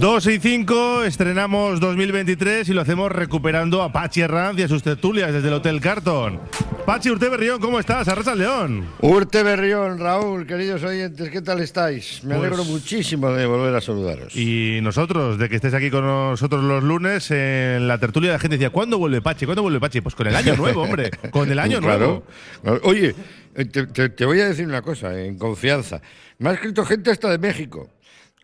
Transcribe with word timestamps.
2 0.00 0.26
y 0.26 0.38
5, 0.38 1.04
estrenamos 1.04 1.80
2023 1.80 2.68
y 2.68 2.72
lo 2.74 2.82
hacemos 2.82 3.10
recuperando 3.10 3.82
a 3.82 3.90
Pachi 3.92 4.20
Herranz 4.20 4.58
y 4.58 4.62
a 4.62 4.68
sus 4.68 4.82
tertulias 4.82 5.32
desde 5.32 5.48
el 5.48 5.54
Hotel 5.54 5.80
Carton. 5.80 6.38
Pachi 6.84 7.10
Urte 7.10 7.28
Berrión, 7.30 7.60
¿cómo 7.60 7.80
estás? 7.80 8.06
Arrasa 8.06 8.32
el 8.34 8.40
León. 8.40 8.86
Urte 9.00 9.42
Berrión, 9.42 9.98
Raúl, 9.98 10.46
queridos 10.46 10.82
oyentes, 10.84 11.30
¿qué 11.30 11.40
tal 11.40 11.60
estáis? 11.60 12.22
Me 12.24 12.34
alegro 12.34 12.58
Pues- 12.58 12.68
muchísimo 12.68 13.30
de 13.32 13.46
volver 13.46 13.74
a 13.74 13.80
saludaros. 13.80 14.36
Y 14.36 14.80
nosotros, 14.82 15.38
de 15.38 15.48
que 15.48 15.56
estés 15.56 15.72
aquí 15.74 15.90
con 15.90 16.04
nosotros 16.04 16.62
los 16.62 16.84
lunes, 16.84 17.30
en 17.30 17.88
la 17.88 17.98
tertulia 17.98 18.32
la 18.32 18.38
gente 18.38 18.56
decía, 18.58 18.70
¿cuándo 18.70 18.98
vuelve 18.98 19.22
Pachi? 19.22 19.46
¿Cuándo 19.46 19.62
vuelve 19.62 19.80
Pachi? 19.80 20.02
Pues 20.02 20.14
con 20.14 20.26
el 20.26 20.36
año 20.36 20.56
nuevo, 20.56 20.82
hombre, 20.82 21.10
con 21.30 21.50
el 21.50 21.58
año 21.58 21.80
Claro, 21.80 22.22
nuevo. 22.62 22.80
Oye, 22.84 23.14
eh, 23.54 23.64
te, 23.64 23.86
te- 23.86 24.10
te 24.10 24.24
voy 24.26 24.40
a 24.40 24.48
decir 24.48 24.66
una 24.66 24.82
cosa, 24.82 25.18
en 25.18 25.38
confianza. 25.38 26.00
Me 26.38 26.50
ha 26.50 26.52
escrito 26.52 26.84
gente 26.84 27.10
hasta 27.10 27.30
de 27.30 27.38
México, 27.38 27.88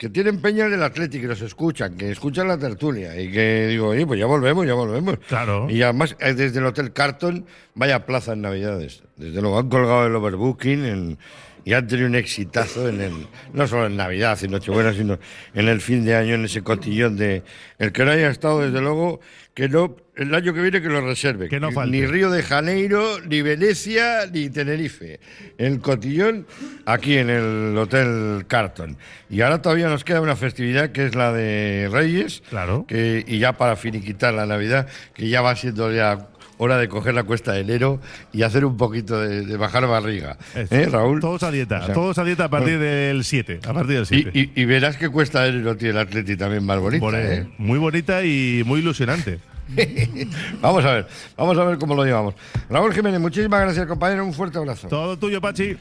que 0.03 0.11
tienen 0.11 0.41
peña 0.43 0.69
del 0.69 0.83
Atlético, 0.83 1.23
que 1.23 1.29
nos 1.29 1.43
escuchan, 1.43 1.97
que 1.97 2.11
escuchan 2.11 2.49
la 2.49 2.59
tertulia, 2.59 3.15
y 3.21 3.31
que 3.31 3.69
digo, 3.69 3.91
oye, 3.91 4.05
pues 4.05 4.19
ya 4.19 4.27
volvemos, 4.27 4.67
ya 4.67 4.75
volvemos. 4.75 5.17
Claro. 5.29 5.71
Y 5.71 5.81
además, 5.81 6.17
eh, 6.19 6.35
desde 6.35 6.59
el 6.59 6.67
Hotel 6.67 6.93
Carton, 6.93 7.47
vaya 7.77 8.05
plaza 8.05 8.33
en 8.33 8.41
Navidades. 8.41 9.05
Desde 9.17 9.41
luego, 9.41 9.61
han 9.61 9.69
colgado 9.69 10.05
el 10.09 10.15
overbooking 10.17 10.85
en- 10.87 11.19
y 11.65 11.75
han 11.75 11.87
tenido 11.87 12.09
un 12.09 12.15
exitazo 12.15 12.89
en 12.89 13.01
el, 13.01 13.13
no 13.53 13.67
solo 13.67 13.87
en 13.87 13.97
Navidad 13.97 14.39
y 14.43 14.49
Nochebuena, 14.49 14.93
sino 14.93 15.19
en 15.55 15.69
el 15.69 15.81
fin 15.81 16.05
de 16.05 16.17
año, 16.17 16.35
en 16.35 16.45
ese 16.45 16.63
cotillón 16.63 17.17
de. 17.17 17.43
El 17.79 17.93
que 17.93 18.05
no 18.05 18.11
haya 18.11 18.31
estado, 18.31 18.61
desde 18.61 18.81
luego, 18.81 19.21
que 19.55 19.69
no. 19.69 19.97
El 20.15 20.35
año 20.35 20.53
que 20.53 20.61
viene 20.61 20.83
que 20.83 20.89
lo 20.89 21.01
reserve. 21.01 21.49
Que 21.49 21.59
no 21.59 21.73
falte. 21.73 21.97
Ni 21.97 22.07
Río 22.07 22.31
de 22.31 22.43
Janeiro, 22.43 23.21
ni 23.21 23.41
Venecia, 23.41 24.27
ni 24.31 24.51
Tenerife. 24.51 25.21
El 25.57 25.81
cotillón 25.81 26.47
aquí 26.85 27.17
en 27.17 27.31
el 27.31 27.77
Hotel 27.79 28.45
Carton. 28.47 28.99
Y 29.31 29.41
ahora 29.41 29.63
todavía 29.63 29.89
nos 29.89 30.05
queda 30.05 30.21
una 30.21 30.37
festividad 30.37 30.91
que 30.91 31.07
es 31.07 31.15
la 31.15 31.33
de 31.33 31.89
Reyes. 31.91 32.43
Claro. 32.51 32.85
Que, 32.87 33.25
y 33.27 33.39
ya 33.39 33.55
para 33.55 33.77
finiquitar 33.77 34.35
la 34.35 34.45
Navidad, 34.45 34.87
que 35.15 35.31
ya 35.31 35.41
va 35.41 35.57
siendo 35.57 35.91
ya 35.91 36.29
hora 36.63 36.79
de 36.79 36.89
coger 36.89 37.15
la 37.15 37.25
cuesta 37.25 37.53
de 37.53 37.61
enero 37.61 38.01
y 38.33 38.43
hacer 38.43 38.65
un 38.65 38.77
poquito 38.77 39.21
de, 39.21 39.45
de 39.45 39.57
bajar 39.57 39.87
barriga. 39.87 40.37
¿Eh, 40.55 40.89
Raúl? 40.91 41.21
Todos 41.21 41.43
a 41.43 41.51
dieta, 41.51 41.81
O 41.83 41.85
sea, 41.87 41.95
todos 41.95 42.19
a 42.19 42.25
dieta 42.25 42.45
a 42.45 42.49
partir 42.51 42.79
del 42.79 43.25
7. 43.25 43.61
A 43.67 43.73
partir 43.73 43.95
del 43.97 44.03
y, 44.05 44.23
7. 44.23 44.31
y- 44.33 44.61
y 44.61 44.65
verás 44.65 44.97
que 44.97 45.09
cuesta 45.09 45.43
de 45.43 45.49
enero 45.51 45.77
tiene 45.77 45.93
el 45.93 45.99
Atleti 46.07 46.37
también 46.37 46.65
más 46.65 46.79
bonita. 46.79 47.07
¿eh? 47.21 47.49
Muy 47.59 47.79
bonita 47.79 48.25
y 48.25 48.63
muy 48.65 48.81
ilusionante. 48.81 49.41
Vamos 50.61 50.85
a 50.85 50.93
ver, 50.93 51.07
vamos 51.37 51.57
a 51.57 51.65
ver 51.65 51.79
cómo 51.79 51.95
lo 51.95 52.05
llevamos. 52.05 52.35
Raúl 52.69 52.93
Jiménez, 52.93 53.21
muchísimas 53.21 53.61
gracias, 53.63 53.87
compañero. 53.87 54.25
Un 54.25 54.35
fuerte 54.35 54.59
abrazo. 54.59 54.89
Todo 54.89 55.19
tuyo, 55.19 55.41
Pachi. 55.41 55.77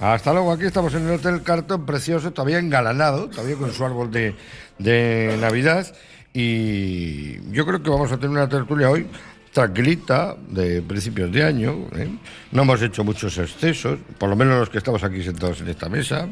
Hasta 0.00 0.32
luego, 0.32 0.52
aquí 0.52 0.64
estamos 0.64 0.92
en 0.94 1.06
el 1.06 1.14
Hotel 1.14 1.42
Carton, 1.42 1.86
precioso, 1.86 2.32
todavía 2.32 2.58
engalanado, 2.58 3.28
todavía 3.28 3.56
con 3.56 3.72
su 3.72 3.84
árbol 3.84 4.10
de, 4.10 4.34
de 4.78 5.36
Navidad. 5.40 5.86
Y 6.34 7.40
yo 7.52 7.64
creo 7.64 7.82
que 7.82 7.88
vamos 7.90 8.12
a 8.12 8.16
tener 8.16 8.30
una 8.30 8.48
tertulia 8.48 8.90
hoy 8.90 9.06
tranquilita, 9.56 10.36
de 10.50 10.82
principios 10.82 11.32
de 11.32 11.42
año. 11.42 11.86
¿eh? 11.96 12.10
No 12.52 12.62
hemos 12.62 12.82
hecho 12.82 13.04
muchos 13.04 13.38
excesos, 13.38 13.98
por 14.18 14.28
lo 14.28 14.36
menos 14.36 14.58
los 14.58 14.68
que 14.68 14.76
estamos 14.76 15.02
aquí 15.02 15.22
sentados 15.22 15.62
en 15.62 15.68
esta 15.68 15.88
mesa. 15.88 16.28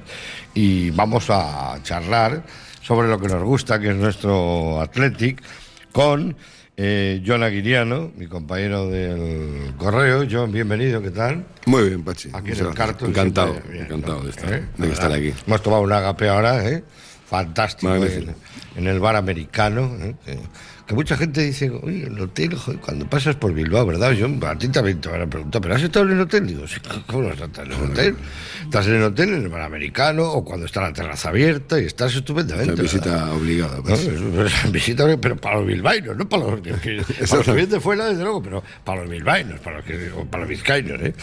Y 0.52 0.90
vamos 0.90 1.30
a 1.30 1.78
charlar 1.82 2.44
sobre 2.82 3.08
lo 3.08 3.18
que 3.18 3.28
nos 3.28 3.42
gusta, 3.42 3.80
que 3.80 3.88
es 3.92 3.96
nuestro 3.96 4.78
Athletic, 4.78 5.42
con 5.90 6.36
eh, 6.76 7.22
John 7.26 7.42
Aguiriano, 7.42 8.12
mi 8.14 8.26
compañero 8.26 8.90
del 8.90 9.72
correo. 9.78 10.26
John, 10.30 10.52
bienvenido, 10.52 11.00
¿qué 11.00 11.10
tal? 11.10 11.46
Muy 11.64 11.88
bien, 11.88 12.04
Pachi. 12.04 12.28
Aquí 12.30 12.52
en 12.52 12.58
el 12.58 12.74
cartón. 12.74 13.08
Encantado, 13.08 13.52
siempre 13.52 13.72
bien, 13.72 13.84
encantado 13.86 14.18
¿no? 14.18 14.24
de 14.24 14.30
estar, 14.30 14.52
¿Eh? 14.52 14.64
de 14.76 14.92
estar 14.92 15.10
aquí. 15.10 15.32
Hemos 15.46 15.62
tomado 15.62 15.82
un 15.82 15.92
agape 15.92 16.28
ahora, 16.28 16.62
¿eh? 16.68 16.84
Fantástico. 17.26 17.90
Magnífico. 17.90 18.32
En, 18.76 18.82
en 18.82 18.86
el 18.86 19.00
bar 19.00 19.16
americano. 19.16 19.96
¿eh? 20.26 20.38
Que, 20.86 20.94
mucha 20.94 21.16
gente 21.16 21.40
dice, 21.42 21.70
oye, 21.70 22.04
el 22.06 22.20
hotel, 22.20 22.54
joder, 22.56 22.78
cuando 22.80 23.06
pasas 23.08 23.36
por 23.36 23.54
Bilbao, 23.54 23.86
¿verdad? 23.86 24.12
Yo, 24.12 24.28
a 24.46 24.58
ti 24.58 24.68
también 24.68 25.00
te 25.00 25.08
van 25.08 25.22
a 25.22 25.26
preguntar, 25.26 25.62
¿pero 25.62 25.74
has 25.74 25.82
estado 25.82 26.04
en 26.06 26.12
el 26.12 26.20
hotel? 26.20 26.46
Digo, 26.46 26.66
sí, 26.68 26.76
¿cómo 27.06 27.22
no 27.22 27.28
has 27.30 27.40
estado 27.40 27.62
en 27.62 27.72
el 27.72 27.90
hotel? 27.90 28.16
Estás 28.64 28.86
en 28.88 28.94
el 28.96 29.02
hotel, 29.04 29.28
en 29.30 29.42
el 29.44 29.48
bar 29.48 29.62
americano, 29.62 30.24
o 30.30 30.44
cuando 30.44 30.66
está 30.66 30.82
la 30.82 30.92
terraza 30.92 31.30
abierta 31.30 31.80
y 31.80 31.86
estás 31.86 32.14
estupendamente. 32.14 32.74
Una 32.74 32.82
visita 32.82 33.10
¿verdad? 33.10 33.32
obligada, 33.32 33.76
No, 33.78 33.82
Pachi. 33.82 34.08
es- 34.08 34.64
es 34.64 34.72
visita, 34.72 35.16
pero 35.18 35.36
para 35.36 35.56
los 35.56 35.66
bilbaínos, 35.66 36.16
no 36.16 36.28
para 36.28 36.44
los 36.50 36.60
que, 36.60 36.72
que- 36.72 37.02
para 37.28 37.36
los 37.36 37.44
que 37.46 37.52
vienen 37.52 37.70
de 37.70 37.80
fuera, 37.80 38.04
desde 38.06 38.22
luego, 38.22 38.42
pero 38.42 38.62
para 38.84 39.00
los 39.02 39.10
bilbaínos, 39.10 39.60
para 39.60 39.76
los, 39.76 39.86
que, 39.86 40.10
o 40.12 40.24
para 40.26 40.42
los 40.42 40.48
vizcaínos. 40.50 41.00
¿eh? 41.00 41.14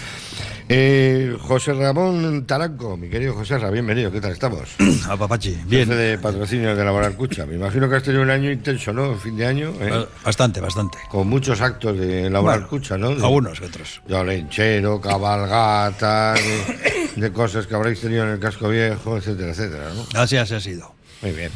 Eh, 0.74 1.36
José 1.40 1.74
Ramón 1.74 2.46
Taranco, 2.48 2.96
mi 2.96 3.10
querido 3.10 3.34
José 3.34 3.58
Ramón, 3.58 3.74
bienvenido, 3.74 4.12
¿qué 4.12 4.22
tal 4.22 4.32
estamos? 4.32 4.70
A 5.10 5.18
Papachi, 5.18 5.52
Jefe 5.52 5.66
bien. 5.68 5.90
de 5.90 6.18
patrocinio 6.18 6.76
de 6.76 6.84
Laboral 6.86 7.14
Cucha. 7.16 7.46
Me 7.46 7.56
imagino 7.56 7.90
que 7.90 7.96
has 7.98 8.04
tenido 8.04 8.24
un 8.24 8.30
año 8.30 8.50
intenso, 8.50 8.94
¿no? 8.94 9.16
Fin 9.16 9.36
de 9.36 9.46
año, 9.46 9.51
¿eh? 9.60 9.90
Ba- 9.90 10.08
Bastante, 10.24 10.60
bastante. 10.60 10.98
con 11.10 11.28
muchos 11.28 11.60
actos 11.62 11.98
de 11.98 12.30
Laboral 12.30 12.60
Bueno, 12.62 12.68
Cucha, 12.70 12.98
¿no? 12.98 13.10
De- 13.16 13.24
Algunos 13.24 13.60
otros. 13.62 14.02
de 14.08 14.16
olenchero, 14.16 15.00
cabalgata, 15.02 16.34
de, 16.34 17.10
de 17.22 17.32
cosas 17.32 17.68
que 17.68 17.76
habréis 17.76 18.00
tenido 18.02 18.24
en 18.24 18.30
el 18.32 18.40
casco 18.40 18.70
viejo, 18.70 19.18
etcétera, 19.18 19.52
etcétera, 19.52 19.90
¿no? 19.96 20.20
Así, 20.20 20.38
así 20.38 20.54
ha 20.54 20.60
sido. 20.60 20.94
Muy 21.22 21.32
bien. 21.32 21.52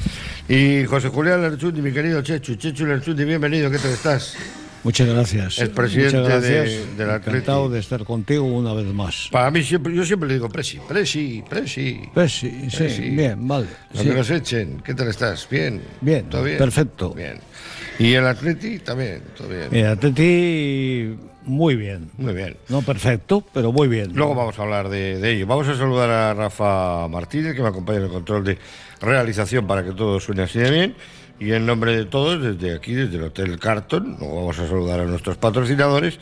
Y 0.47 0.85
José 0.85 1.09
Julián 1.09 1.41
Lerchundi, 1.41 1.81
mi 1.81 1.91
querido 1.91 2.21
Chechu. 2.21 2.55
Chechu 2.55 2.85
Lerchundi, 2.85 3.25
bienvenido, 3.25 3.71
¿qué 3.71 3.79
tal 3.79 3.91
estás? 3.91 4.35
Muchas 4.83 5.07
gracias. 5.07 5.57
Es 5.57 5.69
presidente 5.69 6.19
Muchas 6.19 6.43
de- 6.43 6.53
gracias. 6.53 6.97
del 6.97 7.09
Atleti. 7.09 7.29
Encantado 7.39 7.69
de 7.69 7.79
estar 7.79 8.03
contigo 8.03 8.43
una 8.43 8.71
vez 8.75 8.85
más. 8.85 9.29
Para 9.31 9.49
mí 9.49 9.63
siempre, 9.63 9.95
yo 9.95 10.05
siempre 10.05 10.27
le 10.27 10.35
digo 10.35 10.47
presi, 10.47 10.77
presi, 10.87 11.43
presi. 11.49 12.01
Pues 12.13 12.31
sí, 12.33 12.67
sí, 12.69 13.09
bien, 13.09 13.47
vale. 13.47 13.65
No 13.95 14.01
sí. 14.01 14.07
que 14.09 14.13
nos 14.13 14.29
echen. 14.29 14.81
¿Qué 14.85 14.93
tal 14.93 15.07
estás? 15.07 15.47
¿Bien? 15.49 15.81
Bien, 16.01 16.29
¿Todo 16.29 16.43
bien? 16.43 16.59
perfecto. 16.59 17.09
Bien. 17.15 17.39
¿Y 17.99 18.13
el 18.13 18.27
Atleti? 18.27 18.79
También, 18.79 19.23
todo 19.37 19.47
bien. 19.47 19.67
Mira, 19.71 19.95
Teti, 19.95 21.15
muy 21.43 21.75
bien. 21.75 22.09
Muy 22.17 22.33
bien. 22.33 22.57
No 22.69 22.81
perfecto, 22.81 23.43
pero 23.53 23.71
muy 23.71 23.87
bien. 23.87 24.11
Luego 24.13 24.35
vamos 24.35 24.59
a 24.59 24.63
hablar 24.63 24.89
de, 24.89 25.19
de 25.19 25.31
ello. 25.31 25.47
Vamos 25.47 25.67
a 25.67 25.75
saludar 25.75 26.09
a 26.09 26.33
Rafa 26.33 27.07
Martínez, 27.07 27.55
que 27.55 27.61
me 27.61 27.69
acompaña 27.69 27.99
en 27.99 28.05
el 28.05 28.11
control 28.11 28.43
de 28.43 28.57
realización 29.01 29.65
para 29.67 29.83
que 29.83 29.91
todo 29.91 30.19
suene 30.19 30.43
así 30.43 30.59
de 30.59 30.71
bien. 30.71 30.95
Y 31.39 31.51
en 31.51 31.65
nombre 31.65 31.95
de 31.95 32.05
todos, 32.05 32.41
desde 32.41 32.75
aquí, 32.75 32.93
desde 32.93 33.17
el 33.17 33.23
Hotel 33.23 33.59
Carton, 33.59 34.17
luego 34.19 34.35
vamos 34.35 34.59
a 34.59 34.67
saludar 34.67 35.01
a 35.01 35.05
nuestros 35.05 35.37
patrocinadores, 35.37 36.17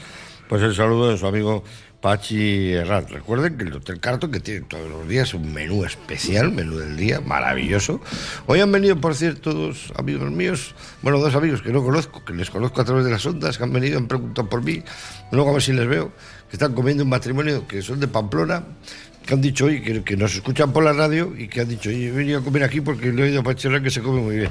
pues 0.49 0.61
el 0.63 0.73
saludo 0.73 1.11
de 1.11 1.17
su 1.17 1.27
amigo 1.27 1.63
Pachi 2.03 2.73
Herrán. 2.73 3.07
Recuerden 3.07 3.57
que 3.57 3.63
el 3.63 3.73
Hotel 3.73 4.01
Carton, 4.01 4.29
que 4.29 4.41
tiene 4.41 4.65
todos 4.67 4.89
los 4.89 5.07
días 5.07 5.33
un 5.33 5.53
menú 5.53 5.85
especial, 5.85 6.51
menú 6.51 6.77
del 6.77 6.97
día, 6.97 7.21
maravilloso. 7.21 8.01
Hoy 8.45 8.59
han 8.59 8.69
venido, 8.73 8.99
por 8.99 9.15
cierto, 9.15 9.53
dos 9.53 9.93
amigos 9.95 10.29
míos, 10.29 10.75
bueno, 11.01 11.17
dos 11.19 11.33
amigos 11.33 11.61
que 11.61 11.71
no 11.71 11.81
conozco, 11.81 12.25
que 12.25 12.33
les 12.33 12.49
conozco 12.49 12.81
a 12.81 12.83
través 12.83 13.05
de 13.05 13.11
las 13.11 13.25
ondas, 13.25 13.57
que 13.57 13.63
han 13.63 13.71
venido, 13.71 13.97
han 13.97 14.09
preguntado 14.09 14.49
por 14.49 14.61
mí, 14.61 14.83
luego 15.31 15.51
a 15.51 15.53
ver 15.53 15.61
si 15.61 15.71
les 15.71 15.87
veo, 15.87 16.11
que 16.49 16.57
están 16.57 16.73
comiendo 16.73 17.05
un 17.05 17.09
matrimonio 17.09 17.65
que 17.69 17.81
son 17.81 18.01
de 18.01 18.09
Pamplona, 18.09 18.65
que 19.25 19.33
han 19.33 19.41
dicho 19.41 19.63
hoy 19.63 19.81
que, 19.81 20.03
que 20.03 20.17
nos 20.17 20.35
escuchan 20.35 20.73
por 20.73 20.83
la 20.83 20.91
radio 20.91 21.33
y 21.37 21.47
que 21.47 21.61
han 21.61 21.69
dicho, 21.69 21.87
oye, 21.87 22.09
he 22.09 22.11
venido 22.11 22.39
a 22.39 22.43
comer 22.43 22.63
aquí 22.63 22.81
porque 22.81 23.13
le 23.13 23.21
he 23.21 23.25
oído 23.27 23.39
a 23.39 23.43
Pachi 23.43 23.69
Herrán 23.69 23.81
que 23.81 23.91
se 23.91 24.01
come 24.01 24.19
muy 24.19 24.35
bien. 24.35 24.49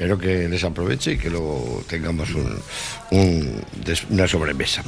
Espero 0.00 0.16
que 0.16 0.48
les 0.48 0.64
aproveche 0.64 1.12
y 1.12 1.18
que 1.18 1.28
luego 1.28 1.82
tengamos 1.86 2.30
un- 2.34 2.56
un 3.10 3.60
una 4.08 4.26
sobremesa. 4.26 4.82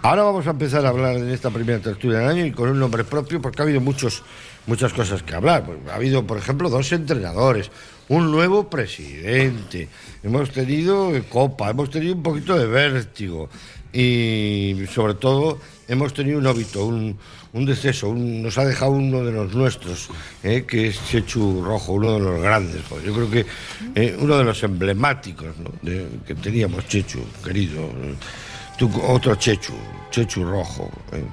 Ahora 0.00 0.22
vamos 0.22 0.46
a 0.46 0.50
empezar 0.52 0.86
a 0.86 0.88
hablar 0.88 1.16
en 1.16 1.28
esta 1.28 1.50
primera 1.50 1.78
tertulia 1.78 2.20
del 2.20 2.28
año 2.30 2.46
y 2.46 2.52
con 2.52 2.70
un 2.70 2.78
nombre 2.80 3.04
propio 3.04 3.42
porque 3.42 3.60
ha 3.60 3.64
habido 3.64 3.82
muchos, 3.82 4.22
muchas 4.66 4.94
cosas 4.94 5.22
que 5.22 5.34
hablar. 5.34 5.66
Pues 5.66 5.76
ha 5.92 5.96
habido, 5.96 6.26
por 6.26 6.38
ejemplo, 6.38 6.70
dos 6.70 6.90
entrenadores, 6.92 7.70
un 8.08 8.30
nuevo 8.32 8.70
presidente, 8.70 9.88
hemos 10.22 10.48
tenido 10.50 11.12
Copa, 11.28 11.68
hemos 11.68 11.90
tenido 11.90 12.14
un 12.14 12.22
poquito 12.22 12.58
de 12.58 12.64
vértigo 12.66 13.50
y 13.92 14.86
sobre 14.90 15.14
todo 15.14 15.58
hemos 15.86 16.14
tenido 16.14 16.38
un 16.38 16.46
óbito, 16.46 16.86
un, 16.86 17.18
un 17.56 17.64
deceso, 17.64 18.14
nos 18.14 18.58
ha 18.58 18.66
dejado 18.66 18.92
uno 18.92 19.24
de 19.24 19.32
los 19.32 19.54
nuestros, 19.54 20.08
eh, 20.42 20.64
que 20.68 20.88
es 20.88 21.02
Chechu 21.08 21.62
Rojo, 21.64 21.94
uno 21.94 22.12
de 22.12 22.20
los 22.20 22.42
grandes. 22.42 22.82
joder. 22.86 23.04
Yo 23.06 23.14
creo 23.14 23.30
que 23.30 23.46
eh, 23.94 24.16
uno 24.20 24.36
de 24.36 24.44
los 24.44 24.62
emblemáticos 24.62 25.48
¿no? 25.58 25.70
que 25.82 26.34
teníamos, 26.34 26.86
Chechu, 26.86 27.20
querido. 27.42 27.80
eh. 27.80 28.14
Tú, 28.76 28.90
otro 29.08 29.34
Chechu, 29.36 29.72
Chechu 30.10 30.44
Rojo, 30.44 30.90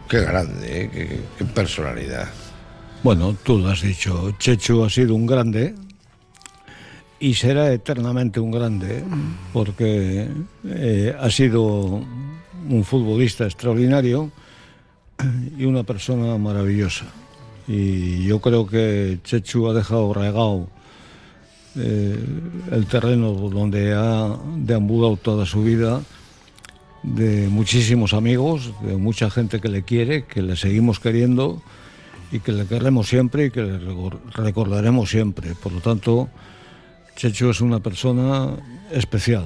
qué 0.08 0.22
grande, 0.22 0.90
qué, 1.38 1.44
personalidad. 1.44 2.30
Bueno, 3.04 3.36
tú 3.44 3.60
lo 3.60 3.68
has 3.68 3.82
dicho. 3.82 4.34
Chechu 4.40 4.82
ha 4.86 4.90
sido 4.90 5.14
un 5.14 5.26
grande 5.26 5.76
y 7.20 7.34
será 7.34 7.74
eternamente 7.74 8.40
un 8.40 8.50
grande 8.50 9.04
porque 9.52 10.30
ha 11.20 11.30
sido 11.30 12.02
un 12.70 12.84
futbolista 12.86 13.44
extraordinario 13.44 14.32
y 15.58 15.66
una 15.66 15.84
persona 15.84 16.38
maravillosa. 16.38 17.06
Y 17.68 18.24
yo 18.26 18.40
creo 18.42 18.68
que 18.68 19.20
Chechu 19.24 19.68
ha 19.70 19.74
dejado 19.74 20.14
regado 20.14 20.68
eh, 21.76 22.18
el 22.72 22.86
terreno 22.88 23.32
donde 23.32 23.94
ha 23.94 24.38
deambulado 24.58 25.18
toda 25.18 25.46
su 25.46 25.64
vida 25.64 26.02
de 27.04 27.48
muchísimos 27.50 28.14
amigos, 28.14 28.72
de 28.82 28.96
mucha 28.98 29.30
gente 29.30 29.60
que 29.60 29.70
le 29.70 29.84
quiere, 29.84 30.26
que 30.26 30.42
le 30.42 30.56
seguimos 30.56 31.00
queriendo 31.00 31.62
y 32.32 32.40
que 32.40 32.52
le 32.52 32.66
queremos 32.66 33.08
siempre 33.08 33.46
y 33.46 33.52
que 33.52 33.62
le 33.62 33.80
recor- 33.80 34.20
recordaremos 34.34 35.10
siempre. 35.10 35.54
Por 35.56 35.72
lo 35.72 35.82
tanto, 35.82 36.30
Chechu 37.16 37.50
es 37.50 37.62
una 37.62 37.80
persona 37.80 38.52
especial. 38.92 39.46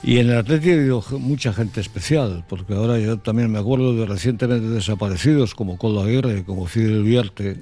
Y 0.07 0.19
en 0.19 0.29
el 0.29 0.37
Atleti 0.37 0.69
ha 0.69 0.73
habido 0.75 1.03
mucha 1.17 1.51
gente 1.51 1.81
especial, 1.81 2.45
porque 2.47 2.75
ahora 2.75 2.99
yo 2.99 3.17
también 3.17 3.51
me 3.51 3.57
acuerdo 3.57 3.95
de 3.95 4.05
recientemente 4.05 4.67
desaparecidos 4.67 5.55
como 5.55 5.79
Coldo 5.79 6.03
Aguirre, 6.03 6.43
como 6.43 6.67
Fidel 6.67 7.01
Viarte, 7.01 7.57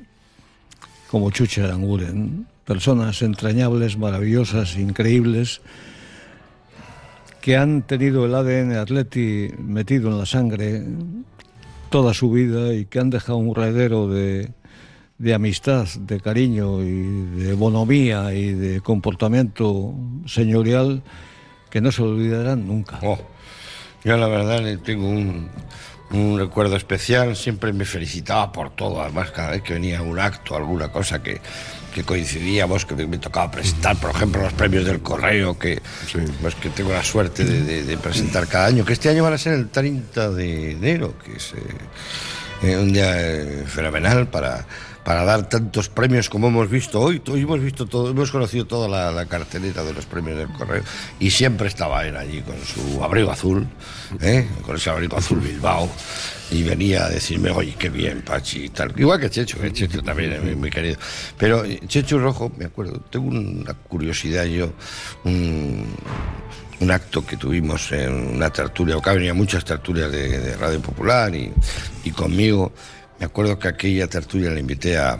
como 1.09 1.31
Chuche 1.31 1.63
Aranguren. 1.63 2.45
Personas 2.65 3.21
entrañables, 3.21 3.97
maravillosas, 3.97 4.75
increíbles, 4.75 5.61
que 7.39 7.55
han 7.55 7.83
tenido 7.83 8.25
el 8.25 8.35
ADN 8.35 8.73
Atleti 8.73 9.47
metido 9.59 10.09
en 10.09 10.17
la 10.17 10.25
sangre 10.25 10.83
toda 11.89 12.13
su 12.13 12.29
vida 12.29 12.73
y 12.73 12.83
que 12.83 12.99
han 12.99 13.09
dejado 13.09 13.37
un 13.37 13.57
heredero 13.57 14.09
de, 14.09 14.51
de 15.17 15.33
amistad, 15.33 15.87
de 15.97 16.19
cariño 16.19 16.83
y 16.83 17.25
de 17.37 17.53
bonomía 17.53 18.33
y 18.33 18.51
de 18.51 18.81
comportamiento 18.81 19.95
señorial 20.25 21.03
que 21.73 21.81
no 21.81 21.91
se 21.91 22.03
olvidarán 22.03 22.67
nunca. 22.67 22.99
Oh, 23.01 23.17
yo 24.03 24.15
la 24.15 24.27
verdad 24.27 24.61
le 24.61 24.77
tengo 24.77 25.09
un, 25.09 25.49
un 26.11 26.37
recuerdo 26.37 26.75
especial, 26.75 27.35
siempre 27.35 27.73
me 27.73 27.83
felicitaba 27.83 28.51
por 28.51 28.69
todo, 28.75 29.01
además 29.01 29.31
cada 29.31 29.49
vez 29.49 29.63
que 29.63 29.73
venía 29.73 30.03
un 30.03 30.19
acto, 30.19 30.55
alguna 30.55 30.89
cosa 30.89 31.23
que, 31.23 31.41
que 31.95 32.03
coincidíamos, 32.03 32.85
que 32.85 32.93
me, 32.93 33.07
me 33.07 33.17
tocaba 33.17 33.49
presentar, 33.49 33.95
por 33.97 34.11
ejemplo, 34.11 34.43
los 34.43 34.53
premios 34.53 34.85
del 34.85 35.01
correo, 35.01 35.57
que, 35.57 35.81
pues, 36.43 36.53
que 36.53 36.69
tengo 36.69 36.91
la 36.93 37.03
suerte 37.03 37.43
de, 37.43 37.63
de- 37.63 37.83
de 37.83 37.97
presentar 37.97 38.47
cada 38.47 38.67
año, 38.67 38.85
que 38.85 38.93
este 38.93 39.09
año 39.09 39.23
van 39.23 39.33
a 39.33 39.37
ser 39.39 39.53
el 39.53 39.69
30 39.69 40.29
de 40.29 40.73
enero, 40.73 41.15
que 41.25 41.37
es 41.37 41.53
eh, 41.53 42.67
eh, 42.71 42.77
un 42.77 42.93
día 42.93 43.19
eh, 43.19 43.63
fenomenal 43.65 44.27
para, 44.27 44.67
para 45.03 45.25
dar 45.25 45.50
tantos 45.50 45.89
premios 45.89 46.29
como 46.29 46.47
hemos 46.47 46.69
visto 46.69 47.00
hoy. 47.00 47.21
Hemos 47.25 47.61
visto 47.61 47.85
todo, 47.85 48.09
hemos 48.11 48.31
conocido 48.31 48.65
toda 48.65 48.88
la, 48.88 49.11
la 49.11 49.25
cartelera 49.25 49.83
de 49.83 49.94
los 49.94 50.05
premios 50.05 50.38
del 50.38 50.50
correo 50.50 50.83
y 51.19 51.29
siempre 51.29 51.67
estaba 51.67 52.05
él 52.05 52.15
allí 52.15 52.41
con 52.41 52.55
su 52.63 53.03
abrigo 53.03 53.31
azul, 53.31 53.67
¿eh? 54.21 54.47
con 54.65 54.75
ese 54.75 54.89
abrigo 54.89 55.17
azul 55.17 55.39
Bilbao. 55.39 55.89
Y 56.51 56.61
venía 56.61 57.05
a 57.05 57.09
decirme, 57.09 57.50
oye, 57.50 57.73
qué 57.79 57.89
bien, 57.89 58.21
Pachi, 58.21 58.65
y 58.65 58.69
tal. 58.69 58.94
Igual 58.95 59.19
que 59.19 59.29
Checho, 59.29 59.59
que 59.59 59.71
Checho 59.73 60.03
también 60.03 60.33
es 60.33 60.44
muy, 60.44 60.55
muy 60.55 60.69
querido. 60.69 60.97
Pero 61.38 61.65
eh, 61.65 61.79
Checho 61.88 62.19
Rojo, 62.19 62.51
me 62.57 62.65
acuerdo, 62.65 63.00
tengo 63.09 63.27
una 63.27 63.73
curiosidad 63.73 64.44
yo, 64.45 64.71
un, 65.23 65.88
acto 66.91 67.25
que 67.25 67.38
tuvimos 67.38 67.91
en 67.94 68.35
una 68.35 68.50
tertulia, 68.50 68.97
acá 68.97 69.13
venían 69.13 69.38
muchas 69.38 69.63
tertulias 69.63 70.11
de, 70.11 70.55
Radio 70.57 70.81
Popular 70.81 71.33
y 71.33 72.11
conmigo. 72.11 72.73
Me 73.19 73.25
acuerdo 73.25 73.57
que 73.60 73.68
aquella 73.68 74.07
tertulia 74.07 74.51
le 74.51 74.60
invité 74.60 74.98
a, 74.98 75.18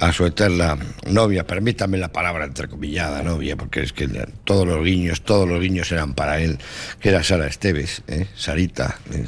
a 0.00 0.12
su 0.12 0.24
eterna 0.24 0.78
novia, 1.06 1.46
permítame 1.46 1.98
la 1.98 2.08
palabra 2.08 2.46
entrecomillada 2.46 3.22
novia, 3.22 3.56
porque 3.56 3.82
es 3.82 3.92
que 3.92 4.08
todos 4.44 4.66
los 4.66 4.82
guiños, 4.82 5.22
todos 5.22 5.46
los 5.46 5.60
guiños 5.60 5.92
eran 5.92 6.14
para 6.14 6.40
él, 6.40 6.58
que 6.98 7.10
era 7.10 7.22
Sara 7.22 7.46
Esteves, 7.46 8.02
¿eh? 8.08 8.26
Sarita, 8.34 8.98
¿eh? 9.12 9.26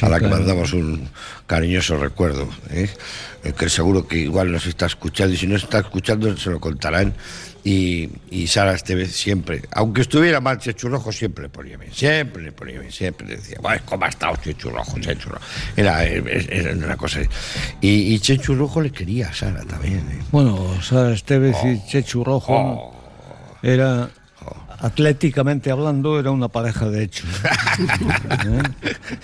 a 0.00 0.08
la 0.08 0.18
que 0.18 0.28
mandamos 0.28 0.72
un 0.72 1.08
cariñoso 1.46 1.98
recuerdo, 1.98 2.48
¿eh? 2.70 2.88
Eh, 3.44 3.52
que 3.52 3.68
seguro 3.68 4.08
que 4.08 4.16
igual 4.16 4.50
nos 4.50 4.66
está 4.66 4.86
escuchando 4.86 5.34
y 5.34 5.36
si 5.36 5.46
no 5.46 5.56
está 5.56 5.80
escuchando 5.80 6.34
se 6.38 6.50
lo 6.50 6.58
contarán. 6.58 7.14
Y, 7.66 8.10
y 8.30 8.46
Sara 8.46 8.74
Esteves 8.74 9.12
siempre, 9.16 9.62
aunque 9.72 10.02
estuviera 10.02 10.38
mal 10.40 10.58
Chechu 10.58 10.88
Rojo, 10.90 11.10
siempre 11.12 11.44
le 11.44 11.48
ponía 11.48 11.78
bien, 11.78 11.92
siempre 11.94 12.42
le 12.42 12.52
ponía 12.52 12.78
bien, 12.78 12.92
siempre 12.92 13.26
le 13.26 13.36
decía, 13.36 13.56
"Bueno, 13.62 13.80
¿cómo 13.86 14.04
ha 14.04 14.08
estado 14.08 14.36
Chechu 14.36 14.68
Rojo? 14.68 14.98
Chechu 15.00 15.30
Rojo?". 15.30 15.42
Era, 15.74 16.04
era- 16.04 16.72
una 16.74 16.96
cosa. 16.98 17.20
Y, 17.80 17.88
y 18.14 18.18
Chechu 18.18 18.54
Rojo 18.54 18.82
le 18.82 18.90
quería 18.90 19.28
a 19.28 19.32
Sara 19.32 19.62
también. 19.64 20.00
¿eh? 20.10 20.22
Bueno, 20.30 20.80
Sara 20.82 21.14
Estevez 21.14 21.56
y 21.64 21.80
Chechu 21.88 22.22
Rojo 22.22 22.54
Oh. 22.54 22.94
era, 23.62 24.10
atléticamente 24.84 25.70
hablando, 25.70 26.18
era 26.20 26.30
una 26.30 26.48
pareja 26.48 26.88
de 26.90 27.04
hecho. 27.04 27.24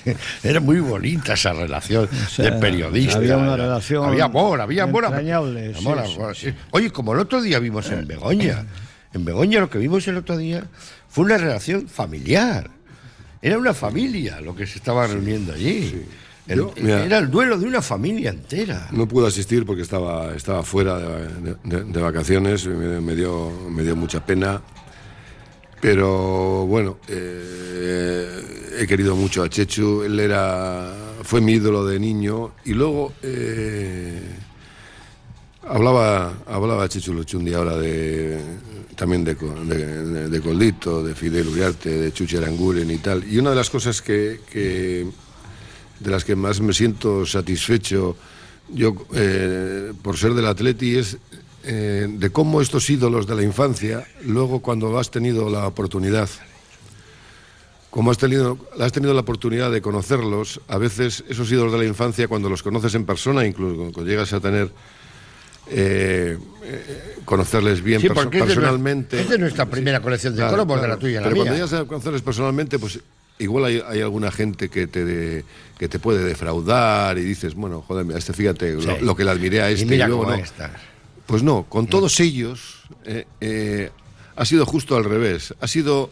¿Eh? 0.06 0.14
Era 0.42 0.60
muy 0.60 0.80
bonita 0.80 1.34
esa 1.34 1.52
relación 1.52 2.08
sea, 2.28 2.46
de 2.50 2.52
periodista. 2.60 3.16
había 3.18 3.36
una 3.36 3.54
Era- 3.54 3.64
relación 3.64 4.08
Había 4.08 4.24
amor, 4.24 4.60
había 4.60 4.84
amor. 4.84 5.04
entrañable, 5.04 5.74
Amor, 5.76 6.02
sí, 6.06 6.14
amor, 6.14 6.36
sí, 6.36 6.50
sí. 6.50 6.56
Oye, 6.70 6.90
como 6.90 7.12
el 7.12 7.20
otro 7.20 7.42
día 7.42 7.58
vimos 7.58 7.90
en 7.90 8.06
Begoña. 8.06 8.64
En 9.12 9.24
Begoña 9.24 9.60
lo 9.60 9.68
que 9.68 9.78
vimos 9.78 10.06
el 10.08 10.16
otro 10.16 10.36
día 10.36 10.64
fue 11.08 11.24
una 11.24 11.36
relación 11.36 11.88
familiar. 11.88 12.70
Era 13.42 13.58
una 13.58 13.74
familia 13.74 14.40
lo 14.40 14.54
que 14.54 14.66
se 14.66 14.78
estaba 14.78 15.06
reuniendo 15.06 15.52
allí. 15.52 16.04
El- 16.46 16.58
Yo, 16.58 16.74
mira. 16.80 17.04
era 17.04 17.18
el 17.18 17.30
duelo 17.30 17.58
de 17.58 17.66
una 17.66 17.82
familia 17.82 18.30
entera. 18.30 18.88
No 18.92 19.06
pude 19.06 19.28
asistir 19.28 19.64
porque 19.66 19.82
estaba, 19.82 20.34
estaba 20.34 20.62
fuera 20.62 20.98
de, 20.98 21.54
de- 21.64 21.84
de 21.84 22.00
vacaciones, 22.00 22.66
me, 22.66 23.00
me 23.00 23.14
dio, 23.14 23.50
me 23.70 23.82
dio 23.82 23.94
mucha 23.94 24.24
pena. 24.24 24.60
Pero 25.80 26.66
bueno, 26.66 26.98
eh, 27.08 28.76
he 28.78 28.86
querido 28.86 29.16
mucho 29.16 29.42
a 29.42 29.48
Chechu, 29.48 30.02
él 30.02 30.20
era, 30.20 30.94
fue 31.22 31.40
mi 31.40 31.52
ídolo 31.52 31.86
de 31.86 31.98
niño 31.98 32.52
y 32.66 32.74
luego 32.74 33.14
eh, 33.22 34.20
hablaba, 35.66 36.34
hablaba 36.46 36.88
Chechu 36.88 37.14
Luchundi 37.14 37.54
ahora 37.54 37.76
de, 37.76 38.38
también 38.94 39.24
de, 39.24 39.34
de, 39.34 40.28
de- 40.28 40.40
Coldito, 40.42 41.02
de 41.02 41.14
Fidel 41.14 41.48
Uriarte, 41.48 41.88
de 41.90 42.12
Chuchi 42.12 42.36
Aranguren 42.36 42.90
y 42.90 42.98
tal. 42.98 43.24
Y 43.30 43.38
una 43.38 43.50
de 43.50 43.56
las 43.56 43.70
cosas 43.70 44.02
que, 44.02 44.40
que 44.50 45.06
de 45.98 46.10
las 46.10 46.24
que 46.24 46.36
más 46.36 46.60
me 46.60 46.72
siento 46.74 47.24
satisfecho 47.24 48.16
yo 48.72 48.94
eh, 49.14 49.92
por 50.02 50.16
ser 50.16 50.32
del 50.34 50.46
Atleti 50.46 50.96
es 50.96 51.16
eh, 51.72 52.08
de 52.10 52.30
cómo 52.30 52.60
estos 52.60 52.90
ídolos 52.90 53.28
de 53.28 53.36
la 53.36 53.42
infancia, 53.44 54.04
luego 54.24 54.58
cuando 54.60 54.98
has 54.98 55.10
tenido 55.12 55.48
la 55.48 55.68
oportunidad, 55.68 56.28
como 57.90 58.10
has 58.10 58.18
tenido, 58.18 58.58
has 58.80 58.90
tenido 58.90 59.14
la 59.14 59.20
oportunidad 59.20 59.70
de 59.70 59.80
conocerlos, 59.80 60.60
a 60.66 60.78
veces 60.78 61.22
esos 61.28 61.50
ídolos 61.52 61.72
de 61.72 61.78
la 61.78 61.84
infancia, 61.84 62.26
cuando 62.26 62.48
los 62.50 62.62
conoces 62.64 62.94
en 62.96 63.04
persona, 63.06 63.46
incluso 63.46 63.76
cuando 63.92 64.04
llegas 64.04 64.32
a 64.32 64.40
tener 64.40 64.70
eh, 65.68 66.36
eh, 66.64 67.16
conocerles 67.24 67.82
bien 67.82 68.00
Sí, 68.00 68.08
perso- 68.08 68.14
porque 68.24 68.38
es 68.38 68.48
de, 68.48 68.54
personalmente. 68.54 69.16
nuestra- 69.16 69.20
es 69.22 69.28
de 69.30 69.38
nuestra 69.38 69.66
primera 69.66 70.00
colección 70.00 70.34
de 70.34 70.38
Claro, 70.38 70.54
cromos, 70.56 70.82
de 70.82 70.88
la 70.88 70.96
tuya 70.96 71.12
y 71.12 71.14
la 71.14 71.22
Pero 71.22 71.34
mía. 71.34 71.44
cuando 71.44 71.54
llegas 71.66 71.72
a 71.80 71.84
conocerles 71.84 72.22
personalmente, 72.22 72.78
pues 72.80 72.98
igual 73.38 73.64
hay, 73.66 73.82
hay 73.86 74.00
alguna 74.00 74.32
gente 74.32 74.68
que 74.68 74.88
te, 74.88 75.04
de- 75.04 75.44
que 75.78 75.88
te 75.88 76.00
puede 76.00 76.24
defraudar 76.24 77.16
y 77.18 77.22
dices, 77.22 77.54
bueno, 77.54 77.82
joder, 77.86 78.04
mira, 78.04 78.18
este 78.18 78.32
fíjate 78.32 78.72
lo, 78.74 78.80
Sí. 78.82 78.88
lo 79.02 79.14
que 79.14 79.24
le 79.24 79.30
admiré 79.30 79.62
a 79.62 79.70
Y 79.70 79.74
este 79.74 79.86
mira 79.86 80.08
luego 80.08 80.24
cómo 80.24 80.36
no. 80.36 80.42
Pues 81.30 81.42
no, 81.42 81.64
con 81.68 81.86
todos 81.86 82.18
ellos 82.20 82.82
eh, 83.04 83.24
eh, 83.40 83.90
ha 84.36 84.44
sido 84.44 84.66
justo 84.66 84.96
al 84.96 85.04
revés. 85.04 85.54
Ha 85.60 85.68
sido 85.68 86.10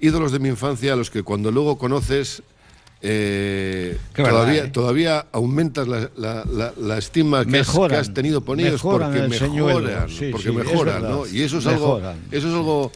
ídolos 0.00 0.32
de 0.32 0.38
mi 0.40 0.48
infancia 0.48 0.92
a 0.92 0.96
los 0.96 1.10
que 1.10 1.22
cuando 1.22 1.50
luego 1.50 1.78
conoces 1.78 2.42
eh, 3.04 3.98
verdad, 4.22 4.42
¿eh? 4.66 4.70
todavía 4.70 5.26
aumentas 5.32 5.88
la, 5.88 6.08
la- 6.16 6.44
la- 6.44 6.72
la 6.76 6.98
estima 6.98 7.44
que 7.44 7.50
has, 7.58 7.68
Mejoran, 7.68 7.90
que 7.90 8.00
has 8.00 8.14
tenido 8.14 8.40
por 8.42 8.58
ellos 8.68 8.80
porque 8.80 9.20
mejoran, 9.28 10.08
porque 10.32 10.52
mejoran. 10.52 11.02
¿no? 11.02 11.26
Y 11.26 11.42
eso 11.42 11.58
es 11.58 11.66
algo, 11.66 11.98
eso 12.30 12.48
es 12.48 12.54
algo 12.54 12.92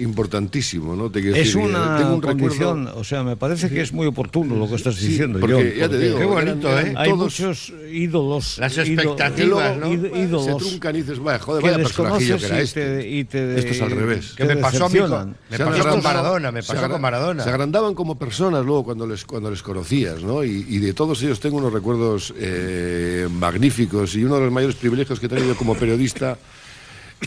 importantísimo, 0.00 0.96
¿no? 0.96 1.10
Te 1.10 1.20
Es 1.20 1.34
decir, 1.34 1.56
una 1.58 1.96
tengo 1.98 2.14
un 2.14 2.22
recuerdo- 2.22 2.38
condición, 2.38 2.88
o 2.94 3.04
sea, 3.04 3.22
me 3.22 3.36
parece 3.36 3.68
que 3.68 3.80
es 3.80 3.92
muy 3.92 4.06
oportuno 4.06 4.56
lo 4.56 4.68
que 4.68 4.74
estás 4.76 4.96
Sí, 4.96 5.08
diciendo. 5.08 5.38
porque 5.40 5.54
John, 5.54 5.64
ya 5.64 5.72
te 5.72 5.88
porque 5.88 5.98
digo, 5.98 6.18
Qué 6.18 6.24
bonito, 6.24 6.68
eran- 6.70 6.86
¿eh? 6.88 6.94
Hay 6.96 7.10
todos- 7.10 7.22
muchos 7.40 7.72
ídolos. 7.92 8.58
Las 8.58 8.78
expectativas, 8.78 9.76
luego 9.76 9.86
¿no? 9.86 9.92
íd- 9.92 10.12
se 10.12 10.18
ídolos 10.20 10.56
truncan 10.58 10.96
y 10.96 11.02
dices, 11.02 11.18
vaya, 11.18 11.38
joder, 11.38 11.62
vaya 11.62 11.76
personajillo 11.76 12.38
que 12.38 12.46
era 12.46 12.60
y 12.60 12.62
este. 12.62 12.80
te, 13.00 13.08
y 13.08 13.24
te- 13.24 13.58
Esto 13.58 13.70
es 13.72 13.82
al 13.82 13.90
revés. 13.90 14.32
Que 14.36 14.44
me 14.44 14.56
pasó 14.56 14.86
a 14.86 14.88
mí 14.88 14.98
me 15.00 15.56
Se 15.56 15.64
pasó 15.64 15.88
con 15.88 16.02
Maradona, 16.02 16.52
me 16.52 16.62
se 16.62 16.72
pasó 16.74 16.88
con 16.90 17.00
Maradona. 17.00 17.42
Se 17.44 17.50
agrandaban 17.50 17.94
como 17.94 18.18
personas 18.18 18.64
luego 18.64 18.84
cuando 18.84 19.06
les, 19.06 19.24
cuando 19.24 19.50
les 19.50 19.62
conocías, 19.62 20.22
¿no? 20.22 20.44
Y, 20.44 20.66
y 20.68 20.78
de 20.78 20.92
todos 20.94 21.22
ellos 21.22 21.40
tengo 21.40 21.58
unos 21.58 21.72
recuerdos 21.72 22.32
eh, 22.36 23.28
magníficos 23.30 24.14
y 24.14 24.24
uno 24.24 24.36
de 24.36 24.42
los 24.42 24.52
mayores 24.52 24.76
privilegios 24.76 25.20
que 25.20 25.26
he 25.26 25.28
tenido 25.28 25.54
como 25.56 25.74
periodista 25.74 26.36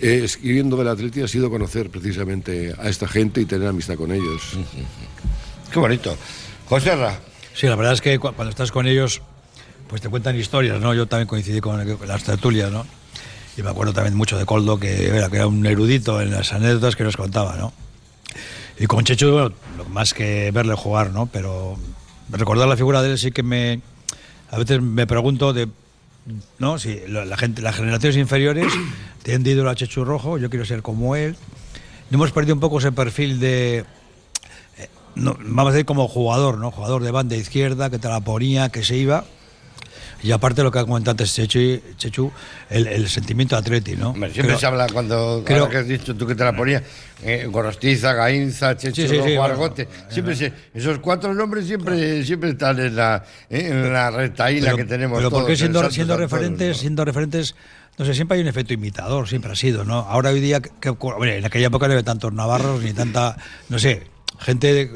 eh, 0.02 0.22
escribiendo 0.24 0.76
del 0.78 0.88
Atleti 0.88 1.22
ha 1.22 1.28
sido 1.28 1.50
conocer 1.50 1.90
precisamente 1.90 2.74
a 2.80 2.90
esta 2.90 3.08
gente 3.08 3.42
y 3.42 3.46
tener 3.46 3.68
amistad 3.68 3.96
con 3.96 4.12
ellos. 4.12 4.42
Qué 5.72 5.80
bonito. 5.80 6.16
José 6.68 6.96
Ra, 6.96 7.20
Sí, 7.54 7.68
la 7.68 7.76
verdad 7.76 7.94
es 7.94 8.02
que 8.02 8.18
cu- 8.18 8.34
cuando 8.34 8.50
estás 8.50 8.72
con 8.72 8.88
ellos, 8.88 9.22
pues 9.88 10.02
te 10.02 10.10
cuentan 10.10 10.36
historias, 10.36 10.80
¿no? 10.82 10.94
Yo 10.96 11.06
también 11.06 11.28
coincidí 11.28 11.62
con, 11.62 11.86
las 12.08 12.24
tertulias, 12.24 12.72
¿no? 12.72 12.86
Y 13.56 13.62
me 13.62 13.70
acuerdo 13.70 13.94
también 13.94 14.16
mucho 14.16 14.40
de 14.40 14.46
Coldo, 14.46 14.80
que 14.80 15.08
era, 15.08 15.30
que 15.30 15.36
era 15.36 15.46
un 15.46 15.64
erudito 15.66 16.20
en 16.22 16.32
las 16.32 16.52
anécdotas 16.54 16.96
que 16.96 17.04
nos 17.04 17.16
contaba, 17.16 17.56
¿no? 17.58 17.72
Y 18.80 18.88
con 18.88 19.04
Checho, 19.04 19.32
bueno, 19.32 19.54
lo 19.78 19.86
más 19.86 20.16
que 20.16 20.50
verle 20.52 20.74
jugar, 20.74 21.12
¿no? 21.12 21.28
Pero 21.28 21.78
recordar 22.32 22.68
la 22.68 22.76
figura 22.76 23.04
de 23.04 23.12
él 23.12 23.18
sí 23.20 23.32
que 23.32 23.44
me. 23.44 23.82
A 24.50 24.58
veces 24.58 24.82
me 24.82 25.06
pregunto 25.06 25.54
de. 25.54 25.68
¿No? 26.58 26.80
Si 26.80 27.02
la, 27.08 27.36
gente, 27.38 27.62
las 27.62 27.76
generaciones 27.76 28.18
inferiores 28.18 28.72
tienen 29.24 29.46
ídolo 29.46 29.70
a 29.70 29.76
Chechu 29.76 30.06
Rojo, 30.06 30.38
yo 30.38 30.50
quiero 30.50 30.66
ser 30.66 30.82
como 30.82 31.16
él. 31.16 31.36
Hemos 32.12 32.32
perdido 32.32 32.56
un 32.56 32.62
poco 32.62 32.80
ese 32.80 32.92
perfil 32.92 33.40
de. 33.40 33.80
eh, 34.78 34.90
no, 35.16 35.36
vamos 35.40 35.72
a 35.72 35.74
decir 35.74 35.86
como 35.86 36.08
jugador, 36.08 36.58
¿no? 36.58 36.72
Jugador 36.72 37.04
de 37.04 37.12
banda 37.12 37.36
izquierda, 37.36 37.90
que 37.90 38.00
te 38.00 38.08
la 38.08 38.22
ponía, 38.22 38.70
que 38.70 38.84
se 38.84 38.96
iba. 38.96 39.26
Y 40.24 40.32
aparte 40.32 40.64
lo 40.64 40.72
que 40.72 40.80
ha 40.80 40.86
comentado 40.86 41.12
antes 41.12 41.34
Chechu, 41.36 41.82
Chechu 41.98 42.32
el, 42.70 42.88
el 42.88 43.10
sentimiento 43.10 43.58
Atleti, 43.58 43.96
¿no? 43.98 44.12
Hombre, 44.12 44.30
siempre 44.32 44.48
Creo- 44.54 44.60
se 44.60 44.66
habla 44.66 44.88
cuando 44.88 45.44
creo- 45.46 45.60
ahora 45.64 45.72
que 45.72 45.78
has 45.80 45.88
dicho 45.88 46.16
tú 46.16 46.26
que 46.26 46.34
te 46.34 46.44
la 46.46 46.56
ponías, 46.56 46.82
eh, 47.24 47.46
Gorostiza, 47.52 48.14
Gainza, 48.14 48.78
Checho, 48.78 48.96
Sí, 48.96 49.02
sí, 49.02 49.08
sí, 49.10 49.18
Rojo, 49.18 49.28
bueno, 49.30 49.44
Argote, 49.44 49.86
bueno, 49.86 50.12
siempre 50.12 50.36
se- 50.38 50.54
esos 50.74 51.00
cuatro 51.00 51.34
nombres 51.34 51.68
siempre, 51.68 52.24
siempre 52.24 52.52
están 52.52 52.80
en 52.80 52.96
la, 52.96 53.24
eh, 53.50 53.68
en 53.70 53.92
la 53.92 54.12
retaíla 54.12 54.68
pero, 54.68 54.78
que 54.78 54.86
tenemos 54.86 55.18
pero 55.18 55.30
todos. 55.30 55.42
porque 55.42 55.54
en 55.54 55.58
siendo, 55.60 55.92
siendo 55.92 56.16
referentes, 56.16 56.70
¿no? 56.70 56.74
siendo 56.82 57.04
referentes, 57.06 57.56
no 57.98 58.06
sé, 58.06 58.14
siempre 58.14 58.36
hay 58.38 58.42
un 58.44 58.48
efecto 58.48 58.74
imitador, 58.74 59.28
siempre 59.28 59.52
ha 59.52 59.56
sido, 59.56 59.84
¿no? 59.84 60.00
Ahora 60.00 60.30
hoy 60.30 60.40
día, 60.40 60.62
que, 60.62 60.70
que- 60.80 60.90
hombre, 60.90 61.38
en 61.38 61.46
aquella 61.46 61.68
época 61.68 61.88
no 61.88 61.94
había 61.94 62.04
tantos 62.06 62.32
navarros 62.32 62.82
ni 62.82 62.94
tanta, 62.94 63.36
no 63.68 63.78
sé, 63.78 64.08
gente, 64.40 64.90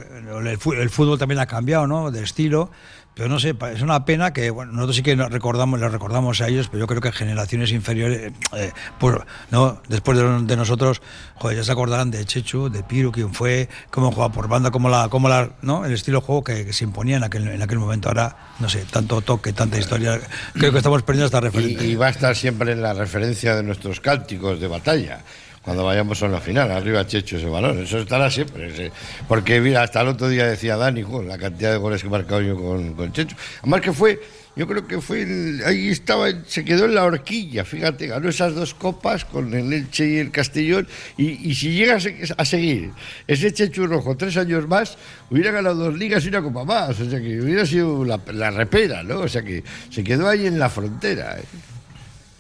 el 0.48 0.90
fútbol 0.90 1.20
también 1.20 1.40
ha 1.40 1.46
cambiado, 1.46 1.86
¿no? 1.86 2.12
De 2.12 2.24
estilo. 2.24 2.72
Pero 3.18 3.30
no 3.30 3.40
sé, 3.40 3.56
es 3.74 3.82
una 3.82 4.06
pena 4.06 4.32
que 4.32 4.52
bueno, 4.52 4.74
nosotros 4.74 4.98
sí 4.98 5.02
que 5.02 5.16
nos 5.16 5.32
recordamos, 5.32 5.80
les 5.80 5.92
recordamos 5.92 6.40
a 6.40 6.48
ellos, 6.48 6.68
pero 6.68 6.82
yo 6.82 6.88
creo 6.88 7.02
que 7.02 7.12
generaciones 7.12 7.72
inferiores, 7.72 8.32
eh, 8.56 8.72
pues, 9.00 9.18
¿no? 9.50 9.82
después 9.90 10.20
de, 10.20 10.44
de 10.44 10.56
nosotros, 10.56 11.02
joder, 11.34 11.58
ya 11.58 11.64
se 11.64 11.72
acordarán 11.72 12.12
de 12.12 12.24
Chechu, 12.24 12.70
de 12.70 12.84
Piru, 12.84 13.12
quién 13.12 13.34
fue, 13.34 13.70
cómo 13.90 14.12
jugaba 14.12 14.32
por 14.32 14.48
banda, 14.48 14.70
cómo 14.70 14.88
la, 14.88 15.10
cómo 15.10 15.30
la, 15.30 15.50
¿no? 15.64 15.84
el 15.84 15.94
estilo 15.94 16.20
de 16.20 16.26
juego 16.28 16.44
que, 16.44 16.64
que 16.64 16.74
se 16.74 16.84
imponía 16.84 17.18
en 17.18 17.24
aquel, 17.24 17.48
en 17.48 17.62
aquel 17.62 17.80
momento. 17.80 18.10
Ahora, 18.10 18.38
no 18.60 18.70
sé, 18.70 18.86
tanto 18.92 19.22
toque, 19.22 19.52
tanta 19.52 19.80
historia. 19.80 20.20
Creo 20.54 20.72
que 20.72 20.78
estamos 20.78 21.02
perdiendo 21.02 21.26
esta 21.26 21.42
referencia. 21.42 21.88
Y, 21.88 21.94
y 21.94 21.96
va 21.96 22.08
a 22.08 22.12
estar 22.12 22.36
siempre 22.36 22.72
en 22.72 22.84
la 22.84 22.94
referencia 22.94 23.56
de 23.56 23.64
nuestros 23.64 24.00
cánticos 24.00 24.60
de 24.60 24.68
batalla. 24.68 25.24
Cuando 25.68 25.84
vayamos 25.84 26.24
a 26.24 26.28
una 26.28 26.40
final, 26.40 26.72
arriba 26.72 27.06
Checho 27.06 27.36
ese 27.36 27.46
balón, 27.48 27.78
eso 27.84 27.98
estará 27.98 28.32
siempre. 28.32 28.70
ese- 28.70 28.90
Porque 29.28 29.60
mira, 29.60 29.84
hasta 29.84 30.00
el 30.00 30.08
otro 30.08 30.30
día 30.30 30.48
decía 30.48 30.78
Dani, 30.78 31.02
jo, 31.04 31.22
la 31.22 31.38
cantidad 31.38 31.72
de 31.74 31.78
goles 31.78 32.00
que 32.00 32.08
he 32.08 32.10
marcado 32.10 32.40
yo 32.42 32.56
con, 32.56 32.94
con 32.94 33.12
Checho. 33.12 33.36
Además 33.60 33.82
que 33.82 33.92
fue, 33.92 34.18
yo 34.56 34.66
creo 34.66 34.88
que 34.88 35.02
fue, 35.02 35.24
el- 35.24 35.62
ahí 35.66 35.90
estaba, 35.90 36.28
se 36.48 36.64
quedó 36.64 36.86
en 36.86 36.96
la 36.96 37.04
horquilla, 37.04 37.66
fíjate, 37.66 38.08
ganó 38.08 38.30
esas 38.30 38.56
dos 38.56 38.74
copas 38.76 39.26
con 39.26 39.54
el 39.54 39.74
Elche 39.74 40.08
y 40.08 40.18
el 40.20 40.32
Castellón. 40.32 40.88
Y, 41.18 41.50
y 41.50 41.54
si 41.54 41.74
llega 41.74 41.98
a 42.38 42.46
seguir 42.46 42.92
ese 43.28 43.52
Checho 43.52 43.88
Rojo 43.88 44.16
tres 44.16 44.38
años 44.38 44.66
más, 44.70 44.98
hubiera 45.30 45.52
ganado 45.52 45.76
dos 45.76 45.98
ligas 45.98 46.24
y 46.24 46.30
una 46.30 46.42
copa 46.42 46.64
más. 46.64 46.98
O 46.98 47.10
sea 47.10 47.20
que 47.20 47.42
hubiera 47.42 47.66
sido 47.66 48.06
la, 48.06 48.22
la 48.32 48.52
repera, 48.52 49.04
¿no? 49.04 49.20
O 49.20 49.28
sea 49.28 49.44
que 49.44 49.66
se 49.90 50.02
quedó 50.02 50.30
ahí 50.30 50.48
en 50.48 50.60
la 50.60 50.70
frontera. 50.70 51.38
¿eh? 51.38 51.44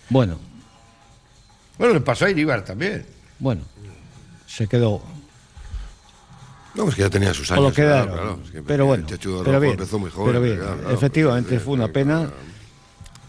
Bueno, 0.07 0.39
Bueno, 1.77 1.93
le 1.93 1.99
pasó 1.99 2.23
a 2.23 2.29
Iribar 2.29 2.63
también. 2.63 3.16
Bueno, 3.39 3.61
se 4.47 4.67
quedó. 4.67 5.01
No, 6.75 6.87
es 6.89 6.95
que 6.95 7.01
ya 7.01 7.09
tenía 7.09 7.33
sus 7.33 7.49
O 7.51 7.55
años. 7.55 7.65
lo 7.65 7.73
quedaron. 7.73 8.07
claro, 8.07 8.21
claro, 8.23 8.39
es 8.45 8.51
que 8.51 8.61
pero 8.61 8.85
bueno, 8.85 9.05
Chechu 9.07 9.41
pero 9.43 9.59
bien, 9.59 9.73
empezó 9.73 9.97
muy 9.99 10.11
joven. 10.11 10.27
pero 10.33 10.41
bien. 10.43 10.57
claro, 10.57 10.91
efectivamente 10.91 11.59
fue 11.59 11.73
una 11.73 11.87
pena 11.87 12.29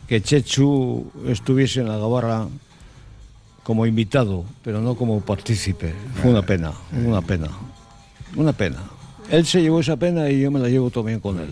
que 0.07 0.21
Chechu 0.23 1.11
estuviese 1.27 1.81
en 1.81 1.88
la 1.88 1.97
gabarra 1.97 2.47
como 3.62 3.87
invitado, 3.87 4.45
pero 4.62 4.81
no 4.81 4.95
como 4.97 5.21
partícipe. 5.21 5.95
Fue 6.21 6.31
una 6.31 6.43
pena, 6.43 6.73
una 6.93 7.21
pena, 7.23 7.49
una 8.37 8.53
pena. 8.53 8.79
Él 9.31 9.45
se 9.47 9.61
llevó 9.61 9.81
esa 9.81 9.97
pena 9.97 10.29
y 10.31 10.41
yo 10.41 10.50
me 10.50 10.59
la 10.61 10.69
llevo 10.69 10.91
también 10.91 11.21
con 11.21 11.38
él. 11.38 11.49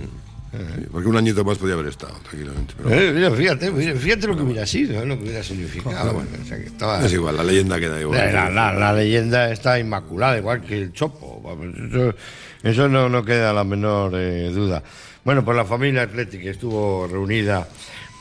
Porque 0.91 1.09
un 1.09 1.17
añito 1.17 1.45
más 1.45 1.59
podía 1.59 1.75
haber 1.75 1.89
estado, 1.89 2.15
tranquilamente. 2.29 2.75
pero 2.77 2.91
Eh, 2.91 3.13
mira, 3.13 3.31
fíjate, 3.31 3.71
fíjate 3.97 4.27
lo 4.27 4.37
que 4.37 4.43
hubiera 4.43 4.67
sido, 4.67 5.03
¿eh? 5.03 5.07
lo 5.07 5.17
que 5.19 5.25
hubiera 5.25 5.43
significado. 5.43 6.15
Bueno, 6.15 6.29
o 6.43 6.47
sea, 6.47 6.57
que 6.59 6.67
estaba- 6.67 7.05
es 7.05 7.13
igual, 7.13 7.37
la 7.37 7.45
leyenda 7.45 7.79
queda 7.79 8.01
igual. 8.01 8.33
la, 8.33 8.49
la- 8.51 8.73
la 8.73 8.93
leyenda 8.95 9.51
está 9.53 9.79
inmaculada, 9.79 10.39
igual 10.39 10.63
que 10.63 10.79
el 10.79 10.93
Chopo. 10.93 11.43
Eso, 11.91 12.15
eso 12.63 12.89
no, 12.89 13.09
no 13.09 13.25
queda 13.25 13.53
la 13.53 13.65
menor 13.65 14.13
eh, 14.15 14.51
duda. 14.55 14.83
Bueno, 15.25 15.45
pues 15.45 15.57
la 15.57 15.65
familia 15.65 16.03
atlética 16.03 16.51
estuvo 16.51 17.07
reunida 17.07 17.69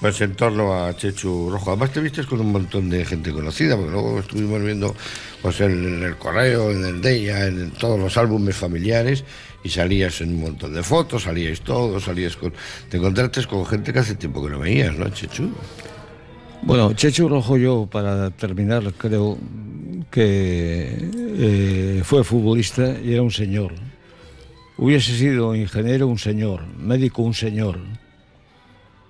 pues 0.01 0.19
en 0.19 0.35
torno 0.35 0.83
a 0.85 0.93
Chechu 0.97 1.49
Rojo. 1.51 1.71
Además 1.71 1.91
te 1.93 2.01
viste 2.01 2.23
con 2.25 2.41
un 2.41 2.51
montón 2.51 2.89
de 2.89 3.05
gente 3.05 3.31
conocida, 3.31 3.77
porque 3.77 3.91
luego 3.91 4.19
estuvimos 4.19 4.61
viendo 4.61 4.93
pues 5.41 5.61
en, 5.61 5.71
en 5.71 6.03
el 6.03 6.17
correo, 6.17 6.69
en 6.71 6.83
el 6.83 7.01
Deia, 7.01 7.45
en 7.45 7.71
todos 7.71 7.97
los 7.97 8.17
álbumes 8.17 8.55
familiares 8.57 9.23
y 9.65 9.69
salías 9.69 10.21
en 10.21 10.29
un 10.35 10.41
montón 10.41 10.75
de 10.75 10.83
fotos, 10.83 11.23
salíais 11.23 11.61
todos, 11.61 12.03
salías 12.03 12.37
con... 12.37 12.53
Te 12.87 12.97
encontraste 12.97 13.43
con 13.45 13.65
gente 13.65 13.91
que 13.91 13.97
hace 13.97 14.13
tiempo 14.13 14.45
que 14.45 14.51
no 14.51 14.59
veías, 14.59 14.95
¿no, 14.95 15.09
Chechu? 15.09 15.49
Bueno, 16.61 16.93
Chechu 16.93 17.27
Rojo 17.27 17.57
yo, 17.57 17.87
para 17.91 18.29
terminar, 18.29 18.93
creo 18.93 19.39
que 20.11 21.09
eh, 21.13 22.01
fue 22.03 22.23
futbolista 22.23 22.95
y 23.03 23.13
era 23.13 23.23
un 23.23 23.31
señor. 23.31 23.73
Hubiese 24.77 25.17
sido 25.17 25.55
ingeniero 25.55 26.07
un 26.07 26.19
señor, 26.19 26.67
médico 26.77 27.23
un 27.23 27.33
señor, 27.33 27.79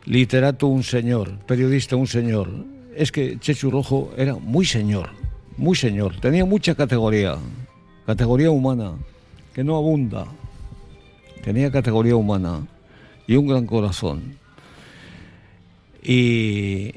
literato 0.05 0.67
un 0.67 0.83
señor, 0.83 1.37
periodista 1.39 1.97
un 1.97 2.07
señor. 2.07 2.49
Es 2.95 3.11
que 3.11 3.37
Chechu 3.39 3.71
Rojo 3.71 4.13
era 4.15 4.35
muy 4.35 4.65
señor, 4.65 5.09
muy 5.57 5.75
señor. 5.75 6.15
Tenía 6.21 6.45
mucha 6.45 6.75
categoría, 6.75 7.35
categoría 8.05 8.51
humana, 8.51 8.93
que 9.53 9.65
no 9.65 9.75
abunda. 9.75 10.27
Tenía 11.45 11.71
categoría 11.71 12.15
humana 12.15 12.61
y 13.27 13.35
un 13.35 13.45
gran 13.47 13.67
corazón. 13.67 14.35
Y, 16.01 16.91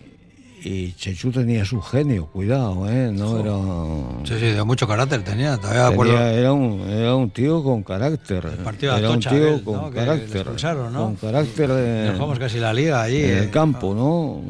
y 0.64 0.92
Chechu 0.96 1.30
tenía 1.30 1.66
su 1.66 1.82
genio, 1.82 2.26
cuidado, 2.26 2.90
¿eh? 2.90 3.10
No 3.12 3.38
era... 3.40 4.24
Sí, 4.26 4.34
sí, 4.40 4.46
de 4.52 4.64
mucho 4.64 4.88
carácter 4.88 5.22
tenía, 5.22 5.58
todavía 5.58 5.88
acuerdo. 5.88 6.14
Tenía- 6.14 6.32
era, 6.32 6.52
un, 6.54 6.80
era 6.88 7.14
un 7.14 7.28
tío 7.28 7.62
con 7.62 7.82
carácter. 7.82 8.42
partido 8.64 8.94
de 8.94 9.00
era 9.00 9.10
un 9.10 9.20
tío 9.20 9.62
con 9.64 9.90
carácter. 9.92 10.46
Con 10.46 11.16
carácter 11.16 11.68
Nos 11.68 12.14
jugamos 12.14 12.38
casi 12.38 12.58
la 12.58 12.72
liga 12.72 13.02
allí. 13.02 13.22
en 13.22 13.30
eh. 13.30 13.38
el 13.40 13.50
campo, 13.50 13.94
¿no? 13.94 14.40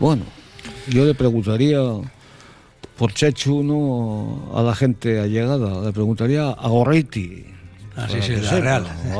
Bueno, 0.00 0.24
yo 0.88 1.04
le 1.04 1.14
preguntaría 1.14 1.78
por 2.98 3.12
Chechu, 3.12 3.62
¿no? 3.62 4.50
A 4.58 4.62
la 4.62 4.74
gente 4.74 5.20
allegada. 5.20 5.84
Le 5.84 5.92
preguntaría 5.92 6.50
a 6.50 6.68
Gorriti. 6.68 7.44
Ah, 8.00 8.08
sí, 8.08 8.14
Para 8.14 8.22
sí, 8.22 8.34
que 8.34 8.40
la. 8.40 8.60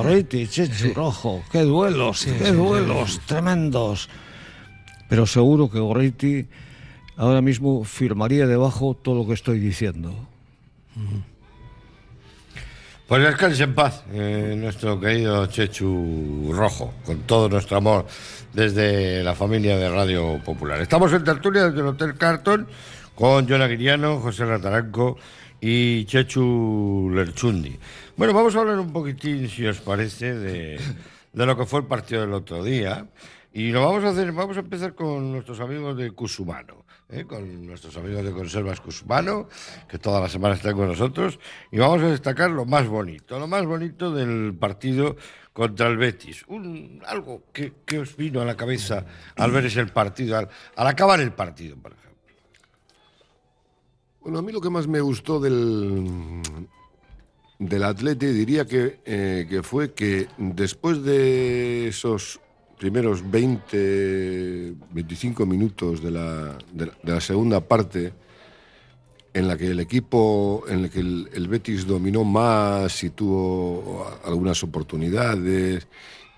Real. 0.03 0.29
Chechu 0.29 0.95
Rojo. 0.95 1.43
Qué 1.53 1.63
duelos, 1.63 2.25
qué 2.25 2.53
duelos 2.53 3.21
tremendos. 3.27 4.09
Pero 5.09 5.27
seguro 5.27 5.71
que 5.71 5.81
Gorriti 5.81 6.47
ahora 7.17 7.43
mismo 7.43 7.85
firmaría 7.85 8.47
debajo 8.47 8.95
todo 8.95 9.17
lo 9.17 9.27
que 9.27 9.35
estoy 9.35 9.59
diciendo. 9.59 10.15
Pues 13.07 13.23
descanse 13.23 13.65
en 13.65 13.75
paz, 13.75 14.05
eh, 14.13 14.55
nuestro 14.57 15.01
querido 15.01 15.45
Chechu 15.47 16.53
Rojo, 16.53 16.95
con 17.05 17.19
todo 17.23 17.49
nuestro 17.49 17.77
amor 17.77 18.07
desde 18.53 19.25
la 19.25 19.35
familia 19.35 19.77
de 19.77 19.89
Radio 19.91 20.39
Popular. 20.45 20.81
Estamos 20.81 21.13
en 21.13 21.25
tertulia 21.25 21.65
desde 21.67 21.81
el 21.81 21.87
Hotel 21.89 22.15
Carton 22.17 22.69
con 23.17 23.49
John 23.49 23.63
Aguiriano, 23.63 24.21
José 24.21 24.45
Rataranco 24.45 25.19
y 25.61 26.05
Chechu 26.07 27.11
Lerchundi. 27.14 27.79
Bueno, 28.17 28.33
vamos 28.33 28.55
a 28.57 28.61
hablar 28.61 28.79
un 28.79 28.93
poquitín, 28.93 29.49
si 29.49 29.67
os 29.67 29.81
parece, 29.81 30.35
de, 30.35 30.81
de 31.33 31.47
lo 31.47 31.57
que 31.57 31.67
fue 31.67 31.81
el 31.81 31.87
partido 31.87 32.23
del 32.23 32.33
otro 32.33 32.62
día. 32.64 33.07
Y 33.52 33.73
lo 33.73 33.85
vamos 33.85 34.05
a 34.05 34.11
hacer, 34.11 34.31
vamos 34.31 34.57
a 34.57 34.61
empezar 34.61 34.95
con 34.95 35.33
nuestros 35.33 35.59
amigos 35.59 35.97
de 35.97 36.12
Cusumano, 36.12 36.85
¿eh? 37.09 37.25
con 37.25 37.67
nuestros 37.67 37.97
amigos 37.97 38.25
de 38.25 38.31
Conservas 38.31 38.81
Cusumano, 38.81 39.49
que 39.88 39.99
todas 39.99 40.23
las 40.23 40.31
semanas 40.31 40.59
están 40.59 40.76
con 40.76 40.87
nosotros, 40.87 41.40
y 41.73 41.79
vamos 41.79 42.00
a 42.02 42.11
destacar 42.11 42.50
lo 42.50 42.64
más 42.64 42.87
bonito, 42.87 43.40
lo 43.40 43.49
más 43.49 43.67
bonito 43.67 44.12
del 44.14 44.55
partido 44.55 45.17
contra 45.52 45.88
el 45.88 45.97
Betis. 45.97 46.45
Un, 46.47 47.02
algo 47.05 47.43
que, 47.52 47.73
que 47.85 47.99
os 47.99 48.17
vino 48.17 48.40
a 48.40 48.45
la 48.45 48.57
cabeza 48.57 49.05
al 49.37 49.50
ver 49.50 49.67
ese 49.67 49.85
partido, 49.87 50.38
al, 50.38 50.49
al 50.76 50.87
acabar 50.87 51.19
el 51.19 51.33
partido, 51.33 51.76
por 51.76 51.90
ejemplo. 51.90 52.10
Bueno, 54.23 54.39
a 54.39 54.43
mí 54.43 54.53
lo 54.53 54.61
que 54.61 54.71
más 54.71 54.87
me 54.87 55.00
gustó 55.00 55.41
del, 55.41 56.43
del 57.59 57.83
diría 58.35 58.67
que, 58.67 59.00
eh, 59.05 59.47
que 59.49 59.62
fue 59.62 59.93
que 59.93 60.29
después 60.37 61.03
de 61.03 61.89
esos 61.89 62.39
primeros 62.79 63.29
20, 63.31 64.75
25 64.93 65.47
minutos 65.47 66.03
de 66.03 66.11
la, 66.11 66.59
de 66.73 66.87
la- 66.87 66.93
la 67.03 67.21
segunda 67.21 67.61
parte, 67.61 68.12
en 69.33 69.47
la 69.49 69.57
que 69.57 69.69
el 69.69 69.81
equipo, 69.81 70.65
en 70.69 70.81
el 70.85 70.91
que 70.91 71.00
el, 71.00 71.29
Betis 71.49 71.87
dominó 71.87 72.25
más 72.25 73.03
y 73.05 73.11
tuvo 73.11 74.07
algunas 74.25 74.62
oportunidades 74.65 75.87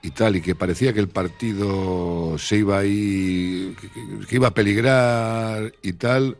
y 0.02 0.10
tal, 0.10 0.36
y 0.36 0.40
que 0.42 0.54
parecía 0.54 0.92
que 0.92 1.00
el 1.00 1.08
partido 1.08 2.36
se 2.38 2.58
iba 2.58 2.78
ahí, 2.78 3.74
que- 3.80 4.26
que 4.26 4.36
iba 4.36 4.48
a 4.48 4.54
peligrar 4.54 5.72
y 5.82 5.92
tal, 5.94 6.36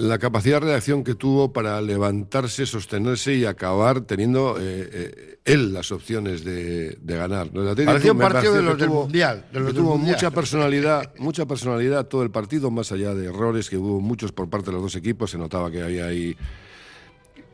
la 0.00 0.16
capacidad 0.18 0.60
de 0.60 0.66
reacción 0.68 1.02
que 1.02 1.16
tuvo 1.16 1.52
para 1.52 1.80
levantarse, 1.82 2.66
sostenerse 2.66 3.34
y 3.34 3.44
acabar 3.44 4.02
teniendo 4.02 4.56
eh, 4.60 4.88
eh, 4.92 5.38
él 5.44 5.72
las 5.72 5.90
opciones 5.90 6.44
de, 6.44 6.96
de 7.02 7.16
ganar. 7.16 7.50
¿no? 7.52 7.62
Un 7.62 8.18
partido 8.18 8.54
de 8.54 8.62
los 8.62 8.78
del 8.78 8.88
tuvo- 8.88 9.02
Mundial, 9.02 9.46
de 9.52 9.58
los 9.58 9.74
tuvo 9.74 9.96
Mundial. 9.96 10.14
mucha 10.14 10.30
personalidad, 10.30 11.12
mucha 11.18 11.46
personalidad 11.46 12.06
todo 12.06 12.22
el 12.22 12.30
partido, 12.30 12.70
más 12.70 12.92
allá 12.92 13.12
de 13.12 13.26
errores 13.26 13.68
que 13.68 13.76
hubo 13.76 14.00
muchos 14.00 14.30
por 14.30 14.48
parte 14.48 14.66
de 14.66 14.74
los 14.74 14.82
dos 14.82 14.94
equipos, 14.94 15.32
se 15.32 15.38
notaba 15.38 15.68
que 15.68 15.82
había 15.82 16.06
ahí 16.06 16.36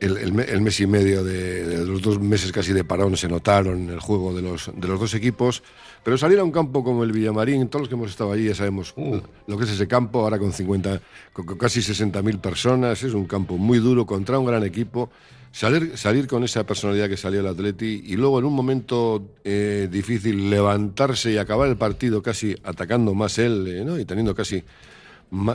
el, 0.01 0.19
el 0.19 0.33
me- 0.35 0.45
el 0.45 0.61
mes 0.61 0.79
y 0.81 0.87
medio 0.87 1.25
de, 1.25 1.65
de 1.67 1.87
los 1.87 2.03
dos 2.03 2.21
meses 2.21 2.53
casi 2.53 2.75
de 2.75 2.85
parón 2.85 3.17
se 3.17 3.27
notaron 3.29 3.85
en 3.85 3.89
el 3.91 4.01
juego 4.01 4.35
de 4.35 4.43
los, 4.43 4.71
de 4.77 4.87
los 4.87 5.01
dos 5.01 5.15
equipos. 5.15 5.63
Pero 6.05 6.19
salir 6.19 6.39
a 6.39 6.45
un 6.45 6.53
campo 6.53 6.85
como 6.85 7.03
el 7.03 7.13
Villamarín, 7.13 7.67
todos 7.69 7.83
los 7.83 7.89
que 7.89 7.95
hemos 7.95 8.11
estado 8.11 8.31
allí 8.31 8.47
ya 8.47 8.55
sabemos 8.55 8.93
Uh. 8.97 9.21
lo 9.47 9.57
que 9.57 9.65
es 9.65 9.71
ese 9.71 9.89
campo, 9.89 10.21
ahora 10.21 10.39
con 10.39 10.53
50, 10.53 11.01
con, 11.33 11.47
casi 11.57 11.81
60.000 11.81 12.41
personas, 12.41 13.03
es 13.03 13.15
un 13.15 13.25
campo 13.25 13.57
muy 13.57 13.79
duro 13.79 14.05
contra 14.05 14.39
un 14.39 14.45
gran 14.45 14.63
equipo. 14.65 15.11
Salir, 15.51 15.97
salir 15.97 16.27
con 16.27 16.45
esa 16.45 16.67
personalidad 16.67 17.09
que 17.09 17.17
salió 17.17 17.41
el 17.41 17.47
Atleti 17.47 18.03
y 18.05 18.17
luego 18.17 18.41
en 18.41 18.45
un 18.45 18.53
momento 18.53 19.23
eh, 19.45 19.89
difícil 19.91 20.51
levantarse 20.51 21.33
y 21.33 21.39
acabar 21.39 21.69
el 21.69 21.77
partido 21.77 22.23
casi 22.23 22.57
atacando 22.65 23.15
más 23.15 23.39
él 23.39 23.65
eh, 23.69 23.85
¿no? 23.85 23.99
y 23.99 24.05
teniendo 24.05 24.35
casi 24.35 24.65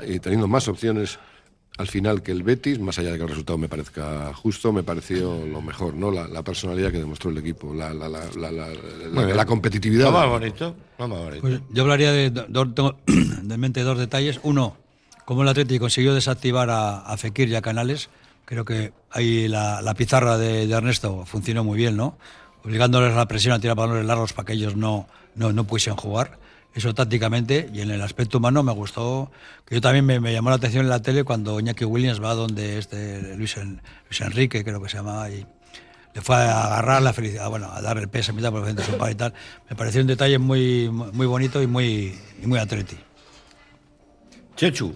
y 0.08 0.20
teniendo 0.20 0.48
más 0.48 0.70
opciones 0.70 1.20
al 1.80 1.88
final 1.88 2.22
que 2.22 2.32
el 2.34 2.44
Betis, 2.44 2.78
más 2.78 3.00
allá 3.00 3.12
de 3.12 3.18
que 3.18 3.24
el 3.24 3.30
resultado 3.30 3.58
me 3.58 3.70
parezca 3.70 4.34
justo, 4.34 4.74
me 4.74 4.84
pareció 4.84 5.46
lo 5.46 5.62
mejor, 5.62 5.94
¿no? 5.94 6.12
La, 6.12 6.28
la 6.28 6.44
personalidad 6.44 6.92
que 6.92 6.98
demostró 7.00 7.32
el 7.32 7.38
equipo, 7.38 7.74
la, 7.74 7.94
la, 7.94 8.10
la, 8.10 8.26
la, 8.36 8.52
la- 8.52 8.68
la- 8.68 9.24
bien. 9.26 9.38
la 9.38 9.46
competitividad. 9.46 10.06
Lo 10.08 10.12
más 10.12 10.28
bonito, 10.28 10.76
lo 10.98 11.08
más 11.08 11.20
bonito. 11.20 11.42
Pues 11.42 11.62
yo 11.72 11.84
hablaría 11.84 12.12
de, 12.12 12.30
dos- 12.32 12.76
tengo 12.76 12.98
en 13.08 13.60
mente 13.60 13.82
dos 13.84 13.98
detalles. 13.98 14.42
Uno, 14.44 14.76
cómo 15.24 15.44
el 15.44 15.48
Atlético 15.48 15.84
consiguió 15.86 16.14
desactivar 16.14 16.70
a, 16.70 17.00
a 17.00 17.16
Fekir 17.16 17.48
y 17.48 17.56
a 17.56 17.62
Canales. 17.62 18.10
Creo 18.44 18.66
que 18.66 18.92
ahí 19.12 19.48
la, 19.48 19.82
la 19.82 19.94
pizarra 19.94 20.38
de, 20.38 20.68
de 20.68 20.74
Ernesto 20.74 21.26
funcionó 21.26 21.64
muy 21.64 21.78
bien, 21.78 21.96
¿no? 21.96 22.18
Obligándoles 22.66 23.14
a 23.14 23.16
la 23.16 23.28
presión 23.28 23.54
a 23.54 23.60
tirar 23.60 23.78
balones 23.78 24.06
largos 24.06 24.34
para 24.34 24.46
que 24.48 24.54
ellos 24.54 24.76
no, 24.76 25.08
no, 25.36 25.54
no 25.54 25.64
pudiesen 25.64 25.96
jugar. 25.96 26.38
Eso 26.74 26.94
tácticamente. 26.94 27.70
Y 27.74 27.82
en 27.82 27.92
el 27.92 28.02
aspecto 28.02 28.38
humano 28.38 28.64
me 28.64 28.72
gustó, 28.72 29.32
que 29.66 29.76
yo 29.76 29.82
también 29.82 30.06
me, 30.06 30.20
me 30.20 30.32
llamó 30.34 30.50
la 30.50 30.58
atención 30.58 30.84
en 30.86 30.90
la 30.90 31.02
tele 31.02 31.24
cuando 31.24 31.60
Iñaki 31.60 31.86
Williams 31.86 32.22
va 32.24 32.34
donde 32.36 32.78
este 32.78 33.36
Luis, 33.36 33.58
En- 33.58 33.82
Luis 34.10 34.22
Enrique, 34.22 34.64
creo 34.64 34.82
que 34.82 34.90
se 34.90 34.98
llamaba, 34.98 35.30
y 35.30 35.46
le 36.14 36.22
fue 36.22 36.36
a 36.36 36.66
agarrar 36.66 37.02
la 37.02 37.14
felicidad, 37.14 37.50
bueno, 37.50 37.70
a 37.72 37.82
darle 37.82 38.04
el 38.04 38.10
peso 38.10 38.32
a 38.32 38.36
mitad 38.36 38.52
por 38.52 38.64
frente 38.64 38.82
de 38.84 38.88
su 38.92 38.98
padre 38.98 39.14
y 39.14 39.16
tal. 39.16 39.34
Me 39.70 39.76
pareció 39.76 40.02
un 40.02 40.08
detalle 40.08 40.38
muy, 40.38 40.90
muy 40.90 41.28
bonito 41.28 41.62
y 41.62 41.68
muy, 41.68 42.18
y 42.42 42.48
muy 42.48 42.60
atleti. 42.60 42.98
Chechu, 44.56 44.94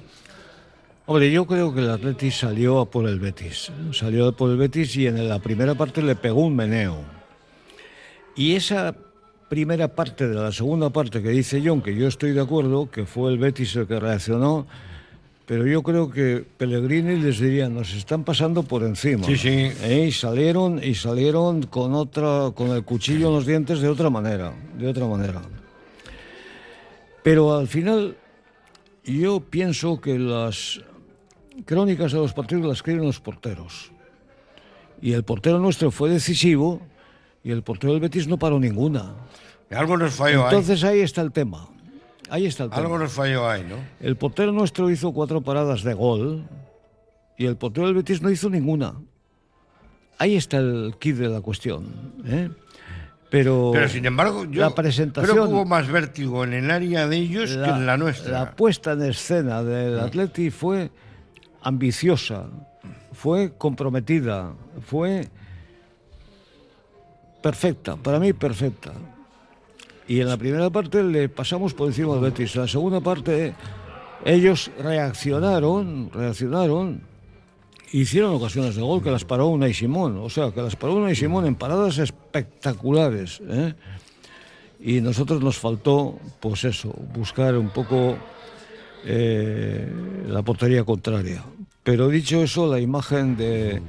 Hombre, 1.05 1.29
yo 1.31 1.45
creo 1.45 1.73
que 1.73 1.81
el 1.81 1.89
Atleti 1.89 2.31
salió 2.31 2.79
a 2.79 2.89
por 2.89 3.09
el 3.09 3.19
Betis. 3.19 3.69
Salió 3.91 4.29
a 4.29 4.31
por 4.31 4.49
el 4.51 4.55
Betis 4.55 4.95
y 4.95 5.05
en 5.07 5.27
la 5.27 5.39
primera 5.39 5.75
parte 5.75 6.01
le 6.01 6.15
pegó 6.15 6.45
un 6.45 6.55
meneo. 6.55 7.03
Y 8.37 8.55
esa 8.55 8.95
primera 9.53 9.87
parte 9.87 10.27
de 10.27 10.33
la 10.33 10.51
segunda 10.51 10.89
parte 10.89 11.21
que 11.21 11.29
dice 11.29 11.61
John, 11.63 11.79
que 11.79 11.95
yo 11.95 12.07
estoy 12.07 12.31
de 12.31 12.41
acuerdo, 12.41 12.89
que 12.89 13.05
fue 13.05 13.31
el 13.31 13.37
Betis 13.37 13.75
el 13.75 13.85
que 13.85 13.99
reaccionó, 13.99 14.65
pero 15.45 15.67
yo 15.67 15.83
creo 15.83 16.09
que 16.09 16.43
Pellegrini 16.57 17.17
les 17.17 17.37
diría, 17.37 17.69
nos 17.69 17.93
están 17.93 18.23
pasando 18.23 18.63
por 18.63 18.81
encima. 18.81 19.27
Sí, 19.27 19.37
sí. 19.37 19.69
¿Eh? 19.83 20.05
Y 20.07 20.11
salieron, 20.11 20.83
y 20.83 20.95
salieron 20.95 21.61
con 21.67 21.93
otra, 21.93 22.49
con 22.55 22.71
el 22.71 22.83
cuchillo 22.83 23.27
en 23.27 23.35
los 23.35 23.45
dientes 23.45 23.79
de 23.79 23.89
otra 23.89 24.09
manera, 24.09 24.55
de 24.75 24.87
otra 24.87 25.05
manera. 25.05 25.43
Pero 27.21 27.55
al 27.55 27.67
final 27.67 28.17
yo 29.03 29.39
pienso 29.39 30.01
que 30.01 30.17
las 30.17 30.81
crónicas 31.63 32.11
de 32.11 32.17
los 32.17 32.33
partidos 32.33 32.65
las 32.65 32.77
escriben 32.77 33.05
los 33.05 33.19
porteros. 33.19 33.91
Y 34.99 35.13
el 35.13 35.23
portero 35.23 35.59
nuestro 35.59 35.91
fue 35.91 36.09
decisivo 36.09 36.81
y 37.43 37.51
el 37.51 37.61
portero 37.61 37.93
del 37.93 38.01
Betis 38.01 38.27
no 38.27 38.39
paró 38.39 38.59
ninguna. 38.59 39.13
Algo 39.71 39.97
nos 39.97 40.13
falló 40.13 40.45
Entonces 40.45 40.83
ahí 40.83 40.99
está 40.99 41.21
el 41.21 41.31
tema. 41.31 41.67
Ahí 42.29 42.45
está 42.45 42.65
el 42.65 42.71
ahí. 42.71 42.77
Algo 42.77 42.93
tema. 42.93 43.03
nos 43.03 43.13
falló 43.13 43.49
ahí, 43.49 43.65
¿no? 43.67 43.75
El 43.99 44.15
portero 44.15 44.51
nuestro 44.51 44.89
hizo 44.89 45.11
cuatro 45.11 45.41
paradas 45.41 45.83
de 45.83 45.93
gol 45.93 46.45
y 47.37 47.45
el 47.45 47.57
portero 47.57 47.87
del 47.87 47.95
Betis 47.95 48.21
no 48.21 48.29
hizo 48.29 48.49
ninguna. 48.49 48.95
Ahí 50.17 50.35
está 50.35 50.57
el 50.57 50.95
kit 50.99 51.15
de 51.15 51.29
la 51.29 51.41
cuestión. 51.41 52.13
¿eh? 52.25 52.49
Pero, 53.29 53.71
Pero 53.73 53.89
sin 53.89 54.05
embargo, 54.05 54.45
yo 54.45 54.61
la 54.61 54.75
presentación, 54.75 55.35
creo 55.35 55.47
que 55.47 55.53
hubo 55.53 55.65
más 55.65 55.87
vértigo 55.87 56.43
en 56.43 56.53
el 56.53 56.69
área 56.69 57.07
de 57.07 57.17
ellos 57.17 57.49
que 57.49 57.69
en 57.69 57.85
la 57.87 57.97
nuestra. 57.97 58.31
La 58.31 58.51
puesta 58.51 58.91
en 58.91 59.01
escena 59.01 59.63
del 59.63 59.99
Atleti 59.99 60.51
fue 60.51 60.91
ambiciosa, 61.63 62.45
fue 63.11 63.53
comprometida, 63.57 64.53
fue 64.85 65.27
perfecta, 67.41 67.95
para 67.95 68.19
mí 68.19 68.33
perfecta. 68.33 68.93
Y 70.13 70.21
en 70.21 70.27
la 70.27 70.37
primera 70.37 70.69
parte 70.69 71.01
le 71.01 71.27
pasamos 71.27 71.73
por 71.73 71.87
encima 71.87 72.13
al 72.13 72.19
Betis. 72.19 72.55
La 72.55 72.67
segunda 72.67 72.99
parte 72.99 73.55
ellos 74.23 74.69
reaccionaron, 74.77 76.11
reaccionaron, 76.13 77.01
hicieron 77.91 78.35
ocasiones 78.35 78.75
de 78.75 78.83
gol 78.83 79.01
que 79.01 79.09
las 79.09 79.25
paró 79.25 79.47
Unai 79.47 79.73
Simón. 79.73 80.19
O 80.19 80.29
sea, 80.29 80.51
que 80.51 80.61
las 80.61 80.75
paró 80.75 80.93
Unai 80.93 81.15
Simón 81.15 81.47
en 81.47 81.55
paradas 81.55 81.97
espectaculares. 81.97 83.41
¿eh? 83.49 83.73
Y 84.81 85.01
nosotros 85.01 85.41
nos 85.41 85.57
faltó, 85.57 86.19
pues 86.39 86.63
eso, 86.63 86.93
buscar 87.15 87.57
un 87.57 87.71
poco 87.71 88.15
eh, 89.05 89.91
la 90.27 90.43
portería 90.43 90.83
contraria. 90.83 91.43
Pero 91.81 92.07
dicho 92.09 92.43
eso, 92.43 92.71
la 92.71 92.79
imagen 92.79 93.35
de, 93.35 93.81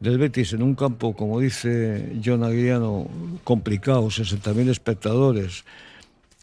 del 0.00 0.18
Betis 0.18 0.54
en 0.54 0.62
un 0.62 0.74
campo, 0.74 1.14
como 1.14 1.38
dice 1.40 2.16
John 2.24 2.42
Aguiriano, 2.42 3.06
complicado, 3.44 4.06
60.000 4.06 4.70
espectadores, 4.70 5.64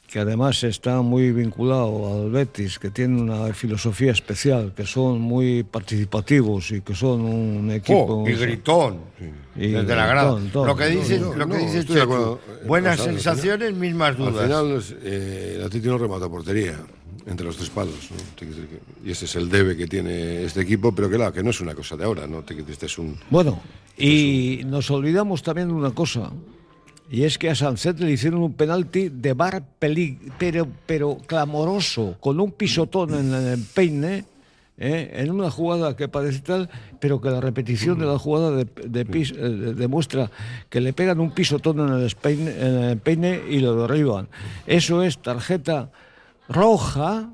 que 0.08 0.20
además 0.20 0.64
está 0.64 1.02
muy 1.02 1.32
vinculado 1.34 2.24
al 2.24 2.32
Betis, 2.32 2.80
que 2.80 2.90
tiene 2.92 3.20
una 3.20 3.52
filosofía 3.54 4.12
especial, 4.14 4.74
que 4.74 4.86
son 4.86 5.20
muy 5.20 5.64
participativos 5.64 6.72
y 6.72 6.82
que 6.82 6.96
son 6.96 7.22
un 7.26 7.72
equipo... 7.72 8.24
Oh, 8.24 8.30
y 8.30 8.34
gritón. 8.34 9.00
Y 9.56 9.70
desde 9.70 9.96
la 9.96 10.08
grada. 10.08 10.40
todo. 10.54 10.66
Lo 10.66 10.76
que 10.78 10.86
dice, 10.88 11.20
No, 11.20 11.32
no, 11.32 11.36
lo 11.36 11.48
que 11.48 11.54
no, 11.56 11.60
dice 11.60 11.80
estoy 11.80 11.96
de 11.96 12.02
Chechu, 12.02 12.14
acuerdo. 12.14 12.40
buenas 12.66 13.00
al 13.02 13.06
sensaciones, 13.06 13.74
mismas 13.74 14.12
Al 14.12 14.18
dudas. 14.18 14.44
final, 14.46 14.84
eh, 15.04 15.54
el 15.58 15.64
Atleti 15.66 15.88
no 15.88 15.98
remata 15.98 16.30
portería 16.30 16.78
entre 17.28 17.46
los 17.46 17.58
tres 17.58 17.70
palos. 17.70 18.10
¿no? 18.12 18.48
Y 19.06 19.12
ese 19.12 19.26
es 19.26 19.36
el 19.36 19.50
debe 19.50 19.76
que 19.76 19.86
tiene 19.88 20.44
este 20.44 20.62
equipo, 20.62 20.94
pero 20.96 21.10
que, 21.10 21.16
claro, 21.18 21.34
que 21.34 21.44
no 21.44 21.50
es 21.52 21.60
una 21.62 21.76
cosa 21.76 21.96
de 21.98 22.06
ahora. 22.06 22.26
¿no? 22.26 22.44
Este 22.70 22.86
es 22.86 22.98
un, 22.98 23.18
Bueno, 23.30 23.60
y 23.98 24.62
nos 24.66 24.90
olvidamos 24.90 25.44
también 25.44 25.68
de 25.68 25.74
una 25.74 25.92
cosa, 25.92 26.32
y 27.10 27.24
es 27.24 27.38
que 27.38 27.50
a 27.50 27.56
Sancet 27.56 28.00
le 28.00 28.12
hicieron 28.12 28.42
un 28.42 28.54
penalti 28.54 29.10
de 29.10 29.34
bar 29.34 29.64
peli, 29.80 30.18
pero, 30.38 30.68
pero 30.86 31.18
clamoroso, 31.26 32.16
con 32.20 32.40
un 32.40 32.52
pisotón 32.52 33.14
en 33.14 33.34
el 33.34 33.54
empeine, 33.54 34.26
¿eh? 34.78 35.12
en 35.16 35.32
una 35.32 35.50
jugada 35.50 35.96
que 35.96 36.08
parece 36.10 36.40
tal, 36.40 36.70
pero 37.00 37.20
que 37.22 37.30
la 37.30 37.40
repetición 37.42 37.98
de 38.00 38.06
la 38.06 38.20
jugada 38.20 38.52
de, 38.52 38.66
de 38.88 39.06
pis- 39.06 39.32
eh, 39.32 39.38
de- 39.42 39.74
demuestra 39.74 40.30
que 40.70 40.82
le 40.82 40.92
pegan 40.94 41.20
un 41.20 41.32
pisotón 41.32 41.80
en 41.80 41.90
el, 41.94 42.06
espeine- 42.10 42.54
en 42.60 42.74
el 42.84 42.90
empeine 42.92 43.42
y 43.50 43.60
lo 43.60 43.76
derriban. 43.82 44.28
Eso 44.66 45.02
es 45.02 45.18
tarjeta 45.22 45.90
roja, 46.50 47.30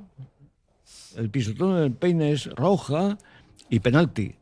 el 1.15 1.29
pisotón 1.29 1.71
en 1.71 1.77
el 1.77 1.83
empeine 1.85 2.31
es 2.31 2.45
roja 2.55 3.17
y 3.69 3.79
penalti 3.79 4.35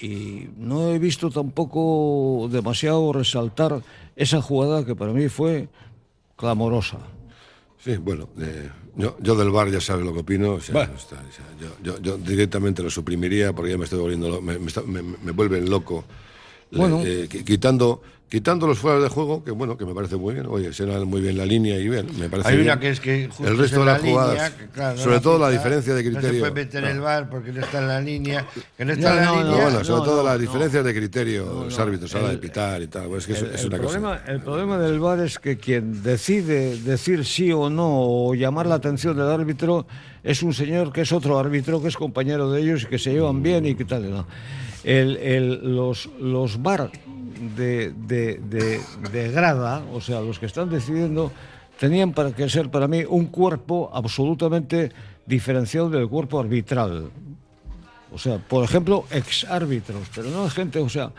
y 0.00 0.48
no 0.56 0.90
he 0.92 0.98
visto 0.98 1.30
tampoco 1.30 2.48
demasiado 2.50 3.12
resaltar 3.12 3.82
esa 4.14 4.40
jugada 4.40 4.84
que 4.84 4.94
para 4.94 5.12
mí 5.12 5.28
fue 5.28 5.68
clamorosa. 6.36 6.98
Sí, 7.82 7.96
bueno, 7.96 8.28
eh, 8.40 8.70
yo, 8.96 9.16
yo 9.20 9.34
del 9.36 9.50
bar 9.50 9.70
ya 9.70 9.80
sabes 9.80 10.04
lo 10.04 10.12
que 10.12 10.20
opino. 10.20 10.54
o 10.54 10.60
sea, 10.60 10.82
está, 10.84 11.16
o 11.16 11.32
sea, 11.32 11.44
yo, 11.60 11.68
yo- 11.82 12.00
yo 12.00 12.16
directamente 12.18 12.82
lo 12.82 12.90
suprimiría 12.90 13.52
porque 13.52 13.72
ya 13.72 13.78
me 13.78 13.84
estoy 13.84 13.98
volviendo, 14.00 14.40
me, 14.40 14.58
me 14.58 14.70
me- 14.86 15.02
me 15.22 15.32
vuelven 15.32 15.68
loco. 15.68 16.04
Bueno. 16.70 17.00
eh, 17.04 17.28
qui- 17.30 17.44
quitando, 17.44 18.02
quitando 18.28 18.66
los 18.66 18.78
fuera 18.78 19.00
de 19.00 19.08
juego, 19.08 19.42
que 19.42 19.50
bueno, 19.50 19.76
que 19.76 19.84
me 19.86 19.94
parece 19.94 20.16
muy 20.16 20.34
bien. 20.34 20.46
Oye, 20.46 20.72
será 20.72 21.02
muy 21.04 21.20
bien 21.20 21.36
la 21.38 21.46
línea 21.46 21.78
y 21.78 21.88
bien, 21.88 22.06
me 22.18 22.28
parece 22.28 22.48
Hay 22.50 22.56
bien. 22.56 22.68
una 22.68 22.78
que 22.80 22.90
es 22.90 23.00
que 23.00 23.26
justo 23.28 23.46
el 23.46 23.54
es 23.54 23.58
resto 23.58 23.80
de 23.80 23.86
la 23.86 23.92
las 23.92 24.02
jugadas, 24.02 24.32
línea, 24.34 24.56
que, 24.56 24.66
claro, 24.66 24.96
no 24.96 25.02
sobre 25.02 25.20
todo 25.20 25.38
la 25.38 25.46
pita, 25.48 25.58
diferencia 25.58 25.94
de 25.94 26.02
No 26.04 26.10
se 26.10 26.16
criterio. 26.18 26.40
puede 26.40 26.52
meter 26.52 26.84
el 26.84 27.00
bar 27.00 27.30
porque 27.30 27.52
no 27.52 27.60
está 27.60 27.78
en 27.78 27.88
la 27.88 28.00
línea. 28.00 28.46
Que 28.76 28.84
no 28.84 28.88
No, 28.88 28.98
está 28.98 29.10
en 29.10 29.16
la 29.16 29.24
no, 29.24 29.36
línea. 29.42 29.50
No, 29.56 29.62
bueno, 29.62 29.84
sobre 29.84 29.98
no, 30.00 30.04
todo 30.04 30.16
no, 30.18 30.22
las 30.24 30.34
no. 30.34 30.38
diferencias 30.40 30.84
de 30.84 30.94
criterio, 30.94 31.46
No, 31.46 31.64
los 31.64 31.76
no, 31.78 31.82
árbitros 31.84 32.14
a 32.14 32.20
la 32.22 32.28
de 32.30 32.38
pitar 32.38 32.82
y 32.82 32.86
tal, 32.88 33.06
pues 33.08 33.20
es 33.20 33.26
que 33.26 33.32
es, 33.32 33.42
El, 33.42 33.54
es 33.54 33.60
el 33.62 33.66
una 33.68 33.78
problema, 33.78 34.18
cosa. 34.20 34.32
el 34.32 34.40
problema 34.40 34.78
del 34.78 35.00
VAR 35.00 35.20
es 35.20 35.38
que 35.38 35.56
quien 35.56 36.02
decide 36.02 36.76
decir 36.80 37.24
sí 37.24 37.50
o 37.52 37.70
no 37.70 37.88
o 37.88 38.34
llamar 38.34 38.66
la 38.66 38.74
atención 38.74 39.16
del 39.16 39.26
árbitro 39.28 39.86
es 40.22 40.42
un 40.42 40.52
señor 40.52 40.92
que 40.92 41.00
es 41.00 41.12
otro 41.12 41.38
árbitro, 41.38 41.80
que 41.80 41.88
es 41.88 41.96
compañero 41.96 42.50
de 42.50 42.60
ellos 42.60 42.82
y 42.82 42.86
que 42.86 42.98
se 42.98 43.12
llevan 43.12 43.42
bien 43.42 43.64
y 43.64 43.74
que 43.74 43.84
tal. 43.86 44.10
¿no? 44.10 44.26
El, 44.84 45.16
el- 45.16 45.74
los, 45.76 46.08
los 46.20 46.60
VAR 46.62 46.90
de, 47.56 47.92
de, 47.92 48.38
de- 48.38 48.80
de 49.12 49.30
grada, 49.30 49.82
o 49.92 50.00
sea, 50.00 50.20
los 50.20 50.38
que 50.38 50.46
están 50.46 50.68
decidiendo, 50.70 51.30
tenían 51.78 52.12
para 52.12 52.32
que 52.32 52.48
ser 52.48 52.70
para 52.70 52.88
mí 52.88 53.04
un 53.08 53.26
cuerpo 53.26 53.90
absolutamente 53.92 54.90
diferenciado 55.26 55.90
del 55.90 56.08
cuerpo 56.08 56.40
arbitral. 56.40 57.10
O 58.12 58.18
sea, 58.18 58.38
por 58.38 58.64
ejemplo, 58.64 59.04
ex 59.10 59.44
árbitros, 59.44 60.08
pero 60.14 60.30
no 60.30 60.48
gente, 60.48 60.78
o 60.78 60.88
sea, 60.88 61.12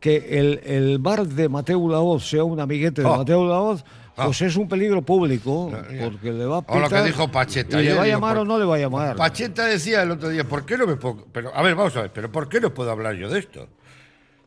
que 0.00 0.38
el, 0.38 0.60
el 0.64 0.98
bar 0.98 1.26
de 1.26 1.48
Mateo 1.48 1.88
Laoz 1.90 2.28
sea 2.28 2.44
un 2.44 2.60
amiguete 2.60 3.02
de 3.02 3.08
Oh. 3.08 3.16
Mateo 3.18 3.46
Laoz, 3.48 3.84
pues 4.14 4.42
es 4.42 4.56
un 4.56 4.68
peligro 4.68 5.02
público, 5.02 5.70
porque 6.02 6.32
le 6.32 6.44
va 6.44 6.56
a 6.56 6.58
O 6.60 6.74
lo 6.78 6.82
que 6.82 6.88
pitar 6.88 7.04
dijo 7.04 7.28
Pacheta 7.30 7.80
y 7.80 7.84
le 7.86 7.94
va 7.94 8.02
a 8.02 8.06
llamar 8.06 8.38
o 8.38 8.44
no 8.44 8.58
le 8.58 8.64
va 8.64 8.76
a 8.76 8.78
llamar. 8.78 9.16
Pacheta 9.16 9.64
decía 9.66 10.02
el 10.02 10.10
otro 10.12 10.28
día, 10.28 10.42
¿por 10.44 10.64
qué 10.64 10.76
no 10.78 10.86
me 10.86 10.96
puedo.? 10.96 11.24
Pero, 11.32 11.54
a 11.54 11.62
ver, 11.62 11.74
vamos 11.74 11.96
a 11.96 12.02
ver, 12.02 12.12
pero 12.12 12.30
¿por 12.32 12.48
qué 12.48 12.60
no 12.60 12.72
puedo 12.74 12.90
hablar 12.90 13.14
yo 13.14 13.28
de 13.28 13.38
esto? 13.40 13.68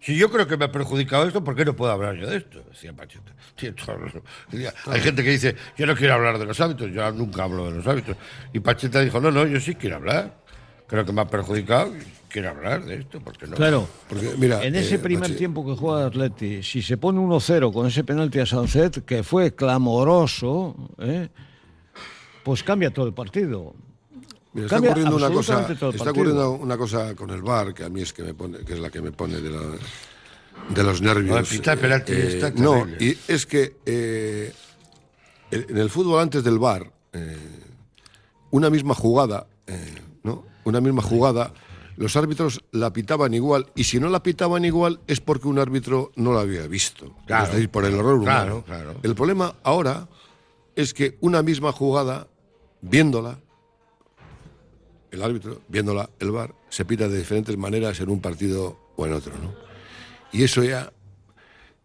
Si 0.01 0.17
yo 0.17 0.31
creo 0.31 0.47
que 0.47 0.57
me 0.57 0.65
ha 0.65 0.71
perjudicado 0.71 1.27
esto, 1.27 1.43
¿por 1.43 1.55
qué 1.55 1.63
no 1.63 1.75
puedo 1.75 1.91
hablar 1.91 2.15
yo 2.15 2.27
de 2.27 2.37
esto? 2.37 2.63
Decía 2.67 2.91
Pacheta. 2.91 3.33
Hay 4.87 4.99
gente 4.99 5.23
que 5.23 5.29
dice, 5.29 5.55
yo 5.77 5.85
no 5.85 5.95
quiero 5.95 6.15
hablar 6.15 6.39
de 6.39 6.45
los 6.45 6.59
hábitos, 6.59 6.91
yo 6.91 7.11
nunca 7.11 7.43
hablo 7.43 7.69
de 7.69 7.77
los 7.77 7.87
hábitos. 7.87 8.17
Y 8.51 8.59
Pacheta 8.59 8.99
dijo, 9.01 9.19
no, 9.19 9.29
no, 9.29 9.45
yo 9.45 9.59
sí 9.59 9.75
quiero 9.75 9.97
hablar. 9.97 10.41
Creo 10.87 11.05
que 11.05 11.13
me 11.13 11.21
ha 11.21 11.27
perjudicado 11.27 11.95
y 11.95 12.01
quiero 12.27 12.49
hablar 12.49 12.83
de 12.83 12.95
esto, 12.95 13.21
¿por 13.21 13.37
qué 13.37 13.45
no? 13.45 13.55
Claro. 13.55 13.87
Porque, 14.09 14.33
mira, 14.37 14.63
en 14.63 14.75
ese 14.75 14.95
eh, 14.95 14.99
primer 14.99 15.35
tiempo 15.37 15.63
que 15.63 15.79
juega 15.79 16.07
Atleti, 16.07 16.63
si 16.63 16.81
se 16.81 16.97
pone 16.97 17.19
1-0 17.19 17.71
con 17.71 17.85
ese 17.85 18.03
penalti 18.03 18.39
a 18.39 18.45
Sancet, 18.47 19.05
que 19.05 19.21
fue 19.21 19.53
clamoroso, 19.53 20.75
¿eh? 20.97 21.29
pues 22.43 22.63
cambia 22.63 22.89
todo 22.89 23.05
el 23.05 23.13
partido. 23.13 23.75
Mira, 24.53 24.65
está 24.65 24.79
ocurriendo 24.79 25.15
una 25.15 25.29
cosa, 25.29 25.67
está 25.71 26.11
ocurriendo 26.11 26.51
una 26.51 26.77
cosa 26.77 27.15
con 27.15 27.29
el 27.29 27.41
bar 27.41 27.73
que 27.73 27.83
a 27.85 27.89
mí 27.89 28.01
es 28.01 28.11
que 28.11 28.23
me 28.23 28.33
pone, 28.33 28.59
que 28.59 28.73
es 28.73 28.79
la 28.79 28.89
que 28.89 29.01
me 29.01 29.11
pone 29.11 29.39
de, 29.39 29.49
la- 29.49 29.77
de 30.69 30.83
los 30.83 31.01
nervios. 31.01 31.47
Pitar 31.49 31.77
penalti 31.77 32.11
está 32.13 32.51
no, 32.51 32.85
y 32.99 33.17
es 33.27 33.45
que 33.45 33.77
eh, 33.85 34.53
en 35.51 35.77
el 35.77 35.89
fútbol 35.89 36.19
antes 36.21 36.43
del 36.43 36.59
bar, 36.59 36.91
eh, 37.13 37.37
una 38.51 38.69
misma 38.69 38.93
jugada, 38.93 39.47
eh, 39.67 39.95
¿no? 40.23 40.43
Una 40.65 40.81
misma 40.81 41.01
jugada, 41.01 41.53
los 41.95 42.15
árbitros 42.17 42.61
la 42.71 42.91
pitaban 42.91 43.33
igual 43.33 43.67
y 43.75 43.85
si 43.85 43.99
no 44.01 44.09
la 44.09 44.21
pitaban 44.21 44.65
igual 44.65 44.99
es 45.07 45.21
porque 45.21 45.47
un 45.47 45.59
árbitro 45.59 46.11
no 46.17 46.33
la 46.33 46.41
había 46.41 46.67
visto. 46.67 47.15
Claro, 47.25 47.45
es 47.45 47.51
decir, 47.53 47.69
por 47.69 47.85
el 47.85 47.93
error 47.93 48.15
humano. 48.15 48.63
claro, 48.65 48.83
claro. 48.93 48.99
El 49.03 49.15
problema 49.15 49.55
ahora 49.63 50.07
es 50.75 50.93
que 50.93 51.17
una 51.21 51.41
misma 51.41 51.71
jugada, 51.71 52.27
viéndola, 52.81 53.39
el 55.11 55.21
árbitro, 55.21 55.61
viéndola, 55.67 56.09
el 56.19 56.31
VAR, 56.31 56.53
se 56.69 56.85
pita 56.85 57.07
de 57.07 57.17
diferentes 57.17 57.57
maneras 57.57 57.99
en 57.99 58.09
un 58.09 58.21
partido 58.21 58.77
o 58.95 59.05
en 59.05 59.13
otro, 59.13 59.33
¿no? 59.37 59.53
Y 60.31 60.43
eso 60.43 60.63
ya 60.63 60.91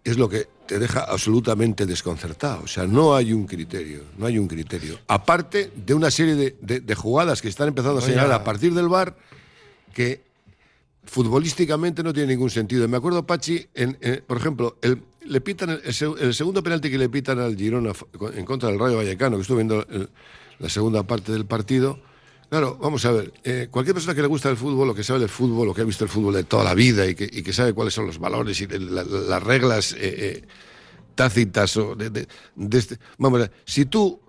es 0.04 0.16
lo 0.16 0.28
que 0.28 0.46
te 0.66 0.78
deja 0.78 1.00
absolutamente 1.00 1.84
desconcertado. 1.86 2.62
O 2.62 2.66
sea, 2.68 2.86
no 2.86 3.14
hay 3.16 3.32
un 3.32 3.46
criterio, 3.46 4.02
no 4.18 4.26
hay 4.26 4.38
un 4.38 4.46
criterio. 4.46 4.98
Aparte 5.08 5.72
de 5.74 5.94
una 5.94 6.10
serie 6.10 6.34
de, 6.36 6.56
de- 6.60 6.80
de 6.80 6.94
jugadas 6.94 7.42
que 7.42 7.48
están 7.48 7.68
empezando 7.68 7.98
a 7.98 8.02
señalar 8.02 8.32
a 8.32 8.44
partir 8.44 8.72
del 8.74 8.88
VAR 8.88 9.16
que 9.92 10.22
futbolísticamente 11.04 12.02
no 12.02 12.12
tiene 12.12 12.28
ningún 12.34 12.50
sentido. 12.50 12.86
Me 12.88 12.96
acuerdo, 12.96 13.26
Pachi, 13.26 13.66
en, 13.74 13.96
en- 14.00 14.22
por 14.26 14.36
ejemplo, 14.36 14.76
el, 14.82 15.02
le 15.24 15.40
pitan 15.40 15.70
el, 15.70 15.80
el 15.84 15.92
seg- 15.92 16.18
el 16.20 16.34
segundo 16.34 16.62
penalti 16.62 16.90
que 16.90 16.98
le 16.98 17.08
pitan 17.08 17.38
al 17.38 17.56
Girona 17.56 17.92
en 18.34 18.44
contra 18.44 18.68
del 18.70 18.78
Rayo 18.78 18.96
Vallecano, 18.96 19.36
que 19.36 19.42
estuve 19.42 19.58
viendo 19.58 19.84
el- 19.88 20.08
la 20.58 20.68
segunda 20.68 21.02
parte 21.04 21.32
del 21.32 21.46
partido. 21.46 21.98
Claro, 22.48 22.78
vamos 22.80 23.04
a 23.04 23.10
ver, 23.10 23.32
eh, 23.42 23.68
cualquier 23.70 23.94
persona 23.94 24.14
que 24.14 24.22
le 24.22 24.28
gusta 24.28 24.48
el 24.48 24.56
fútbol, 24.56 24.88
o 24.90 24.94
que 24.94 25.02
sabe 25.02 25.18
del 25.20 25.28
fútbol, 25.28 25.68
o 25.68 25.74
que 25.74 25.80
ha 25.80 25.84
visto 25.84 26.04
el 26.04 26.10
fútbol 26.10 26.34
de 26.34 26.44
toda 26.44 26.62
la 26.62 26.74
vida 26.74 27.04
y 27.06 27.14
que, 27.16 27.24
y 27.24 27.42
que 27.42 27.52
sabe 27.52 27.72
cuáles 27.72 27.92
son 27.92 28.06
los 28.06 28.18
valores 28.18 28.60
y 28.60 28.68
la- 28.68 29.02
la- 29.02 29.04
las 29.04 29.42
reglas 29.42 29.92
eh, 29.92 29.96
eh, 30.02 30.42
tácitas 31.16 31.76
o 31.76 31.96
de, 31.96 32.10
de- 32.10 32.28
de 32.54 32.78
este... 32.78 32.98
Vamos 33.18 33.38
a 33.38 33.42
ver, 33.42 33.52
si 33.64 33.86
tú 33.86 34.20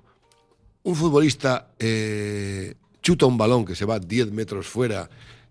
un 0.83 0.95
futbolista 0.95 1.73
eh, 1.77 2.73
chuta 3.03 3.25
un 3.27 3.37
balón 3.37 3.65
que 3.65 3.75
se 3.75 3.85
va 3.85 3.99
10 3.99 4.31
metros 4.31 4.65
fuera 4.67 5.07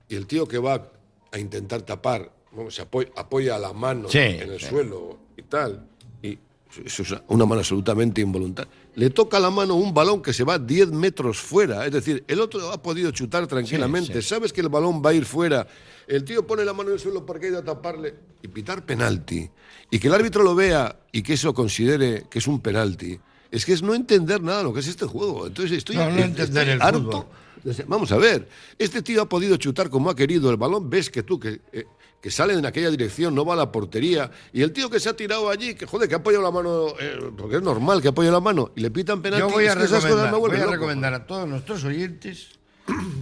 y 0.08 0.16
el 0.16 0.26
tío 0.26 0.48
que 0.48 0.58
va 0.58 0.90
a 1.30 1.38
intentar 1.38 1.82
tapar, 1.82 2.32
vamos, 2.52 2.74
se 2.74 2.82
apoya, 2.82 3.10
apoya 3.16 3.58
la 3.58 3.72
mano 3.72 4.08
Sí, 4.08 4.18
en 4.18 4.50
el 4.50 4.58
sí. 4.60 4.66
suelo 4.66 5.18
y 5.36 5.42
tal, 5.42 5.86
y 6.22 6.36
eso 6.84 7.02
es 7.02 7.14
una 7.28 7.46
mano 7.46 7.60
absolutamente 7.60 8.20
involuntaria. 8.22 8.70
Le 8.96 9.10
toca 9.10 9.38
la 9.38 9.50
mano 9.50 9.74
un 9.74 9.92
balón 9.92 10.22
que 10.22 10.32
se 10.32 10.42
va 10.42 10.58
10 10.58 10.90
metros 10.90 11.38
fuera, 11.38 11.84
es 11.84 11.92
decir, 11.92 12.24
el 12.26 12.40
otro 12.40 12.72
ha 12.72 12.82
podido 12.82 13.10
chutar 13.10 13.46
tranquilamente, 13.46 14.22
sabes 14.22 14.52
que 14.54 14.62
el 14.62 14.70
balón 14.70 15.02
va 15.04 15.10
a 15.10 15.14
ir 15.14 15.26
fuera, 15.26 15.66
el 16.06 16.24
tío 16.24 16.46
pone 16.46 16.64
la 16.64 16.72
mano 16.72 16.88
en 16.88 16.94
el 16.94 17.00
suelo 17.00 17.26
para 17.26 17.38
que 17.38 17.48
haya 17.48 17.58
a 17.58 17.64
taparle 17.64 18.14
y 18.42 18.48
pitar 18.48 18.86
penalti, 18.86 19.50
y 19.90 19.98
que 19.98 20.08
el 20.08 20.14
árbitro 20.14 20.42
lo 20.42 20.54
vea 20.54 20.98
y 21.12 21.22
que 21.22 21.34
eso 21.34 21.52
considere 21.52 22.24
que 22.30 22.38
es 22.38 22.46
un 22.46 22.60
penalti. 22.60 23.20
Es 23.50 23.64
que 23.64 23.74
es 23.74 23.82
no 23.82 23.94
entender 23.94 24.42
nada 24.42 24.58
de 24.58 24.64
lo 24.64 24.74
que 24.74 24.80
es 24.80 24.88
este 24.88 25.06
juego. 25.06 25.46
Entonces 25.46 25.78
estoy, 25.78 25.96
No, 25.96 26.04
no 26.06 26.10
estoy 26.10 26.22
entender 26.24 26.68
el 26.68 26.82
harto 26.82 27.02
fútbol. 27.02 27.26
Vamos 27.86 28.12
a 28.12 28.16
ver, 28.16 28.48
este 28.78 29.02
tío 29.02 29.22
ha 29.22 29.28
podido 29.28 29.56
chutar 29.56 29.90
como 29.90 30.10
ha 30.10 30.16
querido 30.16 30.50
el 30.50 30.56
balón, 30.56 30.88
ves 30.88 31.10
que 31.10 31.22
tú, 31.22 31.38
que, 31.40 31.60
eh, 31.72 31.86
que 32.20 32.30
sale 32.30 32.54
en 32.54 32.66
aquella 32.66 32.90
dirección, 32.90 33.34
no 33.34 33.44
va 33.44 33.54
a 33.54 33.56
la 33.56 33.72
portería, 33.72 34.30
y 34.52 34.62
el 34.62 34.72
tío 34.72 34.90
que 34.90 35.00
se 35.00 35.08
ha 35.08 35.16
tirado 35.16 35.50
allí, 35.50 35.74
que 35.74 35.86
joder, 35.86 36.08
que 36.08 36.14
ha 36.14 36.18
apoyado 36.18 36.42
la 36.42 36.50
mano, 36.50 36.88
eh, 36.98 37.30
porque 37.36 37.56
es 37.56 37.62
normal 37.62 38.02
que 38.02 38.08
apoye 38.08 38.30
la 38.30 38.40
mano, 38.40 38.72
y 38.76 38.80
le 38.80 38.90
pitan 38.90 39.22
penalti, 39.22 39.48
Yo 39.48 39.54
voy 39.54 39.66
a 39.66 39.74
recomendar, 39.74 40.32
me 40.32 40.38
voy 40.38 40.56
a 40.56 40.66
recomendar 40.66 41.14
a 41.14 41.26
todos 41.26 41.48
nuestros 41.48 41.84
oyentes 41.84 42.58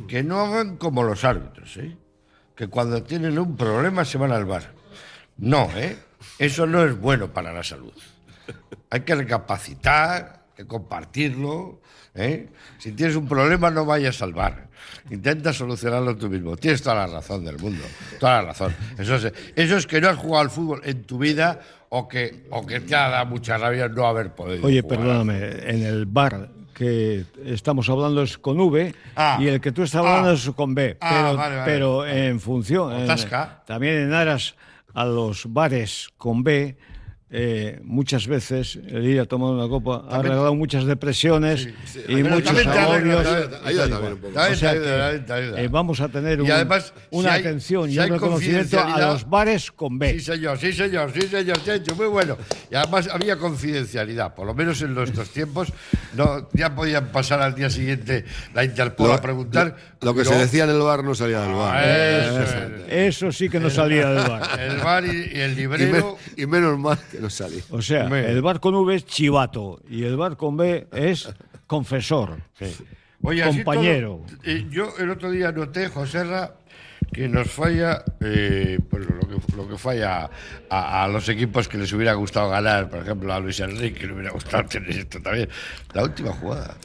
que 0.08 0.22
no 0.22 0.40
hagan 0.40 0.76
como 0.76 1.02
los 1.02 1.24
árbitros, 1.24 1.76
¿eh? 1.78 1.96
que 2.54 2.68
cuando 2.68 3.02
tienen 3.02 3.38
un 3.38 3.56
problema 3.56 4.04
se 4.04 4.18
van 4.18 4.32
al 4.32 4.44
bar. 4.44 4.72
No, 5.36 5.68
¿eh? 5.74 5.98
eso 6.38 6.66
no 6.66 6.84
es 6.84 6.98
bueno 6.98 7.32
para 7.32 7.52
la 7.52 7.64
salud. 7.64 7.92
Hay 8.90 9.00
que 9.00 9.14
recapacitar, 9.14 10.43
que 10.56 10.66
compartirlo. 10.66 11.80
¿eh? 12.14 12.48
Si 12.78 12.92
tienes 12.92 13.16
un 13.16 13.26
problema, 13.28 13.70
no 13.70 13.84
vayas 13.84 14.22
al 14.22 14.32
bar. 14.32 14.68
Intenta 15.10 15.52
solucionarlo 15.52 16.16
tú 16.16 16.28
mismo. 16.28 16.56
Tienes 16.56 16.82
toda 16.82 16.96
la 16.96 17.06
razón 17.06 17.44
del 17.44 17.58
mundo. 17.58 17.82
Toda 18.20 18.42
la 18.42 18.48
razón. 18.48 18.74
Eso 18.98 19.16
es, 19.16 19.32
eso 19.56 19.76
es 19.76 19.86
que 19.86 20.00
no 20.00 20.08
has 20.08 20.16
jugado 20.16 20.42
al 20.42 20.50
fútbol 20.50 20.80
en 20.84 21.04
tu 21.04 21.18
vida 21.18 21.60
o 21.88 22.08
que, 22.08 22.46
o 22.50 22.64
que 22.66 22.80
te 22.80 22.94
ha 22.94 23.08
dado 23.08 23.26
mucha 23.26 23.56
rabia 23.58 23.88
no 23.88 24.06
haber 24.06 24.34
podido 24.34 24.66
Oye, 24.66 24.82
jugar. 24.82 24.98
perdóname, 24.98 25.38
en 25.70 25.82
el 25.82 26.06
bar 26.06 26.48
que 26.74 27.24
estamos 27.44 27.88
hablando 27.88 28.22
es 28.22 28.36
con 28.36 28.58
V 28.58 28.92
Ah. 29.14 29.38
y 29.40 29.46
el 29.46 29.60
que 29.60 29.70
tú 29.70 29.82
estás 29.84 30.00
hablando 30.00 30.30
Ah. 30.30 30.34
es 30.34 30.50
con 30.50 30.74
B. 30.74 30.96
Ah, 31.00 31.10
pero 31.14 31.36
vale, 31.36 31.56
vale. 31.56 31.72
pero 31.72 32.06
en 32.06 32.40
función. 32.40 32.92
En- 32.92 33.08
también 33.66 33.94
en 33.94 34.12
aras 34.12 34.56
a 34.92 35.04
los 35.04 35.52
bares 35.52 36.08
con 36.16 36.42
B. 36.42 36.76
eh, 37.30 37.80
muchas 37.82 38.28
veces 38.28 38.76
el 38.86 39.04
ir 39.06 39.18
a 39.18 39.24
tomar 39.24 39.50
una 39.50 39.66
copa 39.68 40.04
ha 40.08 40.22
regalado 40.22 40.54
muchas 40.54 40.84
depresiones 40.84 41.66
y 42.06 42.22
Pero 42.22 42.28
muchos 42.36 42.44
también 42.44 42.70
te 42.70 42.78
arregla, 42.78 43.20
agobios. 43.20 44.52
O 44.52 44.54
sea 44.54 44.72
eh, 44.74 45.68
vamos 45.68 46.00
a 46.00 46.08
tener 46.08 46.38
Y 46.38 46.42
un- 46.42 46.50
además, 46.52 46.92
una 47.10 47.30
si 47.30 47.34
hay- 47.34 47.40
atención 47.40 47.88
si 47.88 47.94
y 47.94 47.98
un 47.98 48.04
hay 48.04 48.10
reconocimiento 48.10 48.78
a 48.78 48.82
confidencialidad- 48.82 49.12
los 49.12 49.28
bares 49.30 49.72
con 49.72 49.98
B. 49.98 50.12
Sí, 50.12 50.20
señor, 50.20 50.58
sí, 50.58 50.72
señor, 50.72 51.12
sí, 51.12 51.22
señor, 51.22 51.60
Checho, 51.64 51.96
muy 51.96 52.06
bueno. 52.06 52.36
Y 52.70 52.74
además 52.76 53.08
había 53.10 53.36
confidencialidad, 53.36 54.34
por 54.34 54.46
lo 54.46 54.54
menos 54.54 54.80
en 54.82 54.94
nuestros 54.94 55.30
tiempos, 55.30 55.72
no, 56.14 56.48
ya 56.52 56.74
podían 56.76 57.06
pasar 57.08 57.40
al 57.42 57.54
día 57.54 57.70
siguiente 57.70 58.24
la 58.54 58.64
Interpol 58.64 59.10
a 59.10 59.20
preguntar. 59.20 59.74
Lo, 60.02 60.08
lo 60.12 60.14
que 60.14 60.24
No, 60.24 60.30
se 60.30 60.38
decía 60.38 60.64
en 60.64 60.70
el 60.70 60.80
bar 60.80 61.02
no 61.02 61.14
salía 61.14 61.40
del 61.40 61.54
bar. 61.54 61.82
Eso 61.88 62.42
es. 62.42 62.54
Eso 62.92 63.32
sí 63.32 63.48
que 63.48 63.58
no 63.58 63.70
salía 63.70 64.10
del 64.10 64.28
bar. 64.28 64.60
El 64.60 64.76
bar 64.78 65.04
y, 65.04 65.08
y 65.08 65.40
el 65.40 65.58
y, 65.58 65.66
me- 65.66 65.78
librero. 65.78 66.16
y 66.36 66.46
menos 66.46 66.78
mal 66.78 66.98
que 67.14 67.20
no 67.22 67.30
salía. 67.30 67.62
O 67.70 67.80
sea, 67.80 68.04
Hombre. 68.04 68.30
el 68.30 68.42
bar 68.42 68.60
con 68.60 68.74
V 68.74 68.94
es 68.94 69.06
chivato 69.06 69.80
y 69.88 70.04
el 70.04 70.16
bar 70.16 70.36
con 70.36 70.56
B 70.56 70.86
es 70.92 71.28
confesor. 71.66 72.38
Oye, 73.22 73.42
así 73.42 73.62
Compañero. 73.62 74.22
todo, 74.26 74.38
eh, 74.44 74.66
yo 74.70 74.92
el 74.98 75.10
otro 75.10 75.30
día 75.30 75.50
noté, 75.52 75.88
Joserra, 75.88 76.56
que 77.12 77.28
nos 77.28 77.50
falla 77.50 78.04
pues, 78.18 78.78
lo, 79.06 79.20
que, 79.28 79.56
lo 79.56 79.68
que 79.68 79.78
falla 79.78 80.28
a, 80.68 81.04
a 81.04 81.08
los 81.08 81.28
equipos 81.28 81.68
que 81.68 81.78
les 81.78 81.92
hubiera 81.92 82.14
gustado 82.14 82.50
ganar, 82.50 82.88
por 82.90 83.00
ejemplo, 83.00 83.32
a 83.32 83.40
Luis 83.40 83.60
Enrique 83.60 84.06
le 84.06 84.12
hubiera 84.14 84.30
gustado 84.32 84.64
tener 84.66 84.90
esto 84.90 85.20
también. 85.22 85.48
La 85.92 86.02
última 86.02 86.32
jugada. 86.32 86.76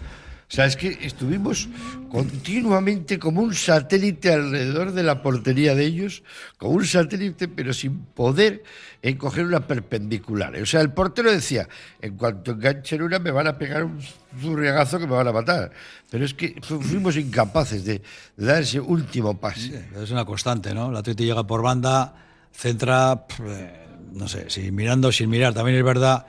O 0.50 0.52
sea, 0.52 0.66
es 0.66 0.76
que 0.76 0.98
estuvimos 1.04 1.70
continuamente 2.10 3.20
como 3.20 3.42
un 3.42 3.54
satélite 3.54 4.34
alrededor 4.34 4.94
de 4.94 5.04
la 5.04 5.22
portería 5.22 5.76
de 5.76 5.86
ellos, 5.86 6.24
como 6.58 6.74
un 6.74 6.86
satélite, 6.86 7.48
pero 7.48 7.72
sin 7.72 8.00
poder 8.00 8.64
encoger 9.04 9.46
una 9.46 9.68
perpendicular. 9.68 10.56
O 10.56 10.66
sea, 10.66 10.82
el 10.82 10.92
portero 10.92 11.32
decía, 11.32 11.68
en 12.02 12.18
cuanto 12.18 12.52
enganchen 12.54 13.02
una 13.04 13.20
me 13.20 13.30
van 13.30 13.46
a 13.46 13.58
pegar 13.60 13.84
un 13.84 14.00
zurriagazo 14.42 14.98
que 15.00 15.06
me 15.06 15.14
van 15.14 15.28
a 15.28 15.32
matar. 15.32 15.72
Pero 16.10 16.26
es 16.26 16.34
que 16.34 16.56
fu- 16.64 16.82
fuimos 16.82 17.16
incapaces 17.16 17.86
de, 17.86 18.02
de 18.36 18.46
dar 18.46 18.64
ese 18.64 18.80
último 18.80 19.40
pase. 19.40 19.86
Es 20.02 20.10
una 20.10 20.26
constante, 20.26 20.74
¿no? 20.74 20.92
La 20.92 21.00
Atleti 21.00 21.26
llega 21.26 21.46
por 21.46 21.62
banda, 21.62 22.16
centra, 22.52 23.26
eh, 23.46 23.86
no 24.14 24.28
sé, 24.28 24.50
sin 24.50 24.74
mirando, 24.74 25.12
sin 25.12 25.30
mirar. 25.30 25.54
También 25.54 25.78
es 25.78 25.84
verdad 25.84 26.26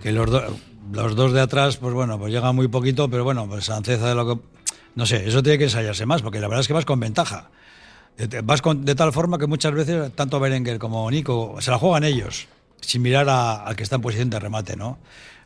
que 0.00 0.12
los, 0.12 0.30
do- 0.30 0.56
los 0.92 1.14
dos 1.16 1.32
de 1.32 1.40
atrás, 1.40 1.76
pues 1.76 1.94
bueno, 1.94 2.18
pues 2.18 2.32
llegan 2.32 2.54
muy 2.54 2.68
poquito, 2.68 3.08
pero 3.08 3.24
bueno, 3.24 3.46
pues 3.48 3.66
Sánchez 3.66 4.00
de 4.00 4.14
lo 4.14 4.26
que... 4.36 4.42
No 4.94 5.06
sé, 5.06 5.28
eso 5.28 5.42
tiene 5.42 5.58
que 5.58 5.64
ensayarse 5.64 6.06
más, 6.06 6.22
porque 6.22 6.40
la 6.40 6.48
verdad 6.48 6.60
es 6.62 6.66
que 6.68 6.72
vas 6.74 6.84
con 6.84 6.98
ventaja. 7.00 7.50
Te- 8.16 8.40
Vas 8.40 8.62
con- 8.62 8.84
de 8.84 8.94
tal 8.96 9.12
forma 9.12 9.38
que 9.38 9.46
muchas 9.46 9.72
veces 9.72 10.12
tanto 10.14 10.40
Berenguer 10.40 10.78
como 10.78 11.08
Nico 11.10 11.56
se 11.60 11.70
la 11.70 11.78
juegan 11.78 12.02
ellos, 12.04 12.48
sin 12.80 13.02
mirar 13.02 13.28
al 13.28 13.76
que 13.76 13.84
está 13.84 13.96
en 13.96 14.02
posición 14.02 14.28
de 14.30 14.40
remate, 14.40 14.74
¿no? 14.76 14.98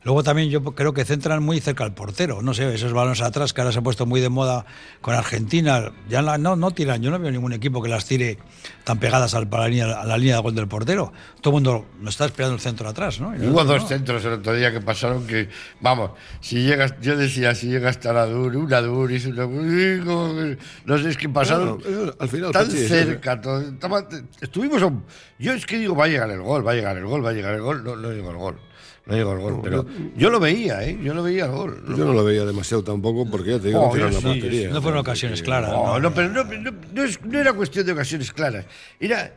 Luego 0.04 0.22
también 0.24 0.50
yo 0.50 0.62
creo 0.64 0.92
que 0.92 1.04
centran 1.04 1.42
muy 1.42 1.60
cerca 1.60 1.84
al 1.84 1.94
portero. 1.94 2.42
No 2.42 2.54
sé, 2.54 2.74
esos 2.74 2.92
balones 2.92 3.20
atrás 3.20 3.52
que 3.52 3.60
ahora 3.60 3.72
se 3.72 3.78
ha 3.78 3.82
puesto 3.82 4.04
muy 4.04 4.20
de 4.20 4.28
moda 4.28 4.66
con 5.00 5.14
Argentina. 5.14 5.92
Ya 6.08 6.22
la- 6.22 6.38
no, 6.38 6.56
no 6.56 6.72
tiran. 6.72 7.00
Yo 7.02 7.10
no 7.12 7.18
veo 7.20 7.30
ningún 7.30 7.52
equipo 7.52 7.80
que 7.82 7.88
las 7.88 8.04
tire 8.06 8.38
tan 8.82 8.98
pegadas 8.98 9.34
al- 9.34 9.48
a 9.52 9.58
la, 9.58 9.68
línea, 9.68 10.00
a 10.00 10.04
la 10.04 10.18
línea 10.18 10.36
de 10.36 10.42
gol 10.42 10.54
del 10.56 10.66
portero. 10.66 11.12
Todo 11.40 11.50
el 11.50 11.54
mundo 11.62 11.86
no 12.00 12.08
está 12.10 12.24
esperando 12.24 12.56
el 12.56 12.60
centro 12.60 12.88
atrás, 12.88 13.20
¿no? 13.20 13.34
Y 13.36 13.46
Hubo 13.46 13.62
dos 13.64 13.82
no. 13.82 13.88
centros 13.88 14.24
el 14.24 14.32
otro 14.32 14.54
día 14.54 14.72
que 14.72 14.80
pasaron 14.80 15.24
que, 15.26 15.48
vamos, 15.80 16.10
si 16.40 16.62
llegas, 16.62 16.94
yo 17.00 17.16
decía, 17.16 17.54
si 17.54 17.68
llega 17.68 17.88
hasta 17.90 18.12
la 18.12 18.26
Dur, 18.26 18.56
una 18.56 18.80
Duris, 18.80 19.26
una 19.26 19.46
no 19.46 20.98
sé, 20.98 21.10
es 21.10 21.16
que 21.16 21.28
pasaron 21.28 21.80
al 22.18 22.28
final, 22.28 22.50
tan 22.52 22.66
Pachi, 22.66 22.86
cerca, 22.88 23.40
todo- 23.40 23.60
estaba- 23.60 24.06
estuvimos, 24.40 24.82
a 24.82 24.92
yo 25.38 25.52
es 25.52 25.66
que 25.66 25.78
digo, 25.78 25.94
va 25.96 26.04
a 26.04 26.08
llegar 26.08 26.30
el 26.30 26.40
gol, 26.40 26.66
va 26.66 26.72
a 26.72 26.74
llegar 26.74 26.96
el 26.96 27.04
gol, 27.06 27.24
va 27.24 27.30
a 27.30 27.32
llegar 27.32 27.54
el 27.54 27.62
gol, 27.62 27.82
no, 27.84 27.96
no 27.96 28.10
llegó 28.10 28.30
el 28.30 28.36
gol, 28.36 28.58
no 29.06 29.14
llegó 29.16 29.32
el 29.32 29.38
gol, 29.40 29.60
pero 29.62 29.84
yo 30.16 30.30
lo 30.30 30.38
veía, 30.38 30.84
¿eh? 30.84 30.96
yo 31.02 31.12
lo 31.12 31.22
veía 31.24 31.46
el 31.46 31.50
gol. 31.50 31.82
Yo 31.88 32.04
no 32.04 32.12
lo 32.12 32.22
veía 32.24 32.44
demasiado 32.44 32.84
tampoco 32.84 33.28
porque 33.28 33.50
ya 33.50 33.58
te 33.58 33.68
digo, 33.68 33.80
Oh, 33.80 33.96
no 33.96 34.04
la 34.08 34.12
sí, 34.12 34.22
portería. 34.22 34.68
No 34.70 34.80
fueron 34.80 35.00
ocasiones 35.00 35.42
claras. 35.42 35.70
No, 35.70 35.84
¿no? 35.94 36.00
no, 36.00 36.14
pero 36.14 36.28
no, 36.28 36.44
no- 36.44 36.72
no 36.92 37.02
es- 37.04 37.20
no 37.24 37.40
era 37.40 37.52
cuestión 37.52 37.84
de 37.84 37.92
ocasiones 37.92 38.32
claras. 38.32 38.64
Era 39.00 39.34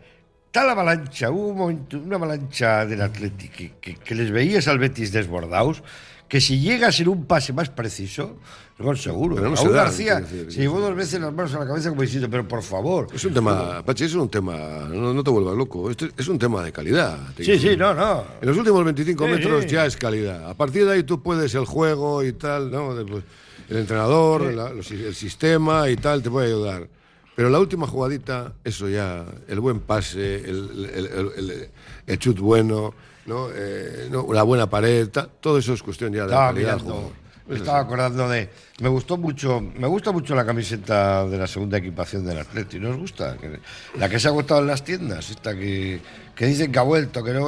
tal 0.52 0.70
avalancha, 0.70 1.32
hubo 1.32 1.48
un 1.48 1.58
momento, 1.58 1.98
una 1.98 2.16
avalancha 2.18 2.86
del 2.86 3.02
Atlético 3.02 3.54
que, 3.58 3.72
que- 3.82 3.96
que 3.96 4.16
les 4.16 4.30
veías 4.32 4.68
al 4.68 4.78
Betis 4.80 5.12
desbordados, 5.12 5.82
que 6.30 6.40
si 6.42 6.60
llegas 6.60 7.00
en 7.00 7.08
un 7.10 7.26
pase 7.26 7.52
más 7.52 7.70
preciso, 7.70 8.38
gol 8.78 8.98
seguro. 8.98 9.36
Pero 9.36 9.50
no 9.50 9.56
Raúl 9.56 9.68
se 9.70 9.74
da, 9.74 9.84
García 9.84 10.20
decir, 10.20 10.52
se 10.52 10.60
llevó 10.60 10.80
dos 10.82 10.96
veces 10.96 11.22
las 11.22 11.34
manos 11.34 11.54
a 11.56 11.60
la 11.60 11.66
cabeza 11.68 11.90
como 11.90 12.02
diciendo, 12.02 12.28
pero 12.30 12.48
por 12.48 12.62
favor. 12.62 13.08
Es 13.14 13.24
un 13.24 13.34
tema, 13.34 13.82
Pachi, 13.86 14.04
es 14.04 14.14
un 14.16 14.30
tema, 14.30 14.56
no, 14.92 15.14
no 15.14 15.24
te 15.24 15.30
vuelvas 15.30 15.56
loco, 15.56 15.90
Esto 15.90 16.08
es 16.18 16.28
un 16.28 16.38
tema 16.38 16.64
de 16.64 16.72
calidad. 16.72 17.18
Sí, 17.38 17.58
sí, 17.58 17.78
no, 17.78 17.94
no. 17.94 18.24
En 18.42 18.48
los 18.48 18.58
últimos 18.58 18.84
25 18.84 19.26
Sí, 19.26 19.32
metros 19.32 19.64
sí. 19.64 19.70
ya 19.70 19.86
es 19.86 19.96
calidad. 19.96 20.50
A 20.50 20.54
partir 20.56 20.86
de 20.86 20.92
ahí 20.94 21.04
tú 21.04 21.22
puedes 21.24 21.54
el 21.56 21.66
juego 21.66 22.24
y 22.24 22.34
tal, 22.34 22.70
¿no? 22.72 22.92
El 23.00 23.78
entrenador, 23.78 24.54
la- 24.54 24.72
los- 24.74 24.92
el 24.92 25.16
sistema 25.16 25.90
y 25.90 25.96
tal 25.96 26.22
te 26.22 26.30
puede 26.30 26.48
ayudar. 26.48 26.88
Pero 27.36 27.50
la 27.50 27.60
última 27.60 27.88
jugadita, 27.88 28.54
eso 28.64 28.88
ya, 28.88 29.26
el 29.48 29.60
buen 29.60 29.80
pase, 29.82 30.36
el, 30.36 30.90
el, 30.94 31.06
el- 31.38 31.70
el- 32.08 32.20
chut 32.20 32.40
bueno, 32.40 32.94
¿no? 33.26 33.48
Eh, 33.54 34.08
no, 34.12 34.26
la 34.32 34.44
buena 34.44 34.70
pared, 34.70 35.10
ta- 35.10 35.28
todo 35.28 35.58
eso 35.58 35.74
es 35.74 35.82
cuestión 35.84 36.14
ya 36.14 36.24
de 36.26 36.30
calidad. 36.32 36.72
del 36.74 36.80
jugador. 36.82 37.25
Me 37.48 37.56
estaba 37.58 37.80
acordando 37.80 38.28
de. 38.30 38.50
Me 38.82 38.90
gustó 38.90 39.18
mucho, 39.18 39.62
me 39.62 39.88
gusta 39.88 40.12
mucho 40.12 40.34
la 40.36 40.46
camiseta 40.46 41.26
de 41.28 41.38
la 41.38 41.48
segunda 41.48 41.78
equipación 41.78 42.26
del 42.26 42.40
Atleti. 42.40 42.80
¿No 42.80 42.90
os 42.90 42.98
gusta? 42.98 43.38
La 43.98 44.10
que 44.10 44.20
se 44.20 44.28
ha 44.28 44.32
agotado 44.32 44.62
en 44.62 44.68
las 44.68 44.84
tiendas, 44.84 45.30
esta 45.30 45.54
que, 45.56 46.02
que 46.36 46.46
dicen 46.48 46.72
que 46.72 46.80
ha 46.80 46.84
vuelto, 46.84 47.24
que, 47.24 47.34
no, 47.34 47.48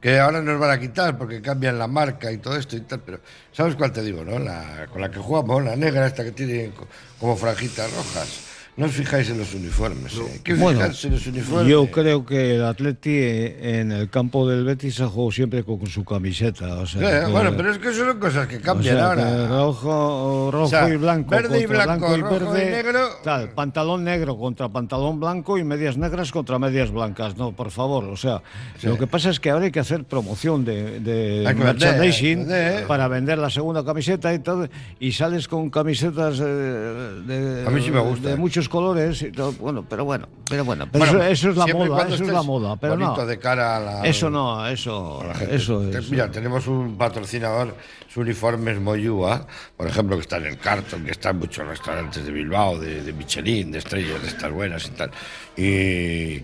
que 0.00 0.18
ahora 0.20 0.40
nos 0.42 0.60
van 0.60 0.70
a 0.70 0.78
quitar 0.78 1.16
porque 1.16 1.40
cambian 1.40 1.78
la 1.78 1.86
marca 1.88 2.30
y 2.30 2.38
todo 2.38 2.56
esto 2.56 2.76
y 2.76 2.82
tal. 2.82 3.00
Pero, 3.00 3.20
¿sabes 3.52 3.74
cuál 3.76 3.92
te 3.92 4.02
digo, 4.02 4.24
no? 4.24 4.38
La, 4.38 4.86
con 4.92 5.00
la 5.00 5.10
que 5.10 5.18
jugamos, 5.18 5.64
la 5.64 5.74
negra, 5.76 6.06
esta 6.06 6.22
que 6.22 6.32
tiene 6.32 6.70
co- 6.70 6.86
como 7.18 7.36
franjitas 7.36 7.90
rojas. 7.92 8.49
No 8.76 8.86
os 8.86 8.92
fijáis 8.92 9.28
en 9.28 9.36
los 9.38 9.52
uniformes. 9.52 10.14
¿eh? 10.16 10.22
Hay 10.32 10.38
que 10.38 10.54
Bueno, 10.54 10.78
fijarse 10.80 11.08
en 11.08 11.12
los 11.14 11.26
uniformes. 11.26 11.68
Yo 11.68 11.90
creo 11.90 12.24
que 12.24 12.54
el 12.54 12.64
Atleti 12.64 13.10
eh, 13.12 13.80
en 13.80 13.92
el 13.92 14.08
campo 14.08 14.48
del 14.48 14.64
Betis 14.64 15.00
ha 15.00 15.08
jugado 15.08 15.32
siempre 15.32 15.64
con, 15.64 15.78
con 15.78 15.88
su 15.88 16.02
camiseta. 16.04 16.76
O 16.76 16.86
sea, 16.86 17.02
Eh, 17.02 17.24
que- 17.26 17.30
bueno, 17.32 17.52
pero 17.56 17.72
es 17.72 17.78
que 17.78 17.92
son 17.92 18.18
cosas 18.18 18.46
que 18.46 18.56
o 18.56 18.62
cambian 18.62 18.96
sea, 18.96 19.06
ahora. 19.08 19.24
que 19.24 19.46
rojo, 19.48 20.50
rojo 20.52 20.68
sea, 20.68 20.88
y 20.88 20.96
blanco. 20.96 21.30
verde 21.30 21.58
y 21.60 21.64
contra 21.64 21.84
blanco, 21.84 22.16
y 22.16 22.20
rojo 22.22 22.34
y 22.36 22.38
verde, 22.60 22.70
negro. 22.70 23.00
Tal, 23.22 23.50
pantalón 23.50 24.04
negro 24.04 24.38
contra 24.38 24.68
pantalón 24.70 25.20
blanco 25.20 25.58
y 25.58 25.64
medias 25.64 25.98
negras 25.98 26.30
contra 26.32 26.58
medias 26.58 26.90
blancas. 26.90 27.36
No, 27.36 27.52
por 27.52 27.70
favor. 27.70 28.04
O 28.04 28.16
sea, 28.16 28.40
lo 28.82 28.96
que 28.96 29.06
pasa 29.06 29.28
es 29.30 29.40
que 29.40 29.50
ahora 29.50 29.66
hay 29.66 29.72
que 29.72 29.80
hacer 29.80 30.04
promoción 30.04 30.64
de, 30.64 31.00
de 31.00 31.52
merchandising 31.54 32.38
vender, 32.40 32.64
vender. 32.70 32.86
para 32.86 33.08
vender 33.08 33.36
la 33.38 33.50
segunda 33.50 33.84
camiseta 33.84 34.32
y 34.32 34.38
todo. 34.38 34.68
Y 34.98 35.12
sales 35.12 35.48
con 35.48 35.68
camisetas 35.70 36.38
eh, 36.40 36.44
de, 36.44 37.64
A 37.66 37.70
mí 37.70 37.82
sí 37.82 37.90
me 37.90 38.00
gusta. 38.00 38.28
de 38.30 38.36
muchos 38.36 38.59
colores. 38.68 39.22
Y 39.22 39.32
todo. 39.32 39.52
Bueno, 39.52 39.84
pero 39.88 40.04
bueno, 40.04 40.28
pero 40.48 40.64
bueno. 40.64 40.86
pero 40.90 41.04
Bueno, 41.06 41.22
eso, 41.24 41.48
eso 41.48 41.50
es 41.50 41.56
la 41.56 41.66
moda, 41.66 42.06
eso 42.08 42.14
es 42.24 42.28
la 42.30 42.42
moda. 42.42 42.76
Pero 42.76 42.94
bonito 42.94 43.16
no. 43.16 43.26
de 43.26 43.38
cara 43.38 43.76
a 43.76 43.80
la, 43.80 44.06
Eso 44.06 44.28
no, 44.30 44.66
eso, 44.68 45.22
eso 45.50 45.88
es. 45.88 46.10
Mira, 46.10 46.30
tenemos 46.30 46.66
un 46.66 46.96
patrocinador, 46.96 47.74
su 48.08 48.20
uniforme 48.20 48.72
es 48.72 48.80
Moyúa, 48.80 49.46
por 49.76 49.86
ejemplo, 49.86 50.16
que 50.16 50.22
está 50.22 50.36
en 50.38 50.46
el 50.46 50.58
Carton, 50.58 51.04
que 51.04 51.12
está 51.12 51.30
en 51.30 51.38
muchos 51.38 51.66
restaurantes 51.66 52.24
de 52.24 52.30
Bilbao, 52.32 52.78
de, 52.78 53.02
de 53.02 53.12
Michelin, 53.12 53.70
de 53.72 53.78
estrellas 53.78 54.20
de 54.22 54.28
estas 54.28 54.50
buenas 54.52 54.86
y 54.86 54.90
tal. 54.90 55.10
Y, 55.56 56.42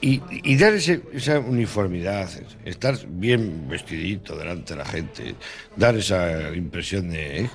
y, 0.00 0.20
y 0.30 0.56
dar 0.56 0.74
ese- 0.74 1.02
esa 1.14 1.38
uniformidad, 1.38 2.28
estar 2.64 2.94
bien 3.06 3.66
vestidito 3.68 4.36
delante 4.36 4.74
de 4.74 4.78
la 4.80 4.84
gente, 4.84 5.34
dar 5.76 5.96
esa 5.96 6.50
impresión 6.54 7.08
de... 7.10 7.40
¿eh? 7.44 7.50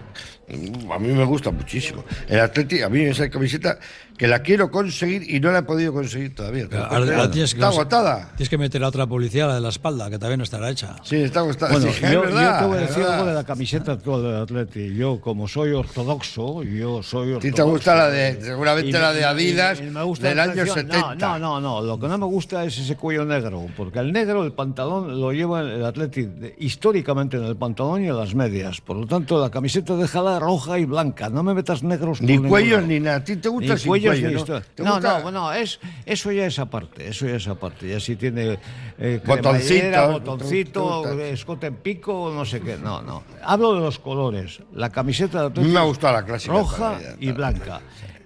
A 0.91 0.99
mí 0.99 1.09
me 1.09 1.23
gusta 1.25 1.51
muchísimo. 1.51 2.03
El 2.27 2.39
Atleti, 2.39 2.81
a 2.81 2.89
mí 2.89 3.03
esa 3.03 3.29
camiseta 3.29 3.79
que 4.19 4.27
la 4.27 4.39
quiero 4.43 4.69
conseguir 4.69 5.33
y 5.33 5.39
no 5.39 5.49
la 5.49 5.59
he 5.59 5.63
podido 5.63 5.93
conseguir 5.93 6.35
todavía. 6.35 6.65
Está 6.65 7.67
agotada. 7.69 8.31
Tienes 8.35 8.49
que 8.49 8.57
meter 8.57 8.81
la 8.81 8.89
otra 8.89 9.07
publicidad, 9.07 9.47
la 9.47 9.55
de 9.55 9.61
la 9.61 9.69
espalda, 9.69 10.09
que 10.09 10.17
no 10.37 10.43
estará 10.43 10.69
hecha. 10.69 10.97
Sí, 11.03 11.15
está 11.15 11.39
agotada. 11.39 11.71
Bueno, 11.71 11.87
Sí, 11.89 12.03
es 12.03 12.11
yo, 12.11 12.21
verdad, 12.23 12.53
yo 12.55 12.59
te 12.59 12.65
voy 12.67 12.77
a 12.77 12.81
decir 12.87 13.03
algo 13.03 13.25
de 13.27 13.33
la 13.33 13.43
camiseta 13.45 13.93
actual 13.93 14.21
del 14.23 14.35
Atleti. 14.35 14.93
Yo, 14.93 15.21
como 15.21 15.47
soy 15.47 15.71
ortodoxo, 15.71 16.63
yo 16.63 17.01
soy 17.01 17.31
¿A 17.31 17.35
ortodoxo. 17.37 17.39
ti 17.39 17.51
te 17.53 17.61
gusta 17.61 17.95
la 17.95 18.09
de, 18.09 18.41
seguramente 18.41 18.89
Y 18.89 18.91
la 18.91 19.13
de 19.13 19.21
y- 19.21 19.23
Adidas 19.23 19.79
y 19.79 19.83
me 19.83 20.03
gusta 20.03 20.27
del 20.27 20.35
la 20.37 20.43
año 20.43 20.51
atención. 20.51 20.75
70? 20.75 21.15
No, 21.15 21.39
no, 21.39 21.39
no, 21.39 21.61
no. 21.61 21.81
Lo 21.81 21.97
que 21.97 22.07
no 22.09 22.17
me 22.17 22.25
gusta 22.25 22.65
es 22.65 22.77
ese 22.77 22.97
cuello 22.97 23.23
negro, 23.23 23.67
porque 23.77 23.99
el 23.99 24.11
negro, 24.11 24.43
el 24.43 24.51
pantalón, 24.51 25.17
lo 25.21 25.31
lleva 25.31 25.61
el 25.61 25.85
Atleti 25.85 26.27
históricamente 26.57 27.37
en 27.37 27.45
el 27.45 27.55
pantalón 27.55 28.03
y 28.03 28.07
en 28.09 28.17
las 28.17 28.35
medias. 28.35 28.81
Por 28.81 28.97
lo 28.97 29.07
tanto, 29.07 29.41
la 29.41 29.49
camiseta 29.49 29.95
déjala 29.95 30.39
roja 30.39 30.77
y 30.77 30.83
blanca. 30.83 31.29
No 31.29 31.41
me 31.41 31.53
metas 31.53 31.83
negros 31.83 32.21
Ni 32.21 32.37
cuellos 32.37 32.83
ni 32.83 32.99
nada. 32.99 33.17
¿A 33.17 33.23
ti 33.23 33.37
te 33.37 33.47
gusta 33.47 33.73
Ni 33.75 33.79
sin 33.79 33.87
cuellos 33.87 34.08
cuello, 34.11 34.31
no? 34.31 34.39
historia. 34.39 34.65
¿Te 34.75 34.83
No, 34.83 34.93
gusta? 34.95 35.17
no, 35.17 35.23
bueno, 35.23 35.53
es, 35.53 35.79
eso 36.05 36.31
ya 36.31 36.45
es 36.45 36.59
aparte, 36.59 37.07
eso 37.07 37.25
ya 37.27 37.35
es 37.35 37.47
aparte. 37.47 37.87
Ya 37.89 37.99
si 37.99 38.15
tiene 38.15 38.57
eh, 38.97 39.21
Botoncito, 39.25 39.41
cremallera, 39.81 40.05
¿te 40.07 40.11
botoncito, 40.13 40.97
gusta? 41.03 41.23
escote 41.25 41.67
en 41.67 41.75
pico, 41.75 42.31
no 42.35 42.45
sé 42.45 42.61
qué. 42.61 42.77
No, 42.77 43.01
no. 43.01 43.23
Hablo 43.43 43.73
de 43.75 43.81
los 43.81 43.99
colores. 43.99 44.59
La 44.73 44.89
camiseta 44.89 45.49
de 45.49 45.61
A 45.61 45.63
mí 45.63 45.71
me 45.71 45.79
ha 45.79 45.83
gustado 45.83 46.13
la 46.13 46.25
clásica. 46.25 46.53
roja 46.53 46.99
y 47.19 47.31
blanca. 47.31 47.81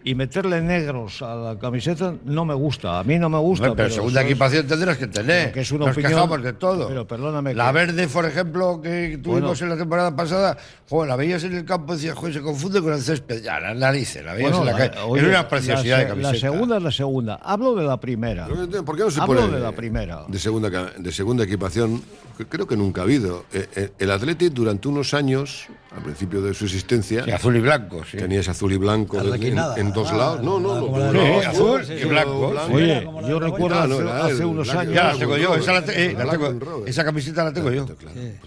Y 0.05 0.15
meterle 0.15 0.61
negros 0.61 1.21
a 1.21 1.33
la 1.33 1.57
camiseta 1.57 2.13
no 2.25 2.43
me 2.43 2.53
gusta. 2.53 2.99
A 2.99 3.03
mí 3.05 3.17
no 3.17 3.29
me 3.29 3.37
gusta. 3.37 3.69
Hombre, 3.69 3.85
pero, 3.85 3.95
segunda 3.95 4.21
equipación 4.21 4.67
tendrás 4.67 4.97
que 4.97 5.07
tener. 5.07 5.53
que 5.53 5.61
es 5.61 5.71
una 5.71 5.85
Nos 5.85 5.93
opinión- 5.93 6.11
quejamos 6.13 6.43
de 6.43 6.53
todo. 6.53 6.87
pero 6.89 7.07
perdóname 7.07 7.53
La 7.53 7.67
que- 7.67 7.73
verde, 7.73 8.07
por 8.09 8.25
ejemplo, 8.25 8.81
que 8.81 9.17
tuvimos 9.23 9.57
Bueno. 9.59 9.63
en 9.63 9.69
la 9.69 9.77
temporada 9.77 10.13
pasada, 10.13 10.57
joder, 10.89 11.07
la 11.09 11.15
veías 11.15 11.43
en 11.45 11.55
el 11.55 11.63
campo 11.63 11.93
y 11.93 11.95
decías, 11.95 12.15
joder, 12.17 12.33
se 12.33 12.41
confunde 12.41 12.81
con 12.81 12.91
el 12.91 13.01
césped. 13.01 13.41
Ya, 13.43 13.61
las 13.61 13.77
narices, 13.77 14.25
la 14.25 14.33
veías 14.33 14.51
Bueno, 14.51 14.69
en 14.69 14.73
la 14.77 14.79
la- 14.85 14.91
calle. 14.91 15.01
oye, 15.07 15.21
Era 15.21 15.29
una 15.39 15.47
preciosidad 15.47 15.91
la, 15.93 15.97
de 15.99 16.03
se- 16.03 16.09
camiseta. 16.09 16.33
La 16.33 16.39
segunda 16.53 16.77
es 16.77 16.83
la 16.83 16.91
segunda. 16.91 17.35
Hablo 17.41 17.75
de 17.75 17.83
la 17.85 17.97
primera. 17.99 18.47
¿Por 18.47 18.97
qué 18.97 19.03
no 19.03 19.09
se 19.11 19.21
Hablo 19.21 19.41
pone 19.41 19.53
de 19.55 19.59
la 19.61 19.71
primera. 19.71 20.23
De 20.27 20.37
segunda, 20.37 20.69
de 20.97 21.11
segunda 21.13 21.43
equipación, 21.45 22.01
creo 22.49 22.67
que 22.67 22.75
nunca 22.75 23.01
ha 23.01 23.03
habido. 23.03 23.45
Eh, 23.53 23.67
eh, 23.75 23.91
El 23.99 24.11
Atleti 24.11 24.49
durante 24.49 24.87
unos 24.87 25.13
años, 25.13 25.67
al 25.95 26.01
principio 26.03 26.41
de 26.41 26.53
su 26.53 26.65
existencia, 26.65 27.23
Sí, 27.23 27.31
azul 27.31 27.55
y 27.55 27.59
blanco, 27.61 28.01
sí. 28.09 28.17
tenías 28.17 28.47
azul 28.49 28.73
y 28.73 28.77
blanco 28.77 29.21
de- 29.23 29.47
en, 29.49 29.57
en 29.77 29.93
dos 29.93 30.09
ah, 30.11 30.17
lados. 30.17 30.41
No, 30.43 30.59
no, 30.59 30.79
como 30.79 30.97
no. 30.97 31.13
no, 31.13 31.39
azul 31.39 31.85
sí, 31.85 31.93
y 31.93 31.99
sí. 31.99 32.05
blanco. 32.05 32.53
Oye, 32.71 33.03
como 33.05 33.27
yo 33.27 33.39
recuerdo 33.39 33.79
Ah, 33.79 33.87
no, 33.87 33.93
hace, 33.95 34.03
era 34.03 34.25
hace 34.25 34.45
unos 34.45 34.69
años. 34.69 34.93
Ya 34.93 35.03
la 35.13 35.17
tengo 35.19 35.37
yo, 35.37 35.55
esa, 35.55 35.73
la 35.73 35.85
te- 35.85 36.05
eh, 36.05 36.13
la 36.17 36.31
tengo- 36.31 36.85
esa 36.85 37.03
camiseta 37.05 37.43
la 37.43 37.53
tengo 37.53 37.71
yo. 37.71 37.85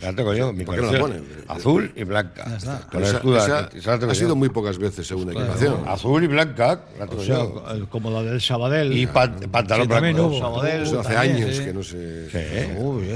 La 0.01 0.13
tengo 0.13 0.35
yo, 0.35 0.53
mi 0.53 0.65
¿Por 0.65 0.75
qué 0.77 0.83
no 0.83 0.93
la 0.93 0.99
ponen? 1.01 1.25
Azul 1.49 1.93
y 1.95 2.05
blanca. 2.05 2.45
Ha 2.93 3.99
yo. 4.09 4.15
sido 4.15 4.37
muy 4.37 4.49
pocas 4.49 4.79
veces 4.79 5.07
segunda 5.07 5.33
equipación. 5.33 5.77
Azul 5.87 6.25
y 6.25 6.27
blanca, 6.27 6.81
la 6.99 7.07
tengo 7.07 7.23
O 7.23 7.25
sea, 7.25 7.37
yo. 7.37 7.89
como 7.89 8.11
la 8.11 8.23
del 8.23 8.41
Sabadell. 8.41 8.93
Y 8.93 9.07
pan- 9.07 9.37
pantalón 9.51 9.89
blanco. 9.89 10.39
Sabadell, 10.39 10.83
Eso 10.83 11.01
hace 11.01 11.17
años 11.17 11.61
que 11.61 11.73
no 11.73 11.83
se... 11.83 12.27
Uy, 12.79 13.07
bien. 13.07 13.15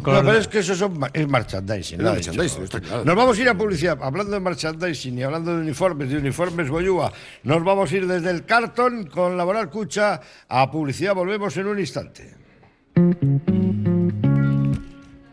Son 0.00 0.14
No, 0.14 0.22
pero 0.22 0.38
es 0.38 0.48
que 0.48 0.58
eso 0.58 0.74
son, 0.74 0.98
es 1.12 1.28
merchandising. 1.28 2.00
Es 2.00 2.04
merchandising, 2.04 2.62
está 2.64 2.80
claro. 2.80 3.04
Nos 3.04 3.16
vamos 3.16 3.38
a 3.38 3.42
ir 3.42 3.48
a 3.48 3.56
publicidad. 3.56 3.98
Hablando 4.00 4.32
de 4.32 4.40
merchandising 4.40 5.18
y 5.18 5.22
hablando 5.22 5.54
de 5.54 5.62
uniformes, 5.62 6.10
de 6.10 6.18
uniformes 6.18 6.68
Boyúa, 6.68 7.12
nos 7.42 7.64
vamos 7.64 7.90
a 7.90 7.96
ir 7.96 8.06
desde 8.06 8.30
el 8.30 8.44
cartón 8.44 9.06
con 9.06 9.36
Laboral 9.36 9.70
Cucha 9.70 10.20
a 10.48 10.70
publicidad. 10.70 11.14
Volvemos 11.14 11.56
en 11.56 11.66
un 11.66 11.78
instante. 11.78 12.34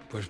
Pues, 0.09 0.29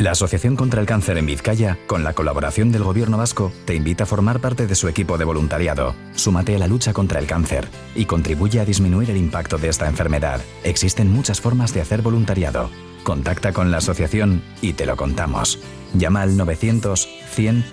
La 0.00 0.12
Asociación 0.12 0.56
contra 0.56 0.80
el 0.80 0.86
Cáncer 0.86 1.18
en 1.18 1.26
Vizcaya, 1.26 1.76
con 1.86 2.02
la 2.02 2.14
colaboración 2.14 2.72
del 2.72 2.84
Gobierno 2.84 3.18
vasco, 3.18 3.52
te 3.66 3.74
invita 3.74 4.04
a 4.04 4.06
formar 4.06 4.40
parte 4.40 4.66
de 4.66 4.74
su 4.74 4.88
equipo 4.88 5.18
de 5.18 5.26
voluntariado. 5.26 5.94
Súmate 6.14 6.56
a 6.56 6.58
la 6.58 6.68
lucha 6.68 6.94
contra 6.94 7.20
el 7.20 7.26
cáncer 7.26 7.68
y 7.94 8.06
contribuye 8.06 8.60
a 8.60 8.64
disminuir 8.64 9.10
el 9.10 9.18
impacto 9.18 9.58
de 9.58 9.68
esta 9.68 9.88
enfermedad. 9.88 10.40
Existen 10.64 11.12
muchas 11.12 11.42
formas 11.42 11.74
de 11.74 11.82
hacer 11.82 12.00
voluntariado. 12.00 12.70
Contacta 13.04 13.52
con 13.52 13.70
la 13.70 13.76
asociación 13.76 14.42
y 14.62 14.72
te 14.72 14.86
lo 14.86 14.96
contamos. 14.96 15.58
Llama 15.92 16.22
al 16.22 16.34
900 16.34 17.06
100 17.32 17.64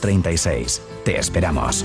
036. 0.00 0.82
Te 1.04 1.20
esperamos. 1.20 1.84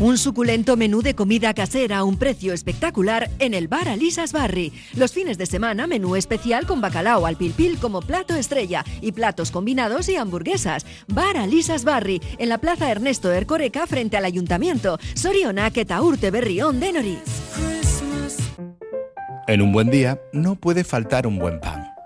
Un 0.00 0.16
suculento 0.16 0.78
menú 0.78 1.02
de 1.02 1.14
comida 1.14 1.52
casera 1.52 1.98
a 1.98 2.04
un 2.04 2.16
precio 2.16 2.54
espectacular 2.54 3.30
en 3.38 3.52
el 3.52 3.68
bar 3.68 3.86
Alisas 3.86 4.32
Barri. 4.32 4.72
Los 4.94 5.12
fines 5.12 5.36
de 5.36 5.44
semana, 5.44 5.86
menú 5.86 6.16
especial 6.16 6.66
con 6.66 6.80
bacalao 6.80 7.26
al 7.26 7.36
pilpil 7.36 7.78
como 7.78 8.00
plato 8.00 8.34
estrella 8.34 8.82
y 9.02 9.12
platos 9.12 9.50
combinados 9.50 10.08
y 10.08 10.16
hamburguesas. 10.16 10.86
Bar 11.06 11.36
Alisas 11.36 11.84
Barri, 11.84 12.22
en 12.38 12.48
la 12.48 12.56
plaza 12.56 12.90
Ernesto 12.90 13.30
Ercoreca 13.30 13.86
frente 13.86 14.16
al 14.16 14.24
ayuntamiento. 14.24 14.98
Soriona, 15.12 15.70
Urte 16.00 16.30
Berrión 16.30 16.80
de. 16.80 16.90
En 19.46 19.60
un 19.60 19.72
buen 19.72 19.90
día 19.90 20.18
no 20.32 20.54
puede 20.54 20.82
faltar 20.82 21.26
un 21.26 21.38
buen 21.38 21.60
pan. 21.60 21.89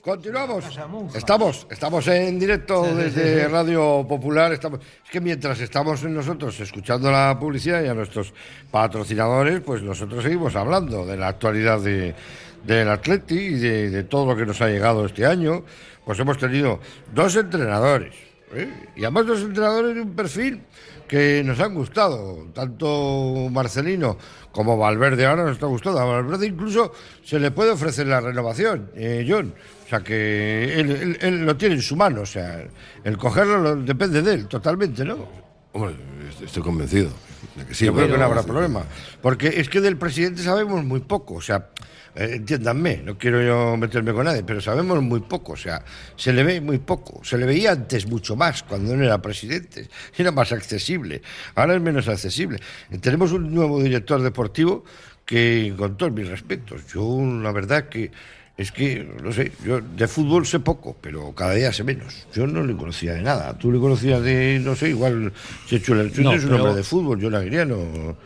Continuamos. 0.00 0.64
Estamos, 1.14 1.66
estamos 1.70 2.06
en 2.08 2.38
directo 2.38 2.82
desde 2.94 3.48
Radio 3.48 4.06
Popular. 4.08 4.52
Estamos, 4.52 4.80
es 5.04 5.10
que 5.10 5.20
mientras 5.20 5.60
estamos 5.60 6.02
nosotros 6.04 6.58
escuchando 6.60 7.10
la 7.10 7.36
publicidad 7.38 7.82
y 7.82 7.88
a 7.88 7.94
nuestros 7.94 8.32
patrocinadores, 8.70 9.60
pues 9.60 9.82
nosotros 9.82 10.22
seguimos 10.22 10.54
hablando 10.56 11.04
de 11.04 11.16
la 11.16 11.28
actualidad 11.28 11.80
de, 11.80 12.14
del 12.64 12.88
Atleti 12.88 13.34
y 13.34 13.54
de, 13.54 14.04
todo 14.04 14.26
lo 14.26 14.36
que 14.36 14.46
nos 14.46 14.60
ha 14.62 14.68
llegado 14.68 15.04
este 15.04 15.26
año. 15.26 15.64
Pues 16.04 16.18
hemos 16.20 16.38
tenido 16.38 16.80
dos 17.12 17.34
entrenadores. 17.34 18.14
¿eh? 18.54 18.72
Y 18.94 19.02
además 19.02 19.26
dos 19.26 19.40
entrenadores 19.42 19.94
de 19.96 20.02
un 20.02 20.14
perfil 20.14 20.62
que 21.06 21.42
nos 21.44 21.60
han 21.60 21.74
gustado, 21.74 22.46
tanto 22.52 23.48
Marcelino 23.50 24.16
como 24.56 24.78
Valverde 24.78 25.26
ahora 25.26 25.44
nos 25.44 25.52
está 25.52 25.66
gustando. 25.66 26.00
A 26.00 26.04
Valverde 26.06 26.46
incluso 26.46 26.90
se 27.22 27.38
le 27.38 27.50
puede 27.50 27.72
ofrecer 27.72 28.06
la 28.06 28.22
renovación, 28.22 28.90
eh, 28.96 29.26
John. 29.28 29.52
O 29.84 29.88
sea 29.88 30.00
que 30.00 30.80
él, 30.80 31.44
lo 31.44 31.56
tiene 31.58 31.74
en 31.74 31.82
su 31.82 31.94
mano, 31.94 32.22
o 32.22 32.26
sea, 32.26 32.64
el 33.04 33.18
cogerlo 33.18 33.76
depende 33.76 34.22
de 34.22 34.32
él 34.32 34.48
totalmente, 34.48 35.04
¿no? 35.04 35.28
Hombre, 35.72 35.94
estoy 36.42 36.62
convencido 36.62 37.10
de 37.54 37.66
que 37.66 37.74
sí. 37.74 37.84
Yo 37.84 37.94
creo 37.94 38.08
que 38.08 38.16
no 38.16 38.24
habrá 38.24 38.42
problema. 38.44 38.84
Porque 39.20 39.48
es 39.60 39.68
que 39.68 39.82
del 39.82 39.98
presidente 39.98 40.42
sabemos 40.42 40.82
muy 40.84 41.00
poco, 41.00 41.34
o 41.34 41.42
sea, 41.42 41.68
entiéndanme, 42.16 43.02
no 43.04 43.18
quiero 43.18 43.42
yo 43.42 43.76
meterme 43.76 44.12
con 44.12 44.24
nadie, 44.24 44.42
pero 44.42 44.60
sabemos 44.60 45.02
muy 45.02 45.20
poco, 45.20 45.52
o 45.52 45.56
sea, 45.56 45.84
se 46.16 46.32
le 46.32 46.42
ve 46.42 46.60
muy 46.60 46.78
poco. 46.78 47.22
Se 47.24 47.36
le 47.36 47.46
veía 47.46 47.72
antes 47.72 48.06
mucho 48.06 48.36
más, 48.36 48.62
cuando 48.62 48.96
no 48.96 49.04
era 49.04 49.20
presidente, 49.20 49.88
era 50.16 50.32
más 50.32 50.52
accesible, 50.52 51.22
ahora 51.54 51.74
es 51.74 51.80
menos 51.80 52.08
accesible. 52.08 52.58
Tenemos 53.00 53.32
un 53.32 53.54
nuevo 53.54 53.82
director 53.82 54.22
deportivo 54.22 54.84
que, 55.24 55.74
con 55.76 55.96
todos 55.96 56.12
mis 56.12 56.28
respetos, 56.28 56.86
yo 56.92 57.20
la 57.42 57.52
verdad 57.52 57.88
que 57.88 58.10
es 58.56 58.72
que, 58.72 59.06
no 59.22 59.32
sé, 59.32 59.52
yo 59.62 59.82
de 59.82 60.08
fútbol 60.08 60.46
sé 60.46 60.60
poco, 60.60 60.96
pero 60.98 61.34
cada 61.34 61.52
día 61.52 61.72
sé 61.74 61.84
menos. 61.84 62.26
Yo 62.32 62.46
no 62.46 62.62
le 62.62 62.74
conocía 62.74 63.12
de 63.12 63.20
nada. 63.20 63.52
Tú 63.58 63.70
le 63.70 63.78
conocías 63.78 64.22
de, 64.22 64.58
no 64.64 64.74
sé, 64.74 64.88
igual, 64.88 65.30
Chechu, 65.66 65.94
no, 65.94 66.02
es 66.32 66.44
un 66.44 66.54
hombre 66.54 66.74
de 66.74 66.82
fútbol, 66.82 67.20
yo 67.20 67.28
la 67.28 67.40
diría, 67.40 67.66
no, 67.66 68.16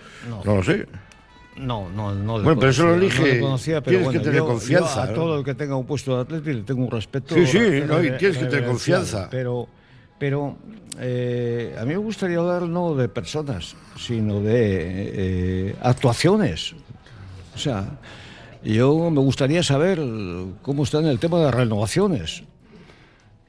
no 0.44 0.57
lo 0.57 0.62
sé. 0.62 0.87
No, 1.61 1.90
no, 1.90 2.14
no. 2.14 2.33
Bueno, 2.35 2.59
pero 2.59 2.70
eso 2.70 2.87
lo 2.87 2.94
elige. 2.94 3.37
No 3.37 3.46
conocía, 3.46 3.83
pero 3.83 3.99
tienes 3.99 4.18
que 4.18 4.25
tener 4.25 4.40
confianza. 4.40 5.03
a 5.05 5.12
todo 5.12 5.38
el 5.38 5.44
que 5.44 5.55
tenga 5.55 5.77
un 5.77 5.87
puesto 5.87 6.16
de 6.16 6.23
atleta 6.23 6.51
le 6.51 6.62
tengo 6.62 6.85
un 6.85 6.90
respeto. 6.90 7.35
Sí, 7.35 7.46
sí, 7.46 7.83
no, 7.87 8.03
y 8.03 8.16
tienes 8.16 8.38
que 8.38 8.46
tener 8.46 8.66
confianza. 8.66 9.29
Pero, 9.31 9.68
pero 10.18 10.57
eh, 10.99 11.77
a 11.79 11.85
mí 11.85 11.90
me 11.90 11.99
gustaría 11.99 12.38
hablar 12.38 12.62
no 12.62 12.94
de 12.94 13.09
personas, 13.09 13.77
sino 13.96 14.40
de 14.40 14.57
eh, 14.59 15.77
actuaciones. 15.83 16.74
O 17.55 17.59
sea, 17.59 17.99
yo 18.64 19.11
me 19.11 19.20
gustaría 19.20 19.62
saber 19.62 20.01
cómo 20.62 20.84
está 20.84 20.99
en 20.99 21.07
el 21.07 21.18
tema 21.18 21.41
de 21.41 21.51
renovaciones 21.51 22.43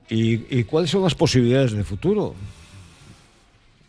y, 0.10 0.60
y 0.60 0.64
cuáles 0.66 0.90
son 0.92 1.04
las 1.04 1.16
posibilidades 1.16 1.72
de 1.72 1.84
futuro. 1.84 2.36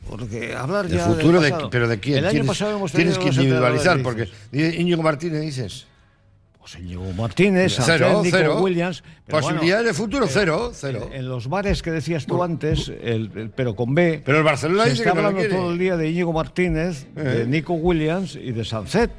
Porque 0.09 0.55
hablar 0.55 0.89
ya. 0.89 1.07
¿El 1.07 1.15
futuro 1.15 1.41
de, 1.41 1.55
pero 1.71 1.89
de 1.89 1.99
quién? 2.01 2.19
El 2.19 2.27
año 2.27 2.45
pasado 2.45 2.77
hemos 2.77 2.93
tienes 2.93 3.19
que 3.19 3.29
individualizar, 3.29 4.03
porque 4.03 4.29
Íñigo 4.53 5.03
Martínez 5.03 5.41
dices. 5.43 5.87
José 6.59 6.79
Diego 6.81 7.13
Martínez, 7.15 7.77
Cero. 7.85 8.23
Williams. 8.61 9.03
bueno, 9.29 9.61
de 9.63 9.93
futuro, 9.95 10.27
eh, 10.27 10.31
cero, 10.31 10.71
cero. 10.73 11.09
En, 11.13 11.19
en 11.19 11.29
los 11.29 11.49
bares 11.49 11.83
que 11.83 11.91
decías 11.91 12.25
tú 12.25 12.41
antes, 12.41 12.87
el, 12.89 13.33
el- 13.35 13.51
pero 13.51 13.75
con 13.75 13.97
B. 13.97 14.23
Pero 14.25 14.39
el 14.39 14.45
Barcelona 14.45 14.85
se 14.85 14.91
dice 14.91 15.03
está 15.03 15.13
que 15.13 15.19
hablando 15.27 15.49
todo 15.49 15.73
el 15.73 15.79
día 15.81 15.97
de 15.97 16.09
Íñigo 16.09 16.33
Martínez, 16.33 17.13
de 17.17 17.43
Eh. 17.43 17.47
Nico 17.49 17.73
Williams 17.75 18.37
y 18.37 18.53
de 18.53 18.65
Sancet 18.65 19.11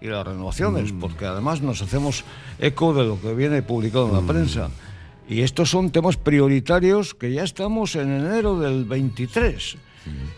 y 0.00 0.08
las 0.08 0.26
renovaciones, 0.26 0.92
Mm. 0.92 0.98
porque 0.98 1.24
además 1.26 1.60
nos 1.62 1.80
hacemos 1.82 2.24
eco 2.58 2.92
de 2.92 3.04
lo 3.04 3.20
que 3.20 3.32
viene 3.32 3.62
publicado 3.62 4.08
en 4.08 4.14
la 4.14 4.20
Mm. 4.20 4.26
prensa. 4.26 4.70
Y 5.28 5.42
estos 5.42 5.70
son 5.70 5.90
temas 5.92 6.16
prioritarios 6.16 7.14
que 7.14 7.32
ya 7.32 7.44
estamos 7.44 7.94
en 7.94 8.10
enero 8.10 8.58
del 8.58 8.84
23. 8.84 9.76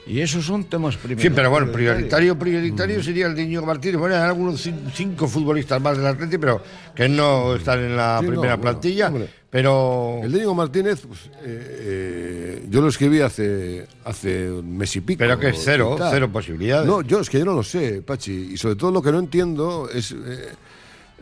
Y 0.06 0.20
esos 0.20 0.44
son 0.44 0.64
temas 0.64 0.96
primeros. 0.96 1.22
Sí, 1.22 1.30
pero 1.30 1.50
bueno, 1.50 1.70
prioritarios. 1.70 2.36
prioritario, 2.36 2.38
prioritario 2.38 3.02
sería 3.02 3.26
el 3.26 3.34
de 3.36 3.42
Íñigo 3.42 3.64
Martínez. 3.64 3.96
Bueno, 3.98 4.16
hay 4.16 4.22
algunos 4.22 4.66
cin- 4.66 4.90
cinco 4.92 5.28
futbolistas 5.28 5.80
más 5.80 5.96
del 5.96 6.06
Atlético, 6.06 6.40
pero 6.40 6.62
que 6.94 7.08
no 7.08 7.54
están 7.54 7.78
en 7.80 7.96
la 7.96 8.18
Sí, 8.18 8.24
no, 8.24 8.30
primera 8.32 8.56
bueno, 8.56 8.60
plantilla. 8.62 9.06
hombre. 9.08 9.28
pero 9.48 10.20
El 10.24 10.32
de 10.32 10.38
Íñigo 10.38 10.54
Martínez, 10.54 11.02
pues, 11.06 11.20
eh, 11.26 11.30
eh, 11.44 12.66
yo 12.68 12.80
lo 12.80 12.88
escribí 12.88 13.20
hace, 13.20 13.86
hace 14.04 14.50
un 14.50 14.76
mes 14.76 14.94
y 14.96 15.00
pico. 15.02 15.18
Pero 15.18 15.38
que 15.38 15.50
es 15.50 15.60
cero, 15.62 15.96
cero 16.10 16.28
posibilidades. 16.32 16.86
No, 16.88 17.02
yo 17.02 17.20
es 17.20 17.30
que 17.30 17.38
yo 17.38 17.44
no 17.44 17.54
lo 17.54 17.62
sé, 17.62 18.02
Pachi. 18.02 18.50
Y 18.52 18.56
sobre 18.56 18.74
todo 18.74 18.90
lo 18.90 19.02
que 19.02 19.12
no 19.12 19.20
entiendo 19.20 19.88
es 19.92 20.10
eh, 20.12 20.48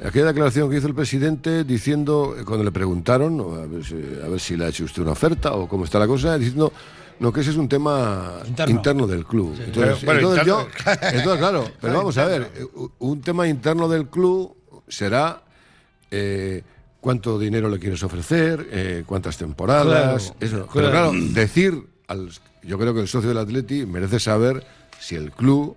aquella 0.03 0.26
declaración 0.26 0.70
que 0.70 0.78
hizo 0.78 0.86
el 0.86 0.95
presidente 0.95 1.64
diciendo, 1.64 2.34
cuando 2.47 2.64
le 2.64 2.72
preguntaron, 2.72 3.39
a, 3.41 3.66
ver 3.66 3.84
si, 3.84 3.95
a 4.24 4.28
ver 4.28 4.41
si 4.41 4.57
le 4.57 4.64
ha 4.64 4.68
hecho 4.68 4.84
usted 4.84 5.03
una 5.03 5.12
oferta 5.12 5.53
o 5.53 5.68
cómo 5.68 5.84
está 5.84 5.99
la 5.99 6.07
cosa, 6.07 6.39
diciendo. 6.39 6.72
No, 7.21 7.33
que 7.33 7.41
ese 7.41 7.51
es 7.51 7.57
un 7.57 7.69
tema 7.69 8.41
Interno. 8.47 8.75
interno, 8.77 9.07
del 9.07 9.25
club. 9.25 9.55
Entonces, 9.59 9.97
Pero, 10.01 10.21
bueno, 10.21 10.21
entonces 10.21 10.47
interno- 10.47 10.47
yo, 10.47 11.09
entonces, 11.19 11.39
claro, 11.39 11.71
pero 11.81 11.95
vamos 11.95 12.19
a 12.19 12.25
ver, 12.27 12.51
eh, 12.55 12.66
un 13.01 13.21
tema 13.23 13.49
interno 13.49 13.89
del 13.89 14.07
club 14.09 14.55
será 14.87 15.43
eh, 16.11 16.62
cuánto 17.01 17.39
dinero 17.39 17.69
le 17.69 17.79
quieres 17.79 18.03
ofrecer, 18.03 18.66
eh, 18.71 19.03
cuántas 19.07 19.37
temporadas, 19.37 20.33
Claro, 20.37 20.37
eso. 20.41 20.66
claro. 20.66 20.71
Pero 20.73 20.91
claro, 20.91 21.12
decir, 21.33 21.87
al, 22.07 22.31
yo 22.62 22.79
creo 22.79 22.95
que 22.95 23.01
el 23.01 23.09
socio 23.09 23.29
del 23.29 23.39
Atleti 23.39 23.85
merece 23.87 24.19
saber 24.21 24.64
si 25.01 25.14
el 25.16 25.33
club 25.33 25.77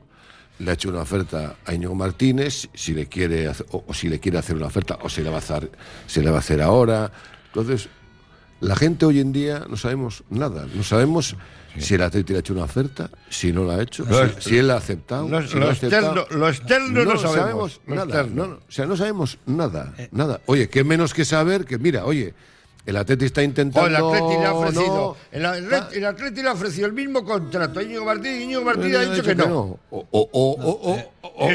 le 0.59 0.69
ha 0.71 0.73
hecho 0.75 0.89
una 0.89 1.01
oferta 1.01 1.55
a 1.65 1.73
Íñigo 1.73 1.95
Martínez, 1.95 2.69
si 2.73 2.93
le 2.93 3.07
quiere 3.07 3.47
hacer- 3.47 3.65
o, 3.71 3.83
o 3.87 3.93
si 3.93 4.09
le 4.09 4.19
quiere 4.19 4.37
hacer 4.37 4.55
una 4.55 4.67
oferta 4.67 4.99
o 5.01 5.09
si 5.09 5.21
le 5.21 5.29
va 5.29 5.37
a 5.37 5.39
hacer, 5.39 5.71
si 6.07 6.21
le 6.21 6.29
va 6.29 6.37
a 6.37 6.39
hacer 6.39 6.61
ahora. 6.61 7.11
Entonces, 7.47 7.89
la 8.61 8.75
gente 8.75 9.05
hoy 9.05 9.19
en 9.19 9.31
día 9.33 9.65
no 9.69 9.75
sabemos 9.75 10.23
nada, 10.29 10.65
no 10.73 10.83
sabemos 10.83 11.35
si 11.77 11.93
el 11.95 12.01
Atleti 12.01 12.33
le 12.33 12.37
ha 12.37 12.39
hecho 12.41 12.53
una 12.53 12.63
oferta, 12.63 13.09
si 13.29 13.51
no 13.53 13.63
la 13.63 13.75
ha 13.75 13.81
hecho, 13.81 14.03
Lo- 14.05 14.27
si, 14.39 14.49
si 14.49 14.57
él 14.57 14.67
la 14.67 14.75
ha 14.75 14.77
aceptado. 14.77 15.27
lo- 15.27 15.47
si 15.47 15.53
no 15.55 15.61
lo 15.61 15.67
ha 15.67 15.71
aceptado. 15.71 16.07
externo- 16.15 16.37
lo 16.39 16.49
externo 16.49 17.05
no 17.05 17.17
sabemos, 17.17 17.81
lo 17.87 17.95
nada. 17.95 18.05
externo. 18.21 18.43
no, 18.43 18.47
no, 18.53 18.55
o 18.67 18.71
sea, 18.71 18.85
no 18.85 18.97
sabemos 18.97 19.37
nada, 19.45 19.93
nada. 20.11 20.41
Oye, 20.47 20.69
qué 20.69 20.83
menos 20.83 21.13
que 21.13 21.23
saber 21.25 21.65
que, 21.65 21.77
mira, 21.77 22.05
oye, 22.05 22.33
el 22.85 22.97
Atleti 22.97 23.25
está 23.25 23.43
intentando. 23.43 23.87
el 23.87 23.95
Atleti 23.95 24.37
le 24.39 24.45
ha 24.45 24.53
ofrecido. 24.53 24.87
no, 24.87 25.15
el, 25.31 25.45
Atleti, 25.45 25.97
el 25.97 26.05
Atleti 26.05 26.41
le 26.41 26.49
ha 26.49 26.53
ofrecido 26.53 26.87
el 26.87 26.93
mismo 26.93 27.23
contrato 27.23 27.79
a 27.79 27.83
Íñigo 27.83 28.05
Martínez 28.05 28.39
y 28.39 28.43
Íñigo 28.43 28.63
Martínez 28.63 28.97
ha 28.97 29.11
dicho 29.13 29.23
que 29.23 29.35
no. 29.35 29.79
O, 29.89 31.47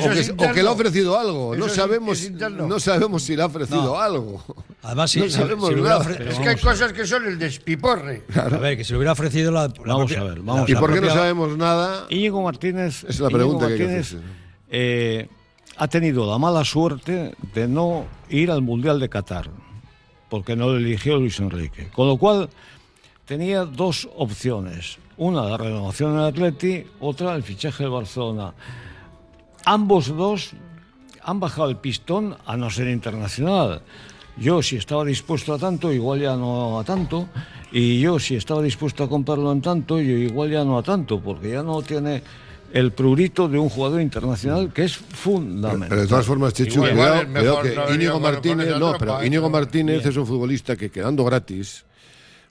que, 0.55 0.63
le 0.63 0.69
ha 0.69 0.73
ofrecido 0.73 1.19
algo. 1.19 1.55
No 1.57 1.67
Eso 1.67 1.75
sabemos, 1.75 2.21
es 2.23 2.31
no 2.31 2.79
sabemos 2.81 3.23
si 3.23 3.37
le 3.37 3.43
ha 3.43 3.47
ofrecido 3.47 3.83
No. 3.85 3.99
algo. 4.01 4.43
Además, 4.83 5.11
si, 5.11 5.21
no 5.21 5.27
si- 5.27 5.33
sabemos 5.33 5.69
si 5.69 5.75
nada. 5.77 6.01
ofre- 6.01 6.29
Es 6.29 6.39
que 6.39 6.49
hay 6.49 6.57
cosas 6.57 6.93
que 6.93 7.07
son 7.07 7.27
el 7.27 7.39
despiporre. 7.39 8.23
A 8.37 8.49
ver, 8.59 8.77
que 8.77 8.85
si 8.85 8.93
le 8.93 8.99
hubiera 8.99 9.13
ofrecido 9.13 9.51
la. 9.51 9.63
la 9.63 9.75
Vamos 9.85 10.13
propia- 10.13 10.21
a 10.21 10.25
ver, 10.25 10.41
vamos 10.41 10.69
¿Y 10.71 10.75
por 10.75 10.93
qué 10.93 11.01
no 11.01 11.09
sabemos 11.11 11.57
nada? 11.57 12.07
Íñigo 12.09 12.43
Martínez, 12.43 13.05
Es 13.09 13.19
la 13.21 13.27
Íñigo 13.27 13.39
pregunta 13.39 13.67
que 13.67 13.73
hay 13.73 13.79
que 13.79 13.85
hacerse. 13.87 14.19
eh, 14.71 15.29
ha 15.77 15.89
tenido 15.89 16.31
la 16.31 16.39
mala 16.39 16.65
suerte 16.65 17.35
de 17.55 17.69
no 17.69 18.05
ir 18.31 18.51
al 18.51 18.63
Mundial 18.63 19.01
de 19.01 19.09
Qatar, 19.09 19.51
porque 20.29 20.57
no 20.57 20.69
lo 20.69 20.77
eligió 20.77 21.17
Luis 21.17 21.39
Enrique. 21.41 21.89
Con 21.95 22.09
lo 22.09 22.17
cual 22.17 22.49
tenía 23.25 23.65
dos 23.65 24.09
opciones. 24.17 24.99
Una, 25.17 25.45
la 25.45 25.57
renovación 25.57 26.15
del 26.15 26.25
Atleti, 26.25 26.85
otra, 27.01 27.35
el 27.35 27.43
fichaje 27.43 27.85
del 27.85 27.93
Barcelona. 27.93 28.53
Ambos 29.65 30.15
dos 30.15 30.53
han 31.23 31.41
bajado 31.41 31.71
el 31.71 31.77
pistón 31.77 32.37
a 32.47 32.57
no 32.57 32.71
ser 32.71 32.89
internacional. 32.89 33.83
Yo, 34.37 34.63
si 34.63 34.77
estaba 34.77 35.05
dispuesto 35.05 35.55
a 35.55 35.59
tanto, 35.59 35.93
igual 35.93 36.21
ya 36.21 36.37
no 36.37 36.79
a 36.79 36.85
tanto. 36.85 37.29
Y 37.73 38.01
yo, 38.01 38.19
si 38.19 38.37
estaba 38.37 38.63
dispuesto 38.63 39.05
a 39.05 39.09
comprarlo 39.09 39.51
en 39.51 39.63
tanto, 39.63 40.01
yo 40.01 40.17
igual 40.17 40.51
ya 40.51 40.65
no 40.65 40.79
a 40.79 40.83
tanto, 40.83 41.21
porque 41.21 41.51
ya 41.51 41.63
no 41.63 41.83
tiene 41.83 42.23
el 42.73 42.93
prurito 42.93 43.49
de 43.49 43.59
un 43.59 43.69
jugador 43.69 44.01
internacional 44.01 44.73
que 44.73 44.85
es 44.85 44.97
fundamental. 44.97 45.89
Pero 45.89 46.01
de 46.03 46.07
todas 46.07 46.27
formas, 46.27 46.53
Chechu, 46.53 46.75
Igual 46.87 46.93
cuidado, 46.93 47.23
es 47.23 47.29
mejor 47.29 47.61
cuidado 47.63 47.87
que 47.89 47.95
Íñigo 47.95 48.21
Martínez, 48.21 48.69
no, 48.69 48.79
tropa, 48.91 48.99
pero. 48.99 49.25
Íñigo 49.25 49.51
Martínez 49.51 50.05
es 50.07 50.17
un 50.17 50.27
futbolista 50.27 50.77
que 50.77 50.91
quedando 50.91 51.25
gratis, 51.25 51.85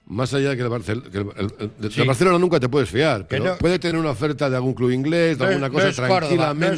más 0.06 0.32
allá 0.34 0.50
de 0.50 0.56
que 0.56 0.62
el, 0.62 0.68
Barcel- 0.70 1.02
que 1.10 1.18
el- 1.18 1.26
el- 1.36 1.70
el- 1.82 1.90
Sí. 1.90 1.98
del 1.98 2.08
Barcelona 2.08 2.38
nunca 2.38 2.58
te 2.60 2.68
puedes 2.68 2.88
fiar, 2.88 3.26
pero 3.28 3.44
no- 3.44 3.56
puede 3.58 3.78
tener 3.78 3.96
una 4.00 4.10
oferta 4.10 4.48
de 4.50 4.56
algún 4.56 4.74
club 4.74 4.90
inglés, 4.90 5.38
de 5.38 5.44
No 5.44 5.50
alguna 5.50 5.68
no 5.68 5.72
cosa 5.74 5.88
es 5.88 5.96
Córdoba, 5.96 6.10
no 6.18 6.22
es- 6.22 6.26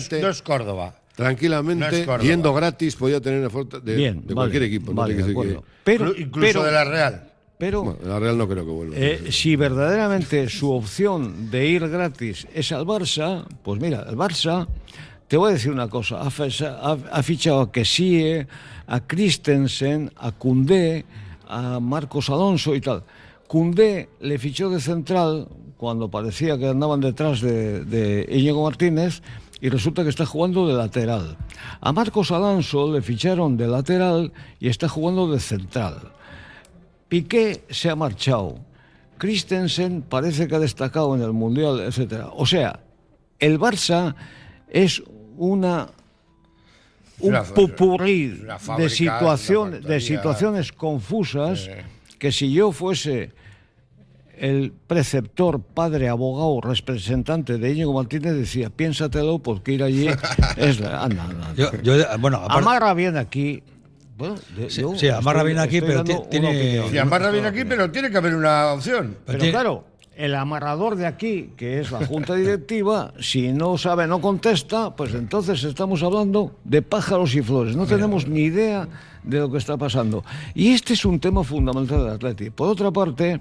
tranquilamente. 0.08 0.20
no 0.22 0.28
es 0.28 0.42
Córdoba. 0.42 0.94
Tranquilamente, 1.14 1.84
No 1.90 1.96
es 1.96 2.06
Córdoba. 2.06 2.24
yendo 2.30 2.54
gratis, 2.54 2.94
podía 2.96 3.20
tener 3.20 3.40
una 3.40 3.48
oferta 3.48 3.80
de, 3.80 3.94
Bien, 3.96 4.14
de 4.20 4.34
vale, 4.34 4.34
cualquier 4.34 4.62
equipo. 4.62 4.92
no 4.92 4.96
vale, 5.02 5.14
de 5.14 5.24
que 5.34 5.60
Pero, 5.84 6.14
Incluso 6.16 6.46
pero, 6.46 6.62
de 6.64 6.72
la 6.72 6.84
Real. 6.84 7.27
Pero 7.58 7.82
Bueno, 7.82 7.98
la 8.04 8.20
Real 8.20 8.38
no 8.38 8.48
creo 8.48 8.64
que 8.64 8.70
vuelva. 8.70 8.96
Eh, 8.96 9.30
si 9.30 9.56
verdaderamente 9.56 10.48
su 10.48 10.70
opción 10.70 11.50
de 11.50 11.66
ir 11.66 11.88
gratis 11.88 12.46
es 12.54 12.70
al 12.70 12.86
Barça, 12.86 13.44
pues 13.62 13.80
mira, 13.80 14.06
el 14.08 14.16
Barça, 14.16 14.68
te 15.26 15.36
voy 15.36 15.50
a 15.50 15.54
decir 15.54 15.72
una 15.72 15.88
cosa, 15.88 16.20
ha, 16.20 16.30
fichado 17.22 17.60
a 17.60 17.72
Kessie, 17.72 18.46
a 18.86 19.00
Christensen, 19.00 20.12
a 20.16 20.30
Cundé, 20.32 21.04
a 21.48 21.80
Marcos 21.80 22.30
Alonso 22.30 22.76
y 22.76 22.80
tal. 22.80 23.02
Cundé 23.48 24.08
le 24.20 24.38
fichó 24.38 24.70
de 24.70 24.80
central 24.80 25.48
cuando 25.76 26.08
parecía 26.10 26.58
que 26.58 26.68
andaban 26.68 27.00
detrás 27.00 27.40
de, 27.40 27.84
de 27.84 28.28
Íñigo 28.30 28.62
Martínez 28.62 29.20
y 29.60 29.68
resulta 29.68 30.04
que 30.04 30.10
está 30.10 30.26
jugando 30.26 30.68
de 30.68 30.74
lateral. 30.74 31.36
A 31.80 31.92
Marcos 31.92 32.30
Alonso 32.30 32.92
le 32.92 33.02
ficharon 33.02 33.56
de 33.56 33.66
lateral 33.66 34.32
y 34.60 34.68
está 34.68 34.88
jugando 34.88 35.30
de 35.30 35.40
central. 35.40 36.12
Piqué 37.08 37.64
se 37.70 37.90
ha 37.90 37.96
marchado. 37.96 38.58
Christensen 39.18 40.02
parece 40.02 40.46
que 40.46 40.54
ha 40.54 40.58
destacado 40.60 41.14
en 41.16 41.22
el 41.22 41.32
Mundial, 41.32 41.80
etcétera. 41.80 42.28
O 42.34 42.46
sea, 42.46 42.80
el 43.38 43.58
Barça 43.58 44.14
es 44.70 45.02
una 45.36 45.88
un 47.20 47.34
popurrí 47.52 48.42
una 48.44 48.58
de, 48.78 48.88
situación- 48.88 49.80
de 49.80 50.00
situaciones 50.00 50.70
confusas 50.70 51.66
Eh. 51.68 51.82
que 52.18 52.30
si 52.30 52.52
yo 52.52 52.70
fuese 52.70 53.32
el 54.36 54.70
preceptor, 54.86 55.60
padre, 55.60 56.08
abogado, 56.08 56.60
representante 56.60 57.58
de 57.58 57.72
Íñigo 57.72 57.92
Martínez 57.92 58.34
decía, 58.34 58.70
piénsatelo 58.70 59.40
porque 59.40 59.72
ir 59.72 59.82
allí 59.82 60.06
es... 60.56 60.78
la- 60.78 61.02
Anda, 61.02 61.24
anda. 61.24 61.54
Yo, 61.56 61.72
yo, 61.82 61.94
bueno, 62.20 62.36
aparte- 62.36 62.58
Amarra 62.62 62.94
bien 62.94 63.16
aquí. 63.16 63.64
Bueno, 64.18 64.34
de- 64.56 64.68
Sí, 64.68 64.80
yo 64.82 64.94
sí, 64.96 65.08
amarra 65.08 65.40
estoy- 65.40 65.52
bien 65.54 65.58
aquí, 65.64 65.80
pero 65.80 66.04
tiene-. 66.04 66.90
Si 66.90 66.98
amarra 66.98 67.30
bien 67.30 67.46
aquí, 67.46 67.64
pero 67.64 67.90
tiene 67.90 68.10
que 68.10 68.16
haber 68.18 68.34
una 68.34 68.72
opción. 68.72 69.16
Pero 69.24 69.38
tiene- 69.38 69.52
claro, 69.52 69.84
el 70.16 70.34
amarrador 70.34 70.96
de 70.96 71.06
aquí, 71.06 71.52
que 71.56 71.78
es 71.80 71.92
la 71.92 72.04
junta 72.04 72.34
directiva, 72.34 73.14
si 73.20 73.52
no 73.52 73.78
sabe, 73.78 74.06
no 74.08 74.20
contesta, 74.20 74.94
pues 74.96 75.14
entonces 75.14 75.62
estamos 75.62 76.02
hablando 76.02 76.56
de 76.64 76.82
pájaros 76.82 77.34
y 77.36 77.42
flores. 77.42 77.76
No 77.76 77.86
tenemos 77.86 78.26
ni 78.26 78.40
idea 78.40 78.88
de 79.22 79.38
lo 79.38 79.50
que 79.52 79.58
está 79.58 79.76
pasando. 79.76 80.24
Y 80.54 80.72
este 80.72 80.94
es 80.94 81.04
un 81.04 81.20
tema 81.20 81.44
fundamental 81.44 82.02
del 82.04 82.14
Atleti. 82.14 82.50
Por 82.50 82.68
otra 82.68 82.90
parte, 82.90 83.40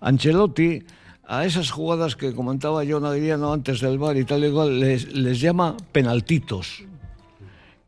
Ancelotti 0.00 0.82
a 1.26 1.44
esas 1.44 1.70
jugadas 1.70 2.16
que 2.16 2.32
comentaba 2.34 2.82
John 2.88 3.04
Adriano 3.04 3.52
antes 3.52 3.80
del 3.80 3.98
bar 3.98 4.16
y 4.16 4.24
tal 4.24 4.44
y 4.44 4.50
cual, 4.50 4.80
les, 4.80 5.12
les 5.14 5.40
llama 5.40 5.76
penaltitos. 5.92 6.82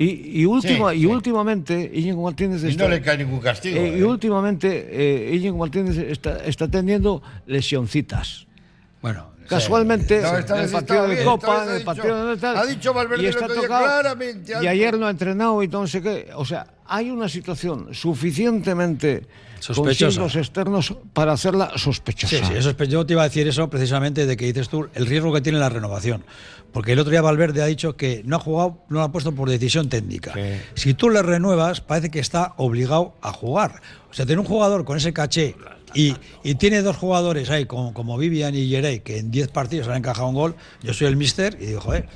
Y, 0.02 0.40
y, 0.40 0.44
última, 0.46 0.90
Sí, 0.92 0.96
y 0.98 1.00
sí. 1.00 1.06
últimamente 1.06 1.90
Íñigo 1.94 2.22
Martínez 2.22 2.62
Y 2.64 2.68
está- 2.68 2.84
no 2.84 2.90
le 2.90 3.00
cae 3.00 3.18
ningún 3.18 3.40
castigo. 3.40 3.76
eh, 3.78 3.96
y 3.98 4.00
¿eh? 4.00 4.04
últimamente 4.04 4.88
eh, 4.90 5.34
Íñigo 5.36 5.56
Martínez 5.58 5.96
está, 5.98 6.44
está 6.44 6.68
teniendo 6.68 7.22
lesioncitas. 7.46 8.46
Bueno, 9.00 9.31
Casualmente, 9.56 10.20
No, 10.20 10.36
en 10.36 10.64
el 10.64 10.70
partido 10.70 11.06
de 11.06 11.14
bien, 11.14 11.24
Copa, 11.24 11.64
en 11.64 11.76
el 11.76 11.84
partido 11.84 12.26
de 12.26 12.36
tal, 12.36 12.56
ha 12.56 12.66
dicho 12.66 12.92
Valverde 12.92 13.22
y 13.22 13.26
está 13.26 13.48
tocado, 13.48 13.84
claramente, 13.84 14.52
y 14.62 14.66
ayer 14.66 14.98
no 14.98 15.06
ha 15.06 15.10
entrenado 15.10 15.62
y 15.62 15.68
no 15.68 15.86
sé 15.86 16.02
qué. 16.02 16.30
O 16.34 16.44
sea, 16.44 16.66
hay 16.86 17.10
una 17.10 17.28
situación 17.28 17.94
suficientemente 17.94 19.26
con 19.66 19.76
Sospechosa. 19.76 20.10
signos 20.10 20.36
externos 20.36 20.94
para 21.12 21.32
hacerla 21.32 21.72
sospechosa. 21.76 22.36
Sí, 22.36 22.42
sí, 22.44 22.52
eso 22.54 22.70
es, 22.70 22.88
yo 22.88 23.06
te 23.06 23.12
iba 23.12 23.22
a 23.22 23.28
decir 23.28 23.46
eso 23.46 23.70
precisamente 23.70 24.26
de 24.26 24.36
que 24.36 24.46
dices 24.46 24.68
tú 24.68 24.88
el 24.94 25.06
riesgo 25.06 25.32
que 25.32 25.40
tiene 25.40 25.58
la 25.58 25.68
renovación. 25.68 26.24
Porque 26.72 26.92
el 26.92 26.98
otro 26.98 27.10
día 27.10 27.20
Valverde 27.20 27.62
ha 27.62 27.66
dicho 27.66 27.96
que 27.96 28.22
no 28.24 28.36
ha 28.36 28.38
jugado, 28.38 28.78
no 28.88 29.00
lo 29.00 29.02
ha 29.04 29.12
puesto 29.12 29.32
por 29.32 29.48
decisión 29.48 29.88
técnica. 29.88 30.32
Si 30.74 30.94
tú 30.94 31.10
le 31.10 31.22
renuevas, 31.22 31.80
parece 31.82 32.10
que 32.10 32.18
está 32.18 32.54
obligado 32.56 33.14
a 33.20 33.32
jugar. 33.32 33.82
O 34.10 34.14
sea, 34.14 34.24
tener 34.24 34.38
un 34.38 34.46
jugador 34.46 34.84
con 34.84 34.96
ese 34.96 35.12
caché 35.12 35.54
y, 35.94 36.16
y 36.42 36.54
tiene 36.56 36.82
dos 36.82 36.96
jugadores 36.96 37.50
ahí, 37.50 37.66
como, 37.66 37.92
como 37.94 38.16
Vivian 38.18 38.54
y 38.54 38.68
Yerey, 38.68 39.00
que 39.00 39.18
en 39.18 39.30
10 39.30 39.48
partidos 39.48 39.88
han 39.88 39.96
encajado 39.96 40.28
un 40.28 40.34
gol, 40.34 40.54
yo 40.82 40.92
soy 40.94 41.06
el 41.08 41.16
mister 41.16 41.56
y 41.60 41.66
digo, 41.66 41.80
joder. 41.80 42.06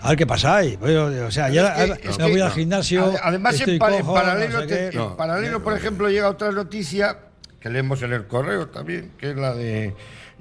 A 0.00 0.10
ver 0.10 0.18
qué 0.18 0.26
pasa 0.28 0.58
ahí. 0.58 0.76
Pues, 0.76 0.96
O 0.96 1.30
sea, 1.32 1.48
ya 1.48 1.74
Es 1.84 1.98
que- 1.98 2.04
me 2.06 2.10
es 2.12 2.18
voy 2.18 2.34
que- 2.34 2.42
al 2.42 2.52
gimnasio. 2.52 3.04
Ade- 3.06 3.20
Además, 3.20 3.54
estoy 3.56 3.72
en, 3.74 3.78
pa- 3.80 3.92
en 3.96 4.00
cojo, 4.02 4.14
paralelo, 4.14 4.54
no 4.54 4.60
sé 4.60 4.66
te- 4.68 4.90
qué. 4.90 4.96
en 4.96 5.16
paralelo, 5.16 5.62
por 5.64 5.76
ejemplo, 5.76 6.08
llega 6.08 6.28
otra 6.28 6.52
noticia 6.52 7.18
que 7.58 7.68
leemos 7.68 8.00
en 8.02 8.12
el 8.12 8.28
correo 8.28 8.68
también, 8.68 9.10
que 9.18 9.30
es 9.32 9.36
la 9.36 9.54
de 9.54 9.94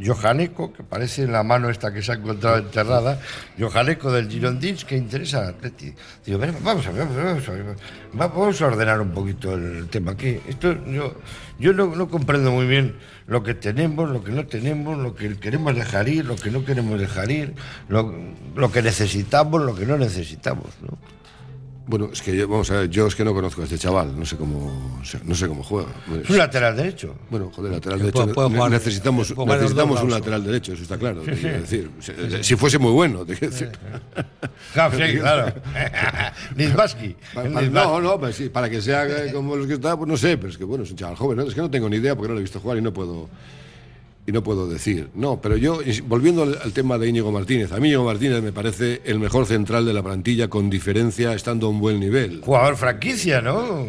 Johaneco, 0.04 0.74
que 0.74 0.84
parece 0.84 1.28
la 1.28 1.43
mano 1.43 1.70
esta 1.70 1.93
que 1.93 2.02
se 2.02 2.12
ha 2.12 2.16
encontrado 2.16 2.58
enterrada. 2.58 3.20
Johaneco 3.60 4.12
del 4.12 4.30
Girondins, 4.30 4.86
que 4.86 4.95
interesa 4.95 5.39
al 5.39 5.50
Atleti. 5.50 5.93
Digo, 6.26 6.38
"Ven, 6.39 6.56
vamos 6.64 6.86
a 6.88 6.91
ver, 6.91 7.08
vamos 7.08 7.48
a 7.48 7.52
ver, 7.52 7.76
vamos 8.14 8.62
a 8.62 8.68
ordenar 8.68 9.02
un 9.02 9.12
poquito 9.12 9.54
el 9.54 9.88
tema 9.89 10.12
aquí. 10.12 10.39
Esto, 10.48 10.76
yo 10.86 11.16
yo 11.60 11.74
no, 11.74 11.88
no 11.95 12.08
comprendo 12.10 12.52
muy 12.52 12.68
bien 12.68 12.95
lo 13.26 13.41
que 13.43 13.56
tenemos, 13.56 14.10
lo 14.10 14.24
que 14.24 14.32
no 14.32 14.45
tenemos, 14.45 14.98
lo 14.98 15.16
que 15.16 15.36
queremos 15.38 15.76
dejar 15.76 16.08
ir, 16.08 16.26
lo 16.26 16.36
que 16.36 16.52
no 16.52 16.64
queremos 16.64 17.00
dejar 17.00 17.32
ir, 17.32 17.54
lo, 17.89 18.14
lo 18.56 18.72
que 18.72 18.82
necesitamos, 18.82 19.64
lo 19.64 19.76
que 19.76 19.86
no 19.86 19.98
necesitamos. 19.98 20.68
¿no? 20.82 20.98
Bueno, 21.88 22.10
es 22.12 22.22
que 22.22 22.36
yo, 22.36 22.48
vamos 22.50 22.70
a 22.72 22.80
ver, 22.82 22.90
yo 22.90 23.08
es 23.08 23.16
que 23.16 23.24
no 23.24 23.34
conozco 23.34 23.62
a 23.62 23.64
este 23.64 23.78
chaval, 23.78 24.20
no 24.20 24.26
sé 24.26 24.36
cómo, 24.36 25.00
no 25.24 25.36
sé 25.36 25.48
cómo 25.48 25.64
juega. 25.64 25.88
Es 26.22 26.30
un 26.30 26.38
lateral 26.38 26.76
derecho. 26.76 27.16
Bueno, 27.30 27.50
joder, 27.56 27.72
lateral 27.72 28.00
derecho. 28.00 28.20
puede- 28.24 28.34
puede 28.34 28.50
ne- 28.50 28.56
jugar- 28.58 28.72
necesitamos 28.72 29.32
puede 29.34 29.48
necesitamos 29.60 30.02
un 30.04 30.12
lateral 30.12 30.44
derecho, 30.44 30.74
eso 30.74 30.84
está 30.84 30.98
claro. 30.98 31.24
Sí, 31.24 31.32
decir. 31.32 31.90
Si, 32.02 32.44
si 32.44 32.56
fuese 32.58 32.78
muy 32.78 32.92
bueno, 32.92 33.26
te 33.26 33.36
quiero 33.36 33.52
decir. 33.54 33.72
Claro, 34.74 34.98
sí, 34.98 35.18
claro. 35.18 35.54
No, 37.72 38.02
no, 38.02 38.20
pues 38.20 38.36
sí, 38.36 38.50
para 38.50 38.70
que 38.70 38.82
sea 38.82 39.06
eh, 39.08 39.32
como 39.32 39.56
los 39.56 39.66
que 39.66 39.74
está, 39.74 39.96
pues 39.98 40.08
no 40.10 40.18
sé, 40.18 40.38
pero 40.38 40.50
es 40.50 40.58
que 40.58 40.64
bueno, 40.66 40.84
es 40.84 40.92
un 40.92 40.98
chaval 40.98 41.16
joven, 41.16 41.38
¿no? 41.38 41.44
es 41.44 41.54
que 41.56 41.62
no 41.62 41.70
tengo 41.72 41.90
ni 41.90 41.98
idea 41.98 42.16
porque 42.16 42.28
no 42.28 42.34
lo 42.34 42.40
he 42.40 42.44
visto 42.44 42.60
jugar 42.60 42.78
y 42.78 42.82
no 42.82 42.92
puedo 42.94 43.30
y 44.28 44.32
no 44.32 44.44
puedo 44.44 44.68
decir. 44.68 45.10
No, 45.16 45.42
pero 45.42 45.58
yo, 45.58 45.80
volviendo 46.04 46.44
al, 46.44 46.60
al 46.62 46.74
tema 46.74 46.98
de 47.00 47.08
Íñigo 47.08 47.32
Martínez, 47.32 47.72
a 47.72 47.78
mí 47.80 47.88
Íñigo 47.88 48.04
Martínez 48.04 48.44
me 48.44 48.52
parece 48.52 49.02
el 49.06 49.20
mejor 49.20 49.46
central 49.48 49.86
de 49.86 49.94
la 49.94 50.04
plantilla 50.04 50.50
con 50.50 50.70
diferencia, 50.70 51.34
estando 51.34 51.68
a 51.68 51.70
un 51.70 51.80
buen 51.80 52.00
nivel. 52.00 52.42
Jugador 52.44 52.76
franquicia, 52.78 53.42
¿no? 53.42 53.88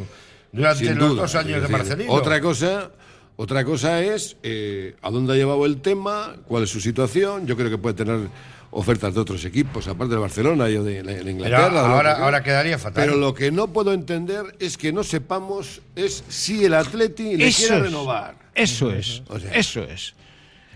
Durante 0.52 0.86
Sin 0.86 0.96
los 0.98 1.10
duda, 1.10 1.22
dos 1.22 1.34
años 1.34 1.60
de 1.60 1.68
Marcelino. 1.68 2.12
Otra 2.12 2.40
cosa, 2.40 2.90
otra 3.36 3.64
cosa 3.64 4.00
es 4.02 4.36
eh, 4.42 4.94
a 5.02 5.10
dónde 5.10 5.34
ha 5.34 5.36
llevado 5.36 5.66
el 5.66 5.80
tema, 5.82 6.36
cuál 6.46 6.62
es 6.62 6.70
su 6.70 6.80
situación. 6.80 7.46
Yo 7.46 7.56
creo 7.56 7.68
que 7.68 7.76
puede 7.78 7.94
tener 7.96 8.28
ofertas 8.70 9.14
de 9.14 9.20
otros 9.20 9.44
equipos, 9.44 9.88
aparte 9.88 10.14
de 10.14 10.20
Barcelona 10.20 10.68
y 10.68 10.74
de, 10.74 11.02
de 11.02 11.30
Inglaterra. 11.30 11.68
Pero 11.68 11.78
ahora- 11.80 12.16
que- 12.16 12.22
ahora 12.22 12.42
quedaría 12.42 12.78
fatal. 12.78 13.04
Pero 13.04 13.16
lo 13.16 13.34
que 13.34 13.50
no 13.50 13.68
puedo 13.72 13.92
entender 13.92 14.54
es 14.60 14.76
que 14.78 14.92
no 14.92 15.02
sepamos 15.02 15.80
es 15.96 16.22
si 16.28 16.64
el 16.64 16.74
Atleti 16.74 17.36
le 17.36 17.48
Eso 17.48 17.58
quiere 17.58 17.76
es. 17.78 17.82
renovar. 17.82 18.36
Eso 18.54 18.90
es, 18.92 19.22
O 19.28 19.38
sea, 19.38 19.52
eso 19.54 19.82
es. 19.84 20.14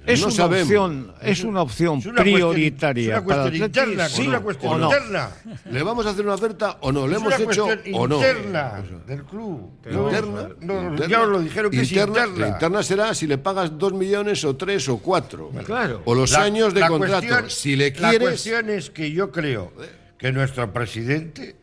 Es 0.04 0.20
no 0.20 0.26
una 0.26 0.34
sabemos. 0.36 0.62
opción, 0.64 1.14
es 1.22 1.44
una 1.44 1.62
opción 1.62 1.98
Es 2.00 2.06
una 2.06 2.14
cuestión- 2.16 2.34
prioritaria 2.52 3.02
es 3.04 3.08
una 3.20 3.26
para 3.26 3.42
cuestión 3.42 3.64
Atleti, 3.70 3.80
interna, 3.90 4.08
sí 4.08 4.26
una 4.26 4.40
cuestión 4.40 4.80
no. 4.80 4.86
interna. 4.86 5.30
¿Le 5.70 5.82
vamos 5.84 6.06
a 6.06 6.10
hacer 6.10 6.24
una 6.24 6.34
oferta 6.34 6.78
o 6.80 6.90
no? 6.92 7.06
¿Le 7.06 7.16
hemos 7.16 7.26
una 7.26 7.36
hecho 7.36 7.64
cuestión 7.66 7.94
o 7.94 8.08
no? 8.08 8.16
interna 8.16 8.82
del 9.06 9.24
club. 9.24 9.70
Interna, 9.86 10.48
no, 10.60 10.82
interna. 10.90 11.06
ya 11.08 11.22
os 11.22 11.28
lo 11.28 11.40
dijeron 11.40 11.70
que 11.70 11.76
interna, 11.82 12.02
es 12.02 12.08
interna. 12.28 12.46
La 12.46 12.48
interna 12.52 12.82
será 12.82 13.14
si 13.14 13.26
le 13.28 13.38
pagas 13.38 13.78
dos 13.78 13.92
millones 13.92 14.44
o 14.44 14.56
tres 14.56 14.88
o 14.88 14.98
cuatro. 14.98 15.50
Claro. 15.64 16.02
O 16.04 16.14
los 16.14 16.32
La- 16.32 16.42
años 16.42 16.74
de 16.74 16.80
la 16.80 16.88
contrato. 16.88 17.26
cuestión- 17.28 17.50
si 17.50 17.76
le 17.76 17.90
La 17.92 18.10
quieres. 18.10 18.28
cuestión 18.28 18.70
es 18.70 18.90
que 18.90 19.12
yo 19.12 19.30
creo 19.30 19.72
que 20.18 20.32
nuestro 20.32 20.72
presidente, 20.72 21.54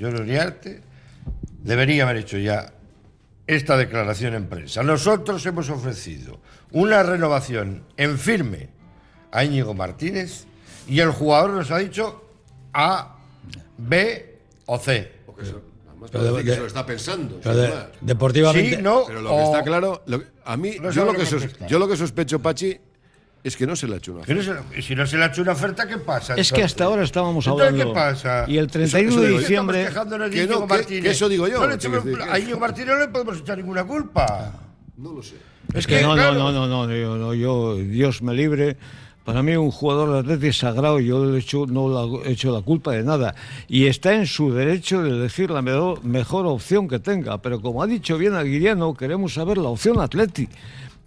John 0.00 0.14
Uriarte, 0.20 0.82
debería 1.62 2.02
haber 2.04 2.16
hecho 2.16 2.38
ya 2.38 2.72
esta 3.46 3.76
declaración 3.76 4.34
en 4.34 4.46
prensa. 4.46 4.82
Nosotros 4.82 5.44
hemos 5.46 5.68
ofrecido 5.70 6.40
una 6.74 7.02
renovación 7.02 7.84
en 7.96 8.18
firme 8.18 8.68
a 9.32 9.42
Íñigo 9.44 9.72
Martínez 9.74 10.44
y 10.86 11.00
el 11.00 11.10
jugador 11.10 11.50
nos 11.50 11.70
ha 11.70 11.78
dicho 11.78 12.22
A, 12.74 13.16
B 13.78 14.38
o 14.66 14.78
C. 14.78 15.12
Pero 16.12 16.34
de- 16.36 16.44
que 16.44 16.50
de- 16.50 16.54
se 16.56 16.60
lo 16.60 16.66
está 16.66 16.84
pensando. 16.84 17.40
Pero 17.42 17.56
de- 17.56 17.72
deportivamente. 18.02 18.76
Sí, 18.76 18.82
no, 18.82 19.04
Pero 19.06 19.22
lo 19.22 19.30
que 19.30 19.42
está 19.44 19.62
claro, 19.64 20.02
lo 20.06 20.18
que- 20.20 20.26
a 20.44 20.56
mí, 20.58 20.76
No 20.80 20.90
yo, 20.90 21.06
lo 21.06 21.14
que 21.14 21.24
sos- 21.24 21.48
yo 21.66 21.78
lo 21.78 21.88
que 21.88 21.96
sospecho, 21.96 22.40
Pachi, 22.40 22.76
es 23.42 23.56
que 23.56 23.66
no 23.66 23.74
se 23.74 23.86
le 23.88 23.94
ha 23.94 23.96
hecho 23.96 24.12
una 24.12 24.20
no 24.26 24.40
oferta. 24.40 24.62
se- 24.74 24.82
si 24.82 24.94
no 24.94 25.06
se 25.06 25.16
le 25.16 25.24
ha 25.24 25.26
hecho 25.28 25.40
una 25.40 25.52
oferta, 25.52 25.86
¿qué 25.88 25.96
pasa? 25.96 26.34
Es 26.34 26.52
que 26.52 26.62
hasta 26.62 26.84
ahora 26.84 27.04
estábamos 27.04 27.46
Entonces, 27.46 27.68
hablando. 27.68 27.94
¿qué 27.94 27.98
pasa? 27.98 28.44
Y 28.46 28.58
el 28.58 28.66
31 28.70 29.10
eso 29.12 29.20
de 29.20 29.26
digo 29.28 29.38
yo. 29.38 29.40
diciembre. 29.40 29.78
De 29.78 30.30
que 30.30 30.36
Íñigo 30.42 30.60
no, 30.60 30.66
que- 30.66 30.74
Martínez. 30.74 31.02
que 31.04 31.10
eso 31.10 31.28
digo 31.30 31.48
yo, 31.48 31.60
No 31.60 31.66
le 31.68 31.74
a 32.30 32.38
Íñigo 32.38 32.58
Martínez 32.58 32.88
no 32.94 32.98
le 32.98 33.08
podemos 33.08 33.38
echar 33.38 33.56
ninguna 33.56 33.84
culpa. 33.84 34.52
No 34.96 35.12
lo 35.12 35.22
sé. 35.22 35.36
Es 35.74 35.86
que, 35.86 36.02
no, 36.02 36.14
claro, 36.14 36.34
no, 36.34 36.52
no, 36.52 36.68
no, 36.68 36.86
no, 36.86 36.94
yo, 36.94 37.16
no, 37.16 37.34
yo, 37.34 37.76
Dios 37.76 38.22
me 38.22 38.34
libre. 38.34 38.76
Para 39.24 39.42
mí 39.42 39.56
un 39.56 39.70
jugador 39.70 40.12
de 40.12 40.18
Atleti 40.18 40.48
es 40.48 40.58
sagrado 40.58 41.00
y 41.00 41.06
yo 41.06 41.24
le 41.24 41.36
he 41.36 41.40
hecho, 41.40 41.66
no 41.66 41.88
le 42.22 42.28
he 42.28 42.32
hecho 42.32 42.52
la 42.52 42.60
culpa 42.60 42.92
de 42.92 43.02
nada. 43.02 43.34
Y 43.68 43.86
está 43.86 44.14
en 44.14 44.26
su 44.26 44.52
derecho 44.52 45.02
de 45.02 45.10
elegir 45.10 45.50
la 45.50 45.62
mejor, 45.62 46.04
mejor 46.04 46.46
opción 46.46 46.86
que 46.86 46.98
tenga. 46.98 47.38
Pero 47.38 47.60
como 47.60 47.82
ha 47.82 47.86
dicho 47.86 48.18
bien 48.18 48.34
Aguiriano, 48.34 48.94
queremos 48.94 49.32
saber 49.32 49.56
la 49.56 49.70
opción 49.70 49.98
Atleti. 49.98 50.48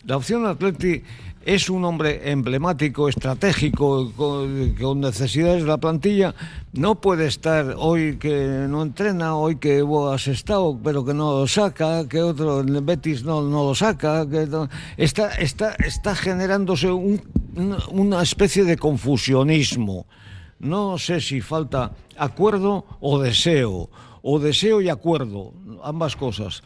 La 0.06 0.18
opción 0.18 0.48
Atleti 0.48 1.04
es 1.48 1.70
un 1.70 1.86
hombre 1.86 2.30
emblemático, 2.30 3.08
estratégico, 3.08 4.12
con, 4.18 4.76
con 4.76 5.00
necesidades 5.00 5.64
de 5.64 5.70
la 5.70 5.78
plantilla. 5.78 6.36
No 6.74 7.00
puede 7.00 7.26
estar 7.28 7.74
hoy 7.78 8.18
que 8.18 8.66
no 8.68 8.82
entrena, 8.82 9.34
hoy 9.38 9.56
que 9.56 9.82
vos 9.82 10.14
has 10.14 10.28
estado, 10.28 10.78
pero 10.84 11.06
que 11.06 11.14
no 11.14 11.40
lo 11.40 11.48
saca, 11.48 12.06
que 12.10 12.22
otro 12.22 12.60
el 12.60 12.82
Betis 12.82 13.24
no, 13.24 13.42
no 13.42 13.64
lo 13.64 13.74
saca. 13.76 14.30
Que 14.30 14.46
está, 14.98 15.30
está, 15.36 15.72
está 15.76 16.16
generándose 16.16 16.92
un- 16.92 17.22
una 17.92 18.22
especie 18.22 18.66
de 18.66 18.76
confusionismo. 18.76 20.06
No 20.60 20.98
sé 20.98 21.22
si 21.22 21.40
falta 21.40 21.94
acuerdo 22.18 22.86
o 23.00 23.20
deseo, 23.20 23.90
o 24.22 24.40
deseo 24.40 24.82
y 24.82 24.90
acuerdo, 24.90 25.54
ambas 25.82 26.18
cosas. 26.18 26.62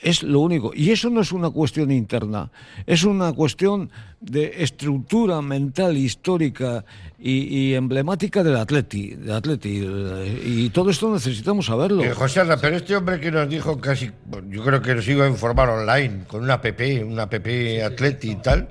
Es 0.00 0.22
lo 0.22 0.40
único. 0.40 0.72
Y 0.74 0.90
eso 0.90 1.08
no 1.10 1.20
es 1.20 1.32
una 1.32 1.50
cuestión 1.50 1.90
interna, 1.90 2.50
es 2.86 3.04
una 3.04 3.32
cuestión 3.32 3.90
de 4.20 4.62
estructura 4.62 5.40
mental, 5.42 5.96
histórica 5.96 6.84
y, 7.18 7.74
emblemática 7.74 8.42
del 8.42 8.56
Atleti, 8.56 9.14
del 9.14 9.32
Atleti. 9.32 9.82
eh, 9.84 10.42
Y 10.44 10.70
todo 10.70 10.90
esto 10.90 11.12
necesitamos 11.12 11.66
saberlo. 11.66 12.02
Eh, 12.02 12.12
José 12.12 12.40
Arra, 12.40 12.56
pero 12.56 12.76
este 12.76 12.96
hombre 12.96 13.20
que 13.20 13.30
nos 13.30 13.48
dijo 13.48 13.80
casi, 13.80 14.10
yo 14.50 14.64
creo 14.64 14.82
que 14.82 14.94
nos 14.94 15.06
iba 15.08 15.24
a 15.24 15.28
informar 15.28 15.68
online 15.68 16.24
con 16.26 16.42
una 16.42 16.54
app, 16.54 16.66
una 17.06 17.22
app 17.24 17.34
Atleti 17.34 18.30
y 18.30 18.36
tal, 18.36 18.68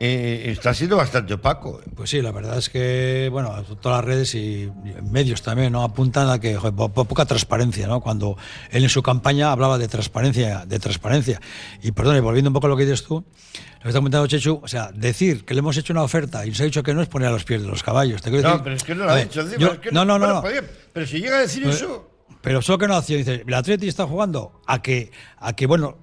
eh, 0.00 0.44
está 0.50 0.74
siendo 0.74 0.96
bastante 0.96 1.34
opaco. 1.34 1.80
Pues 1.94 2.10
sí, 2.10 2.20
la 2.20 2.32
verdad 2.32 2.58
es 2.58 2.68
que, 2.68 3.28
bueno, 3.30 3.62
todas 3.80 3.98
las 3.98 4.04
redes 4.04 4.34
y 4.34 4.70
medios 5.10 5.42
también, 5.42 5.72
¿no? 5.72 5.82
Apuntan 5.82 6.28
a 6.30 6.38
que 6.40 6.56
joder, 6.56 6.74
po- 6.74 6.88
po- 6.92 7.04
poca 7.04 7.24
transparencia, 7.24 7.86
¿no? 7.86 8.00
Cuando 8.00 8.36
él 8.70 8.82
en 8.82 8.88
su 8.88 9.02
campaña 9.02 9.52
hablaba 9.52 9.78
de 9.78 9.88
transparencia, 9.88 10.66
de 10.66 10.78
transparencia. 10.78 11.40
Y 11.82 11.92
perdón, 11.92 12.16
y 12.16 12.20
volviendo 12.20 12.50
un 12.50 12.54
poco 12.54 12.66
a 12.66 12.70
lo 12.70 12.76
que 12.76 12.84
dices 12.84 13.04
tú, 13.04 13.14
lo 13.16 13.82
que 13.82 13.88
está 13.88 13.98
comentando 14.00 14.26
Chechu, 14.26 14.60
o 14.62 14.68
sea, 14.68 14.90
decir 14.92 15.44
que 15.44 15.54
le 15.54 15.60
hemos 15.60 15.76
hecho 15.76 15.92
una 15.92 16.02
oferta 16.02 16.44
y 16.44 16.50
nos 16.50 16.60
ha 16.60 16.64
dicho 16.64 16.82
que 16.82 16.92
no 16.94 17.00
es 17.02 17.08
poner 17.08 17.28
a 17.28 17.32
los 17.32 17.44
pies 17.44 17.62
de 17.62 17.68
los 17.68 17.82
caballos. 17.82 18.20
Te 18.22 18.30
No, 18.30 18.62
pero 18.62 18.74
es 18.76 18.82
que 18.84 18.94
no 18.94 19.04
lo 19.04 19.10
ha 19.12 19.16
dicho. 19.16 19.46
yo- 19.58 19.72
es 19.74 19.78
que 19.78 19.92
no, 19.92 20.04
no, 20.04 20.18
no. 20.18 20.40
bueno, 20.42 20.60
no. 20.62 20.66
pero 20.92 21.06
si 21.06 21.20
llega 21.20 21.36
a 21.38 21.40
decir 21.40 21.62
Pues- 21.62 21.76
eso, 21.76 22.10
Pero 22.40 22.60
solo 22.60 22.76
que 22.78 22.88
no 22.88 22.94
hacía, 22.96 23.16
dice, 23.16 23.42
el 23.46 23.54
Atleti 23.54 23.88
está 23.88 24.06
jugando 24.06 24.60
a 24.66 24.82
que, 24.82 25.10
a 25.38 25.54
que 25.54 25.66
bueno, 25.66 25.96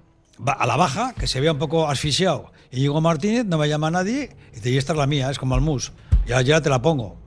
a 0.46 0.66
la 0.66 0.76
baja, 0.76 1.14
que 1.18 1.28
se 1.28 1.40
vea 1.42 1.52
un 1.52 1.60
poco 1.60 1.88
asfixiado. 1.88 2.52
Y 2.72 2.80
llegó 2.80 3.02
Martínez, 3.02 3.46
no 3.46 3.58
me 3.58 3.68
llama 3.70 3.88
a 3.88 3.92
nadie, 3.92 4.36
y 4.52 4.56
dice, 4.56 4.70
y 4.72 4.78
esta 4.78 4.94
es 4.94 5.00
la 5.00 5.08
mía, 5.08 5.30
es 5.30 5.38
como 5.40 5.56
al 5.56 5.62
mus. 5.62 5.92
Ya, 6.26 6.42
ya 6.42 6.62
te 6.62 6.70
la 6.70 6.82
pongo. 6.82 7.20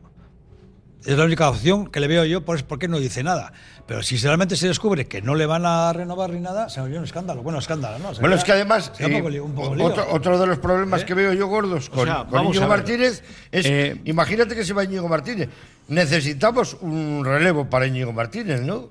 Es 1.04 1.18
la 1.18 1.24
única 1.24 1.50
opción 1.50 1.88
que 1.88 2.00
le 2.00 2.08
veo 2.08 2.24
yo, 2.24 2.46
por, 2.46 2.64
por 2.64 2.78
qué 2.78 2.88
no 2.88 2.98
dice 2.98 3.22
nada. 3.22 3.52
Pero 3.86 4.02
si 4.02 4.16
realmente 4.16 4.56
se 4.56 4.68
descubre 4.68 5.06
que 5.06 5.20
no 5.20 5.34
le 5.34 5.44
van 5.44 5.66
a 5.66 5.92
renovar 5.92 6.30
ni 6.30 6.40
nada, 6.40 6.70
se 6.70 6.80
oye 6.80 6.96
un 6.96 7.04
escándalo. 7.04 7.42
Bueno, 7.42 7.58
escándalo, 7.58 7.98
¿no? 7.98 8.18
Bueno, 8.18 8.36
es 8.36 8.42
que 8.44 8.52
además, 8.52 8.90
un 8.98 9.12
eh, 9.12 9.16
poco 9.18 9.28
lío- 9.28 9.44
un 9.44 9.54
poco 9.54 9.74
lío. 9.74 9.84
otro, 9.84 10.06
otro 10.10 10.38
de 10.38 10.46
los 10.46 10.58
problemas 10.58 11.02
¿Eh? 11.02 11.04
que 11.04 11.12
veo 11.12 11.34
yo 11.34 11.46
gordos 11.46 11.90
con, 11.90 12.06
sea, 12.06 12.24
con 12.24 12.46
Íñigo. 12.46 12.66
Martínez 12.66 13.22
es, 13.52 13.66
Eh, 13.66 14.00
imagínate 14.06 14.54
que 14.56 14.64
se 14.64 14.72
va 14.72 14.82
Íñigo 14.84 15.06
Martínez. 15.06 15.50
Necesitamos 15.88 16.78
un 16.80 17.22
relevo 17.22 17.68
para 17.68 17.86
Íñigo 17.86 18.14
Martínez, 18.14 18.62
¿no? 18.62 18.88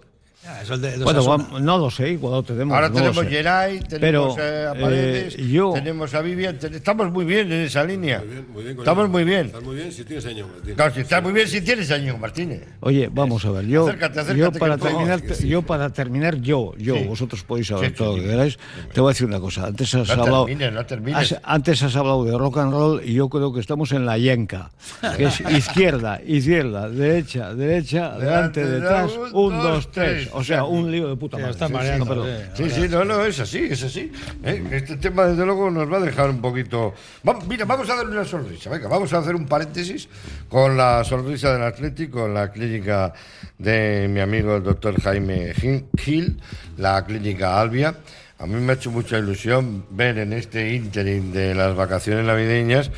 Eso 0.61 0.73
es 0.73 0.81
de- 0.81 0.97
de 0.97 1.03
Bueno, 1.05 1.23
vamos- 1.25 1.61
no 1.61 1.77
lo 1.77 1.89
sé, 1.89 2.09
igual 2.09 2.33
lo 2.33 2.43
tenemos. 2.43 2.75
Ahora 2.75 2.89
no 2.89 2.95
tenemos. 2.95 3.25
Geray, 3.25 3.79
tenemos 3.79 4.35
Pero, 4.35 4.45
eh, 4.45 4.67
a 4.67 4.73
eh, 4.77 4.81
Paredes, 4.81 5.37
yo- 5.37 5.71
tenemos 5.73 6.13
a 6.13 6.21
Vivian, 6.21 6.57
ten- 6.59 6.73
estamos 6.73 7.09
muy 7.11 7.23
bien 7.23 7.49
en 7.51 7.61
esa 7.61 7.83
línea. 7.85 8.19
Muy 8.19 8.27
bien, 8.27 8.45
muy 8.53 8.63
bien 8.63 8.77
estamos 8.77 9.09
muy 9.09 9.23
bien. 9.23 9.45
Estás 9.45 9.63
muy 9.63 9.75
bien 9.77 9.91
si 9.93 10.03
tienes 10.03 10.25
años. 10.25 10.47
Martín. 10.53 10.75
Claro, 10.75 10.93
si 10.93 10.99
estás 10.99 11.23
muy 11.23 11.31
bien 11.31 11.47
si 11.47 11.61
tienes 11.61 11.89
a 11.91 11.97
Íñigo 11.97 12.17
Martínez. 12.17 12.67
Oye, 12.81 13.09
vamos 13.11 13.45
a 13.45 13.51
ver, 13.51 13.65
yo, 13.67 13.87
Acércate, 13.87 14.19
acércate, 14.19 14.39
yo 14.39 14.51
para 14.59 14.77
terminar, 14.77 15.21
que 15.21 15.33
sí. 15.33 15.47
yo 15.47 15.61
para 15.61 15.89
terminar, 15.91 16.35
yo, 16.41 16.73
yo, 16.77 16.95
Sí. 16.95 17.03
vosotros 17.05 17.43
podéis 17.43 17.67
saber 17.67 17.89
Sí, 17.91 17.95
todo 17.95 18.11
sí, 18.11 18.17
lo 18.17 18.23
que 18.23 18.29
sí. 18.29 18.35
queráis. 18.35 18.59
Te 18.93 18.99
voy 19.01 19.09
a 19.09 19.13
decir 19.13 19.27
una 19.27 19.39
cosa. 19.39 19.67
Antes 19.67 19.93
has 19.95 20.07
No 20.17 20.23
hablado, 20.23 20.45
termines, 20.45 20.73
no 20.73 20.85
termines. 20.85 21.31
has- 21.31 21.39
antes 21.43 21.81
has 21.83 21.95
hablado 21.95 22.25
de 22.25 22.37
rock 22.37 22.57
and 22.57 22.71
roll 22.73 23.01
y 23.03 23.13
yo 23.13 23.29
creo 23.29 23.53
que 23.53 23.61
estamos 23.61 23.93
en 23.93 24.05
la 24.05 24.17
yenca, 24.17 24.71
que 25.15 25.23
es 25.25 25.39
izquierda, 25.51 26.19
izquierda, 26.25 26.89
derecha, 26.89 27.53
derecha, 27.53 28.07
adelante, 28.15 28.65
Delante, 28.65 28.65
detrás, 28.67 29.11
un, 29.31 29.53
dos, 29.61 29.89
tres. 29.91 30.29
O 30.33 30.43
sea, 30.43 30.63
un 30.63 30.91
lío 30.91 31.07
de 31.09 31.15
puta 31.15 31.37
Sí, 31.37 31.41
madre. 31.43 31.53
está 31.53 31.67
Sí, 31.67 31.71
sí, 31.71 31.77
mareando, 31.77 32.05
no, 32.05 32.23
perdón. 32.23 32.37
Sí, 32.55 32.69
sí, 32.69 32.87
no, 32.89 33.05
no, 33.05 33.23
es 33.23 33.39
así, 33.39 33.59
es 33.69 33.83
así. 33.83 34.11
¿eh? 34.43 34.63
Este 34.71 34.97
tema, 34.97 35.25
desde 35.25 35.45
luego, 35.45 35.69
nos 35.71 35.91
va 35.91 35.97
a 35.97 36.01
dejar 36.01 36.29
un 36.29 36.41
poquito. 36.41 36.93
Vamos, 37.23 37.47
mira, 37.47 37.65
vamos 37.65 37.89
a 37.89 37.95
darle 37.95 38.11
una 38.11 38.25
sonrisa. 38.25 38.69
Venga, 38.69 38.87
vamos 38.87 39.13
a 39.13 39.19
hacer 39.19 39.35
un 39.35 39.45
paréntesis 39.45 40.07
con 40.49 40.75
la 40.75 41.03
sonrisa 41.03 41.53
del 41.53 41.63
Atlético 41.63 42.25
en 42.25 42.33
la 42.33 42.51
clínica 42.51 43.13
de 43.57 44.07
mi 44.09 44.19
amigo 44.19 44.55
el 44.57 44.63
doctor 44.63 44.99
Jaime 45.01 45.53
Gil- 45.53 45.85
Gil, 45.97 46.39
la 46.77 47.05
clínica 47.05 47.59
Albia. 47.61 47.95
A 48.39 48.45
mí 48.45 48.55
me 48.59 48.73
ha 48.73 48.75
hecho 48.75 48.91
mucha 48.91 49.17
ilusión 49.17 49.85
ver 49.91 50.17
en 50.17 50.33
este 50.33 50.73
ínterin 50.73 51.31
de 51.31 51.55
las 51.55 51.75
vacaciones 51.75 52.25
navideñas 52.25 52.91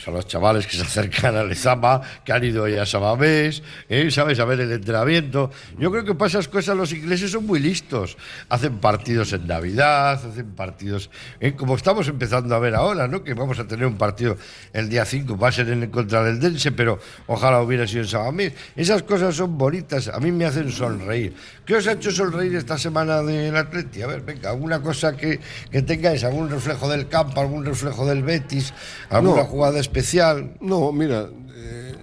pues 0.00 0.08
a 0.08 0.16
los 0.16 0.26
chavales 0.26 0.66
que 0.66 0.76
se 0.76 0.82
acercan 0.82 1.36
al 1.36 1.48
Lezama, 1.48 2.00
que 2.24 2.32
han 2.32 2.42
ido 2.44 2.66
ya 2.68 2.82
a 2.82 2.86
Samamés, 2.86 3.62
¿eh? 3.88 4.10
¿sabes? 4.10 4.40
A 4.40 4.44
ver 4.46 4.60
el 4.60 4.72
entrenamiento. 4.72 5.50
Yo 5.78 5.90
creo 5.90 6.04
que 6.04 6.14
para 6.14 6.28
esas 6.28 6.48
cosas 6.48 6.76
los 6.76 6.92
ingleses 6.92 7.30
son 7.30 7.46
muy 7.46 7.60
listos. 7.60 8.16
Hacen 8.48 8.78
partidos 8.78 9.32
en 9.32 9.46
Navidad, 9.46 10.12
hacen 10.12 10.52
partidos, 10.52 11.10
¿eh? 11.40 11.52
como 11.52 11.76
estamos 11.76 12.08
empezando 12.08 12.54
a 12.54 12.58
ver 12.58 12.74
ahora, 12.74 13.08
¿no? 13.08 13.22
Que 13.22 13.34
vamos 13.34 13.58
a 13.58 13.66
tener 13.66 13.86
un 13.86 13.96
partido 13.98 14.36
el 14.72 14.88
día 14.88 15.04
5, 15.04 15.36
va 15.36 15.48
a 15.48 15.52
ser 15.52 15.68
en 15.68 15.90
contra 15.90 16.22
del 16.24 16.40
Dense, 16.40 16.72
pero 16.72 16.98
ojalá 17.26 17.60
hubiera 17.60 17.86
sido 17.86 18.02
en 18.02 18.08
Samamés. 18.08 18.52
Esas 18.76 19.02
cosas 19.02 19.34
son 19.34 19.58
bonitas, 19.58 20.08
a 20.08 20.18
mí 20.20 20.32
me 20.32 20.46
hacen 20.46 20.70
sonreír. 20.72 21.34
¿Qué 21.66 21.74
os 21.76 21.86
ha 21.86 21.92
hecho 21.92 22.10
sonreír 22.10 22.56
esta 22.56 22.78
semana 22.78 23.22
del 23.22 23.54
Atleti? 23.56 24.02
A 24.02 24.06
ver, 24.06 24.22
venga, 24.22 24.50
alguna 24.50 24.80
cosa 24.80 25.16
que, 25.16 25.40
que 25.70 25.82
tengáis, 25.82 26.24
algún 26.24 26.48
reflejo 26.50 26.88
del 26.88 27.08
campo, 27.08 27.40
algún 27.40 27.64
reflejo 27.64 28.06
del 28.06 28.22
Betis, 28.22 28.72
alguna 29.08 29.42
No. 29.42 29.44
jugada 29.46 29.78
especial. 29.90 30.54
No, 30.60 30.92
mira, 30.92 31.28
eh, 31.52 31.94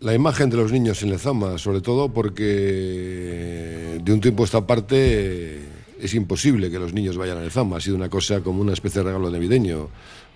la 0.00 0.14
imagen 0.14 0.48
de 0.48 0.56
los 0.56 0.72
niños 0.72 1.02
en 1.02 1.10
Lezama, 1.10 1.58
sobre 1.58 1.82
todo 1.82 2.08
porque 2.08 4.00
de 4.02 4.12
un 4.12 4.20
tiempo 4.20 4.44
a 4.44 4.46
esta 4.46 4.66
parte 4.66 5.60
es 6.00 6.14
imposible 6.14 6.70
que 6.70 6.78
los 6.78 6.94
niños 6.94 7.18
vayan 7.18 7.36
a 7.36 7.42
Lezama. 7.42 7.76
Ha 7.76 7.80
sido 7.80 7.96
una 7.96 8.08
cosa 8.08 8.40
como 8.40 8.62
una 8.62 8.72
especie 8.72 9.00
de 9.00 9.08
regalo 9.08 9.30
navideño. 9.30 9.90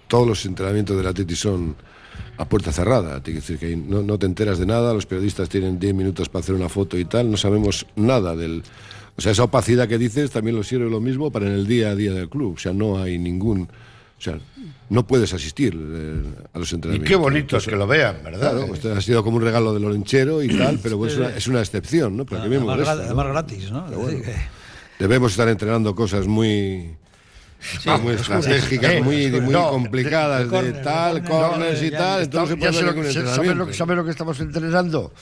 Todos 0.06 0.28
los 0.28 0.44
entrenamientos 0.44 0.94
del 0.94 1.06
Atleti 1.06 1.34
son 1.34 1.76
a 2.36 2.44
puerta 2.46 2.72
cerrada. 2.72 3.22
Que 3.22 3.32
decir 3.32 3.58
que 3.58 3.74
no, 3.74 4.02
no 4.02 4.18
te 4.18 4.26
enteras 4.26 4.58
de 4.58 4.66
nada, 4.66 4.92
los 4.92 5.06
periodistas 5.06 5.48
tienen 5.48 5.78
10 5.78 5.94
minutos 5.94 6.28
para 6.28 6.42
hacer 6.42 6.54
una 6.54 6.68
foto 6.68 6.98
y 6.98 7.06
tal, 7.06 7.30
no 7.30 7.38
sabemos 7.38 7.86
nada 7.96 8.36
del... 8.36 8.62
O 9.16 9.20
sea, 9.20 9.32
esa 9.32 9.44
opacidad 9.44 9.88
que 9.88 9.96
dices 9.96 10.30
también 10.30 10.56
lo 10.56 10.62
sirve 10.62 10.90
lo 10.90 11.00
mismo 11.00 11.30
para 11.30 11.46
en 11.46 11.52
el 11.52 11.66
día 11.66 11.90
a 11.90 11.94
día 11.94 12.12
del 12.12 12.28
club. 12.28 12.54
O 12.56 12.58
sea, 12.58 12.74
no 12.74 13.00
hay 13.00 13.18
ningún... 13.18 13.68
O 14.22 14.24
sea, 14.24 14.38
no 14.88 15.04
puedes 15.04 15.34
asistir 15.34 15.74
eh, 15.76 16.22
a 16.54 16.58
los 16.60 16.70
Y 16.70 16.76
entrenamientos. 16.76 17.08
qué 17.08 17.16
bonito 17.16 17.56
es 17.56 17.66
que 17.66 17.74
lo 17.74 17.88
vean, 17.88 18.18
¿verdad? 18.22 18.52
Claro, 18.52 18.72
esto 18.72 18.92
ha 18.94 19.00
sido 19.00 19.24
como 19.24 19.38
un 19.38 19.42
regalo 19.42 19.74
del 19.74 19.84
olenchero 19.84 20.44
y 20.44 20.56
tal, 20.56 20.78
pero 20.80 21.04
es, 21.04 21.16
una, 21.16 21.30
es 21.30 21.48
una 21.48 21.58
excepción, 21.60 22.16
¿no? 22.16 22.24
Pero 22.24 22.42
que 22.42 22.46
a 22.46 22.50
mí 22.50 22.56
me 22.56 22.56
Además, 22.58 22.76
molesta, 22.76 22.94
gra- 22.94 22.98
¿no? 22.98 23.04
además 23.06 23.26
gratis, 23.26 23.70
¿no? 23.72 23.82
Bueno, 23.82 24.22
que- 24.22 24.36
debemos 25.00 25.32
estar 25.32 25.48
entrenando 25.48 25.92
cosas 25.96 26.28
muy, 26.28 26.94
muy 28.00 28.12
estratégicas, 28.14 28.92
Eh, 28.92 29.02
muy, 29.02 29.28
muy 29.40 29.52
no, 29.52 29.70
complicadas, 29.70 30.48
de, 30.48 30.72
tal, 30.74 31.24
corners 31.24 31.82
y 31.82 31.90
ya- 31.90 31.98
tal, 31.98 32.22
Está- 32.22 32.42
entonces 32.42 32.58
ya 32.60 32.72
se 32.72 32.78
sé 32.78 32.84
puede 32.84 32.94
lo 32.96 33.02
que- 33.02 33.12
¿sabes 33.12 33.56
lo, 33.56 33.72
¿Sabes 33.72 33.96
lo 33.96 34.04
que 34.04 34.10
estamos 34.12 34.38
entrenando? 34.38 35.12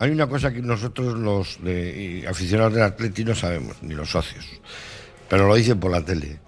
Hay 0.00 0.10
una 0.10 0.26
cosa 0.26 0.52
que 0.52 0.60
nosotros 0.60 1.18
los 1.18 1.56
de- 1.64 2.20
y 2.22 2.26
aficionados 2.26 2.74
del 2.74 2.82
Atleti 2.82 3.24
no 3.24 3.34
sabemos, 3.34 3.76
ni 3.82 3.94
los 3.94 4.10
socios, 4.10 4.44
pero 5.30 5.48
lo 5.48 5.54
dicen 5.54 5.80
por 5.80 5.90
la 5.90 6.04
tele, 6.04 6.40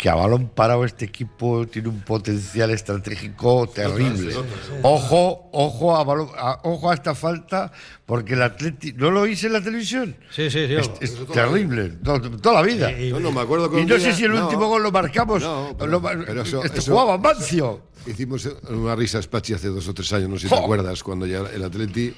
que 0.00 0.08
a 0.08 0.14
balón 0.14 0.48
parado 0.48 0.86
este 0.86 1.04
equipo 1.04 1.66
tiene 1.66 1.88
un 1.88 2.00
potencial 2.00 2.70
estratégico 2.70 3.68
terrible. 3.68 4.34
Ojo, 4.82 5.50
ojo 5.52 5.94
a, 5.94 6.02
balón- 6.06 6.30
a- 6.38 6.58
ojo 6.64 6.90
a 6.90 6.94
esta 6.94 7.14
falta, 7.14 7.70
porque 8.06 8.32
el 8.32 8.40
Atleti... 8.42 8.94
¿No 8.94 9.10
lo 9.10 9.20
oíste 9.20 9.48
en 9.48 9.52
la 9.52 9.60
televisión? 9.62 10.16
Sí, 10.30 10.50
sí, 10.50 10.66
sí. 10.66 10.74
Es, 10.74 10.90
es 11.02 11.26
terrible, 11.26 11.90
to- 12.02 12.18
toda 12.38 12.62
la 12.62 12.62
vida. 12.62 12.90
No, 13.10 13.20
no, 13.20 13.30
me 13.30 13.42
acuerdo 13.42 13.78
Y 13.78 13.84
no 13.84 13.98
sé 13.98 14.14
si 14.14 14.24
el 14.24 14.32
no, 14.32 14.44
último 14.46 14.68
gol 14.68 14.82
lo 14.84 14.90
marcamos. 14.90 15.42
No, 15.42 15.76
pero- 15.78 15.90
lo 15.90 16.00
pero 16.02 16.40
eso- 16.42 16.64
este 16.64 16.78
eso- 16.78 16.92
jugaba 16.92 17.18
Mancio. 17.18 17.82
Hicimos 18.06 18.48
una 18.70 18.96
risa 18.96 19.20
Spachi 19.20 19.52
hace 19.52 19.68
dos 19.68 19.86
o 19.86 19.92
tres 19.92 20.10
años, 20.14 20.30
no 20.30 20.36
sé 20.38 20.48
si 20.48 20.48
te 20.48 20.56
¡Jo! 20.56 20.62
acuerdas, 20.64 21.02
cuando 21.02 21.26
ya 21.26 21.40
el 21.40 21.62
Atleti 21.62 22.14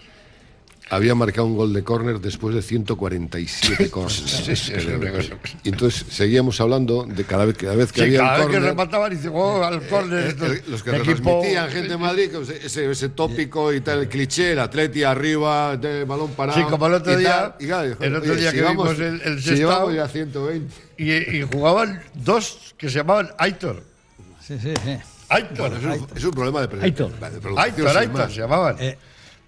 había 0.90 1.14
marcado 1.14 1.46
un 1.46 1.56
gol 1.56 1.72
de 1.72 1.82
córner 1.82 2.20
después 2.20 2.54
de 2.54 2.60
147 2.62 3.90
corners. 3.90 4.14
Sí, 4.44 4.54
sí. 4.56 4.72
Y 5.64 5.68
entonces 5.70 6.04
seguíamos 6.10 6.60
hablando 6.60 7.04
de 7.04 7.24
cada 7.24 7.44
vez, 7.46 7.56
cada 7.56 7.74
vez 7.74 7.92
que 7.92 8.00
Sí, 8.00 8.06
había 8.06 8.18
cada 8.18 8.30
un 8.32 8.36
vez 8.38 8.46
que 8.46 8.52
córner, 8.54 8.70
remataban 8.70 9.12
y 9.12 9.16
dice, 9.16 9.28
oh, 9.32 9.64
al 9.64 9.86
córner. 9.88 10.26
Eh, 10.30 10.36
eh, 10.40 10.62
los 10.68 10.82
que 10.82 10.90
el 10.90 10.96
retransmitían 11.04 11.70
gente 11.70 11.88
de 11.88 11.96
Madrid, 11.96 12.30
ese, 12.62 12.90
ese 12.90 13.08
tópico 13.10 13.72
y 13.72 13.80
tal, 13.80 14.00
el 14.00 14.08
cliché, 14.08 14.52
el 14.52 14.58
atleti 14.58 15.02
arriba, 15.02 15.76
de 15.76 16.04
balón 16.04 16.30
parado. 16.32 16.58
Sí, 16.58 16.64
como 16.68 16.86
el 16.86 16.94
otro 16.94 17.12
y 17.14 17.16
día- 17.16 17.30
tal, 17.30 17.54
y 17.58 17.66
claro, 17.66 17.96
el 18.00 18.16
otro 18.16 18.34
día 18.34 18.52
que 18.52 18.62
vimos 18.62 18.98
el- 18.98 19.20
el 19.22 19.42
si 19.42 19.54
llevamos 19.54 19.94
ya 19.94 20.08
120. 20.08 20.74
Y, 20.98 21.12
y 21.38 21.42
jugaban 21.50 22.02
dos 22.14 22.74
que 22.76 22.88
se 22.88 22.96
llamaban 22.98 23.30
Aitor. 23.38 23.82
Sí, 24.46 24.58
sí, 24.60 24.74
sí. 24.84 24.96
Aitor. 25.28 25.70
Bueno, 25.70 25.76
es, 25.94 26.00
un, 26.00 26.06
es 26.16 26.24
un 26.24 26.30
problema 26.32 26.60
de, 26.60 26.68
pre- 26.68 26.82
Aitor. 26.84 27.10
Aitor, 27.56 27.96
Aitor, 27.96 28.30
se 28.30 28.40
llamaban. 28.40 28.76
Eh. 28.78 28.98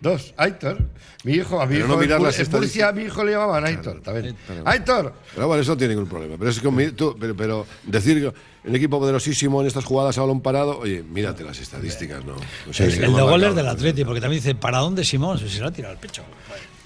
Dos, 0.01 0.35
Aitor. 0.37 0.79
Mi 1.25 1.33
hijo, 1.33 1.59
a 1.61 1.65
mi 1.67 1.77
Pero 1.77 1.87
hijo 1.87 1.95
no 1.95 2.01
mirar 2.01 2.19
en, 2.19 2.27
las 2.27 2.39
en 2.39 2.51
Murcia 2.51 2.89
a 2.89 2.93
mi 2.93 3.05
hijo 3.05 3.25
le 3.25 3.33
llamaban 3.33 3.65
Aitor 3.65 4.01
también. 4.03 4.37
Aitor. 4.67 5.15
Pero 5.35 5.47
bueno, 5.49 5.63
eso 5.63 5.73
no 5.73 5.77
tiene 5.79 5.95
ningún 5.95 6.09
problema. 6.11 6.37
Pero 6.39 6.51
es 6.51 6.61
que 6.61 6.93
tú- 6.93 7.17
pero, 7.19 7.35
pero 7.35 7.67
decir 7.85 8.21
que 8.21 8.33
el 8.69 8.77
equipo 8.77 8.99
poderosísimo 8.99 9.63
en 9.63 9.67
estas 9.67 9.85
jugadas 9.85 10.19
a 10.19 10.21
balón 10.21 10.43
parado, 10.43 10.79
oye, 10.79 11.03
mírate 11.03 11.43
las 11.43 11.59
estadísticas, 11.59 12.23
¿no? 12.25 12.35
El, 12.79 12.93
el 13.05 13.13
no 13.13 13.39
de 13.39 13.55
del 13.55 13.69
Atleti, 13.69 14.05
porque 14.05 14.21
también 14.21 14.43
dice, 14.43 14.55
¿para 14.55 14.79
dónde 14.79 15.05
Simón? 15.05 15.39
Si 15.39 15.49
se 15.49 15.61
lo 15.61 15.69
ha 15.69 15.71
tirado 15.73 15.95
al 15.95 16.01
pecho. 16.01 16.23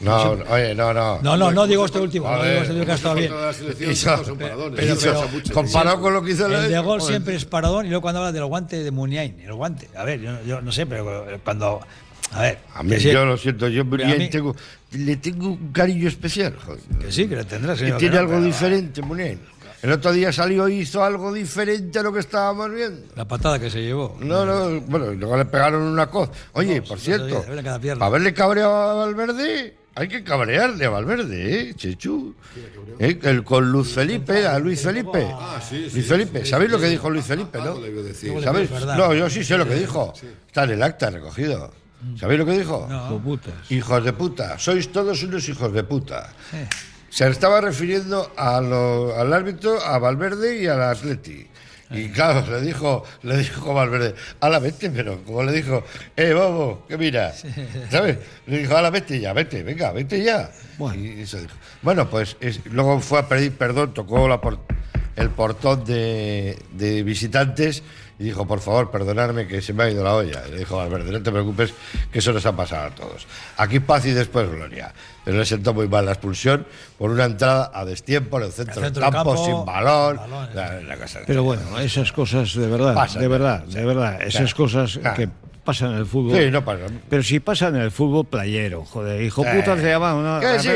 No, 0.01 0.37
no, 0.37 0.45
oye, 0.53 0.77
no, 0.77 0.95
no. 0.95 1.21
No, 1.21 1.37
no, 1.37 1.51
no 1.51 1.67
digo 1.67 1.85
este 1.85 1.99
último, 1.99 2.31
no 2.31 2.45
digo 2.45 2.59
este 2.61 2.69
último 2.73 2.87
que 2.87 2.93
ha 2.93 2.95
estado 2.95 3.15
bien. 3.17 3.33
Comparado 5.53 6.01
con 6.01 6.15
lo 6.15 6.23
que 6.23 6.33
hizo 6.33 6.47
El 6.47 6.69
de 6.71 6.79
gol 6.79 7.01
siempre 7.03 7.35
es 7.35 7.45
paradón 7.45 7.87
y 7.87 7.89
luego 7.89 8.03
cuando 8.03 8.21
habla 8.21 8.33
del 8.33 8.45
guante 8.45 8.83
de 8.83 8.91
Muniain, 8.91 9.41
el 9.41 9.53
guante. 9.55 9.89
A 9.97 10.05
ver, 10.05 10.21
yo, 10.21 10.43
yo 10.45 10.61
no 10.61 10.71
sé, 10.73 10.87
pero 10.87 11.27
cuando. 11.45 11.81
A 12.33 12.43
ver. 12.43 12.59
A 12.75 12.83
mí, 12.83 12.99
sí, 13.01 13.11
yo 13.11 13.25
lo 13.25 13.37
siento, 13.37 13.69
yo 13.69 13.85
Pero 13.89 14.03
a 14.05 14.07
Muniain 14.07 14.23
mí- 14.25 14.31
tengo, 14.31 14.55
le 14.93 15.17
tengo 15.17 15.49
un 15.49 15.73
cariño 15.73 16.09
especial. 16.09 16.55
Joder. 16.65 16.81
que 17.01 17.11
sí, 17.13 17.27
que 17.29 17.37
le 17.37 17.45
tendrás. 17.45 17.79
Que 17.79 17.93
tiene 17.93 18.15
no, 18.17 18.21
algo 18.21 18.41
diferente, 18.41 19.03
Muniain. 19.03 19.41
El 19.81 19.93
otro 19.93 20.11
día 20.13 20.33
salió 20.33 20.69
y 20.69 20.81
hizo 20.81 21.05
algo 21.05 21.33
diferente 21.33 22.01
a 22.01 22.03
lo 22.03 22.13
que 22.13 22.19
estábamos 22.19 22.69
viendo. 22.75 23.07
La 23.15 23.27
patada 23.27 23.61
que 23.61 23.71
se 23.71 23.81
llevó. 23.81 24.17
No, 24.21 24.45
no, 24.45 24.81
bueno, 24.81 25.13
y 25.13 25.17
luego 25.17 25.37
le 25.37 25.45
pegaron 25.45 25.83
una 25.83 26.09
cosa. 26.09 26.33
Oye, 26.55 26.83
por 26.83 26.99
cierto, 26.99 27.45
para 27.45 28.07
haberle 28.07 28.35
cabreado 28.35 28.75
a 28.75 28.95
Valverde, 29.07 29.77
hay 29.95 30.09
que 30.09 30.25
cabrearle 30.25 30.85
a 30.85 30.91
Valverde, 30.91 31.61
¿eh, 31.71 31.75
Chechu? 31.77 32.35
¿Eh? 32.99 33.21
El, 33.23 33.45
con 33.45 33.71
Luis 33.71 33.89
Felipe, 33.93 34.45
a 34.47 34.59
Luis 34.59 34.83
Felipe. 34.83 35.29
Ah, 35.33 35.61
sí, 35.63 35.87
sí, 35.89 35.95
Luis 35.95 36.07
Felipe, 36.09 36.45
¿sabéis 36.45 36.73
lo 36.73 36.81
que 36.81 36.89
dijo 36.89 37.09
Luis 37.09 37.25
Felipe, 37.25 37.59
no? 37.59 37.65
Algo 37.67 37.81
le 37.81 37.89
iba 37.93 38.01
a 38.01 38.05
decir. 38.05 38.31
Luego 38.33 38.41
le 38.41 38.47
¿Sabéis? 38.47 38.69
digo, 38.71 38.81
es 38.81 38.87
verdad. 38.87 38.99
No, 39.09 39.15
yo 39.15 39.31
sí 39.31 39.45
sé 39.45 39.57
lo 39.57 39.69
que 39.69 39.75
dijo. 39.77 40.13
Está 40.49 40.65
en 40.65 40.71
el 40.71 40.83
acta 40.83 41.11
recogido. 41.11 41.73
¿Sabéis 42.19 42.39
lo 42.41 42.47
que 42.47 42.59
dijo? 42.59 42.87
No. 42.89 43.19
putas. 43.23 43.55
Hijos 43.71 44.05
de 44.05 44.13
puta, 44.13 44.59
sois 44.59 44.91
todos 44.93 45.23
unos 45.23 45.49
hijos 45.49 45.73
de 45.73 45.83
puta. 45.85 46.33
Se 47.11 47.27
estaba 47.29 47.61
refiriendo 47.61 48.33
a 48.37 48.61
lo- 48.61 49.17
al 49.17 49.33
árbitro, 49.33 49.83
a 49.83 49.99
Valverde 49.99 50.63
y 50.63 50.67
al 50.67 50.83
Atleti. 50.83 51.47
Y 51.91 52.11
claro, 52.11 52.45
le 52.51 52.61
dijo, 52.61 53.03
le 53.23 53.39
dijo 53.39 53.73
Valverde, 53.73 54.15
a 54.41 54.49
la 54.51 54.59
vete, 54.59 54.91
pero 54.91 55.25
como 55.25 55.43
le 55.43 55.53
dijo, 55.53 55.83
eh, 56.17 56.35
bobo, 56.35 56.85
que 56.87 56.99
mira, 56.99 57.33
¿sabes? 57.91 58.19
Le 58.47 58.59
dijo, 58.59 58.77
a 58.77 58.83
la 58.83 58.91
vete 58.91 59.19
ya, 59.19 59.33
vete, 59.33 59.63
venga, 59.63 59.91
vete 59.93 60.23
ya. 60.23 60.51
Y 60.95 61.23
eso 61.23 61.39
dijo. 61.41 61.55
Bueno, 61.81 62.09
pues 62.11 62.37
es- 62.41 62.61
luego 62.67 63.01
fue 63.01 63.21
a 63.21 63.27
pedir 63.29 63.53
perdón, 63.57 63.95
tocó 63.95 64.29
la 64.29 64.39
por- 64.39 64.61
el 65.19 65.31
portón 65.31 65.85
de, 65.85 66.59
de 66.73 67.03
visitantes 67.03 67.83
y 68.21 68.25
dijo, 68.25 68.47
por 68.47 68.59
favor, 68.61 68.91
perdonadme 68.91 69.47
que 69.47 69.63
se 69.63 69.73
me 69.73 69.85
ha 69.85 69.91
ido 69.91 70.03
la 70.03 70.15
olla. 70.15 70.43
Y 70.49 70.51
le 70.51 70.59
dijo 70.59 70.77
Valverde, 70.77 71.13
no 71.13 71.23
te 71.23 71.31
preocupes, 71.31 71.73
que 72.11 72.19
eso 72.19 72.33
nos 72.33 72.45
ha 72.47 72.57
pasado 72.57 72.87
a 72.87 72.91
todos. 72.91 73.27
Aquí 73.57 73.79
paz 73.81 74.05
y 74.07 74.11
después 74.11 74.51
gloria. 74.51 74.93
Pero 75.25 75.39
le 75.39 75.45
sentó 75.47 75.73
muy 75.75 75.87
mal 75.89 76.05
la 76.05 76.13
expulsión 76.13 76.67
por 76.99 77.11
una 77.11 77.27
entrada 77.27 77.71
a 77.73 77.85
destiempo 77.85 78.39
en 78.39 78.47
el 78.47 78.53
centro, 78.53 78.81
del 78.83 78.93
campo, 78.93 79.13
campo, 79.13 79.45
sin 79.45 79.65
balón. 79.65 80.17
balón, 80.17 80.49
la- 80.55 80.81
la 80.81 80.97
cosa- 80.97 81.21
Pero 81.27 81.45
bueno, 81.45 81.79
esas 81.79 82.11
cosas 82.13 82.55
de 82.55 82.67
verdad, 82.67 82.95
Pasan, 82.95 83.23
de 83.23 83.29
verdad, 83.29 83.63
de 83.65 83.85
verdad, 83.85 84.23
esas 84.23 84.53
Claro, 84.53 84.57
cosas 84.57 84.99
claro. 84.99 85.17
que 85.17 85.29
pasan 85.69 85.93
en 85.93 85.99
el 85.99 86.07
fútbol. 86.07 86.35
Sí, 86.41 86.51
no 86.51 86.65
pasa. 86.65 86.85
Pero 87.11 87.23
si 87.23 87.41
pasan 87.41 87.77
en 87.77 87.83
el 87.83 87.91
fútbol 87.91 88.25
playero, 88.25 88.87
joder, 88.87 89.21
hijo 89.23 89.43
Sí. 89.45 89.49
puta 89.55 89.77
se 89.77 89.83
llama 89.87 90.15
una. 90.15 90.41
Que 90.41 90.59
sí. 90.61 90.69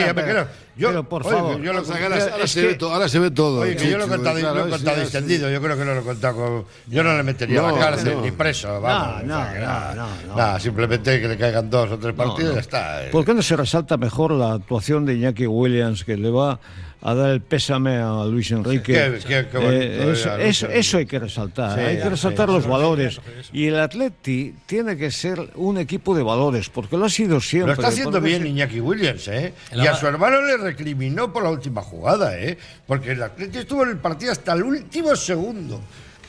Yo- 0.76 0.88
pero 0.88 1.08
por 1.08 1.26
oye, 1.26 1.34
favor. 1.34 1.60
yo 1.62 1.72
lo- 1.72 1.78
ahora, 1.80 2.46
se 2.46 2.60
que- 2.60 2.66
ve 2.68 2.74
to- 2.74 2.92
ahora 2.92 3.08
se 3.08 3.18
ve 3.18 3.30
todo. 3.30 3.60
Oye, 3.60 3.76
que 3.76 3.90
yo 3.90 3.96
lo 3.98 4.04
he 4.04 4.08
contado, 4.08 4.38
claro, 4.38 4.54
lo 4.60 4.66
he 4.66 4.70
contado 4.70 5.00
distendido, 5.00 5.50
yo 5.50 5.60
creo 5.62 5.76
que 5.78 5.84
no 5.84 5.94
lo 5.94 6.00
he 6.00 6.04
contado 6.04 6.34
con... 6.36 6.64
Yo 6.88 7.02
no 7.02 7.14
le 7.16 7.22
metería 7.22 7.60
a 7.60 7.62
No, 7.70 7.76
la 7.76 7.78
cárcel 7.84 8.14
no. 8.16 8.22
ni 8.22 8.30
preso, 8.30 8.80
vamos. 8.80 9.24
no, 9.24 9.38
o 9.38 9.42
sea, 9.42 9.52
que 9.52 9.58
no, 9.60 9.66
nada. 9.66 9.94
no, 9.94 10.06
no. 10.28 10.36
Nada, 10.36 10.60
simplemente 10.60 11.20
que 11.20 11.28
le 11.28 11.36
caigan 11.36 11.68
dos 11.70 11.90
o 11.90 11.98
tres 11.98 12.14
partidos 12.14 12.52
y 12.52 12.54
ya 12.54 12.60
está. 12.60 13.04
eh. 13.06 13.08
¿Por 13.10 13.24
qué 13.24 13.34
no 13.34 13.42
se 13.42 13.56
resalta 13.56 13.96
mejor 13.98 14.32
la 14.32 14.52
actuación 14.54 15.04
de 15.04 15.14
Iñaki 15.14 15.46
Williams 15.46 16.04
que 16.04 16.16
le 16.16 16.30
va 16.30 16.58
a 17.04 17.14
dar 17.14 17.30
el 17.30 17.40
pésame 17.40 17.96
a 17.96 18.24
Luis 18.24 18.50
Enrique? 18.52 18.92
Qué- 18.92 19.18
qué- 19.26 19.48
qué 19.50 19.58
bonito 19.58 19.84
Eh, 19.84 20.10
eso, 20.46 20.68
eso- 20.68 20.96
hay 20.98 21.06
que 21.06 21.18
resaltar, 21.18 21.76
Sí, 21.78 21.84
hay 21.84 21.96
ya, 21.96 22.02
que 22.04 22.10
resaltar 22.10 22.48
sí, 22.48 22.54
los 22.54 22.66
valores. 22.66 23.20
Y 23.52 23.66
el 23.66 23.78
Atleti 23.80 24.54
tiene 24.66 24.96
que 24.96 25.10
ser 25.10 25.50
un 25.56 25.78
equipo 25.78 26.14
de 26.16 26.22
valores, 26.22 26.68
porque 26.68 26.96
lo 26.96 27.06
ha 27.06 27.10
sido 27.10 27.40
siempre. 27.40 27.68
Lo 27.68 27.72
está 27.74 27.88
haciendo 27.88 28.20
bien 28.20 28.46
Iñaki 28.46 28.80
Williams, 28.80 29.26
¿eh? 29.28 29.52
El 29.72 29.82
Y 29.82 29.86
a 29.86 29.94
su 29.96 30.06
hermano 30.06 30.40
le 30.42 30.56
recriminó 30.56 31.32
por 31.32 31.42
la 31.42 31.50
última 31.50 31.82
jugada, 31.82 32.38
¿eh? 32.38 32.56
Porque 32.86 33.12
el 33.12 33.22
Atleti 33.22 33.58
estuvo 33.58 33.82
en 33.82 33.90
el 33.90 33.96
partido 33.98 34.32
hasta 34.32 34.52
el 34.52 34.62
último 34.62 35.16
segundo. 35.16 35.80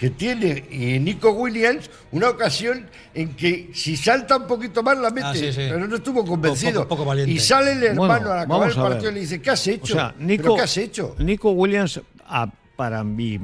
Que 0.03 0.09
tiene 0.09 0.65
y 0.69 0.99
Nico 0.99 1.31
Williams 1.31 1.89
una 2.11 2.27
ocasión 2.27 2.87
en 3.13 3.35
que 3.37 3.69
si 3.73 3.95
salta 3.95 4.35
un 4.35 4.47
poquito 4.47 4.83
más 4.83 4.97
la 4.97 5.09
mete, 5.11 5.27
Ah, 5.27 5.33
sí, 5.33 5.47
sí. 5.53 5.61
pero 5.69 5.87
no 5.87 5.95
estuvo 5.95 6.25
convencido. 6.25 6.81
Poco- 6.81 6.89
poco 6.97 7.05
valiente. 7.05 7.31
y 7.31 7.39
sale 7.39 7.71
el 7.71 7.83
hermano 7.85 8.07
Bueno, 8.25 8.31
al 8.33 8.39
acabar 8.39 8.69
el 8.69 8.75
partido 8.75 9.11
y 9.11 9.13
le 9.13 9.19
dice: 9.21 9.41
¿Qué 9.41 9.49
has 9.51 9.65
hecho? 9.65 9.93
O 9.93 9.95
sea, 9.95 10.13
¿Pero 10.13 10.25
Nico, 10.27 10.55
qué 10.57 10.61
has 10.61 10.75
hecho? 10.75 11.15
Nico 11.19 11.51
Williams, 11.51 12.01
a- 12.27 12.51
para 12.75 13.01
mi 13.05 13.39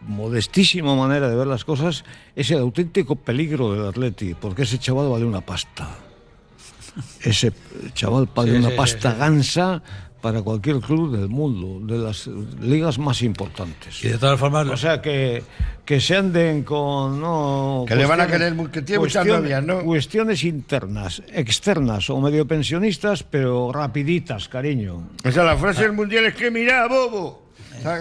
modestísima 0.00 0.96
manera 0.96 1.28
de 1.28 1.36
ver 1.36 1.46
las 1.46 1.64
cosas, 1.64 2.02
es 2.34 2.50
el 2.50 2.58
auténtico 2.58 3.14
peligro 3.14 3.72
del 3.72 3.86
Atleti, 3.86 4.34
porque 4.34 4.62
ese 4.62 4.80
chaval 4.80 5.10
vale 5.10 5.24
una 5.24 5.42
pasta. 5.42 5.90
Ese 7.22 7.52
chaval 7.94 8.28
vale 8.34 8.50
Sí, 8.50 8.56
una 8.58 8.74
pasta 8.74 9.14
gansa 9.14 9.80
para 10.20 10.42
cualquier 10.42 10.80
club 10.80 11.16
del 11.16 11.28
mundo, 11.28 11.84
de 11.92 12.02
las 12.02 12.26
ligas 12.60 12.98
más 12.98 13.22
importantes. 13.22 14.04
Y 14.04 14.08
de 14.08 14.18
todas 14.18 14.38
formas, 14.38 14.66
O 14.68 14.76
sea, 14.76 15.00
que, 15.00 15.42
que 15.84 16.00
se 16.00 16.16
anden 16.16 16.62
con... 16.62 17.20
No, 17.20 17.84
Que 17.86 17.96
le 17.96 18.06
van 18.06 18.20
a 18.20 18.26
querer 18.26 18.54
que 18.70 18.82
tiene 18.82 19.00
muchas 19.00 19.26
novias, 19.26 19.62
¿no? 19.64 19.82
Cuestiones 19.82 20.44
internas, 20.44 21.22
externas 21.32 22.10
o 22.10 22.20
medio 22.20 22.46
pensionistas, 22.46 23.22
pero 23.22 23.72
rapiditas, 23.72 24.48
cariño. 24.48 25.10
O 25.24 25.30
sea, 25.30 25.44
la 25.44 25.56
frase 25.56 25.82
del 25.82 25.92
mundial 25.92 26.26
es 26.26 26.34
que 26.34 26.50
mirá, 26.50 26.86
bobo. 26.86 27.49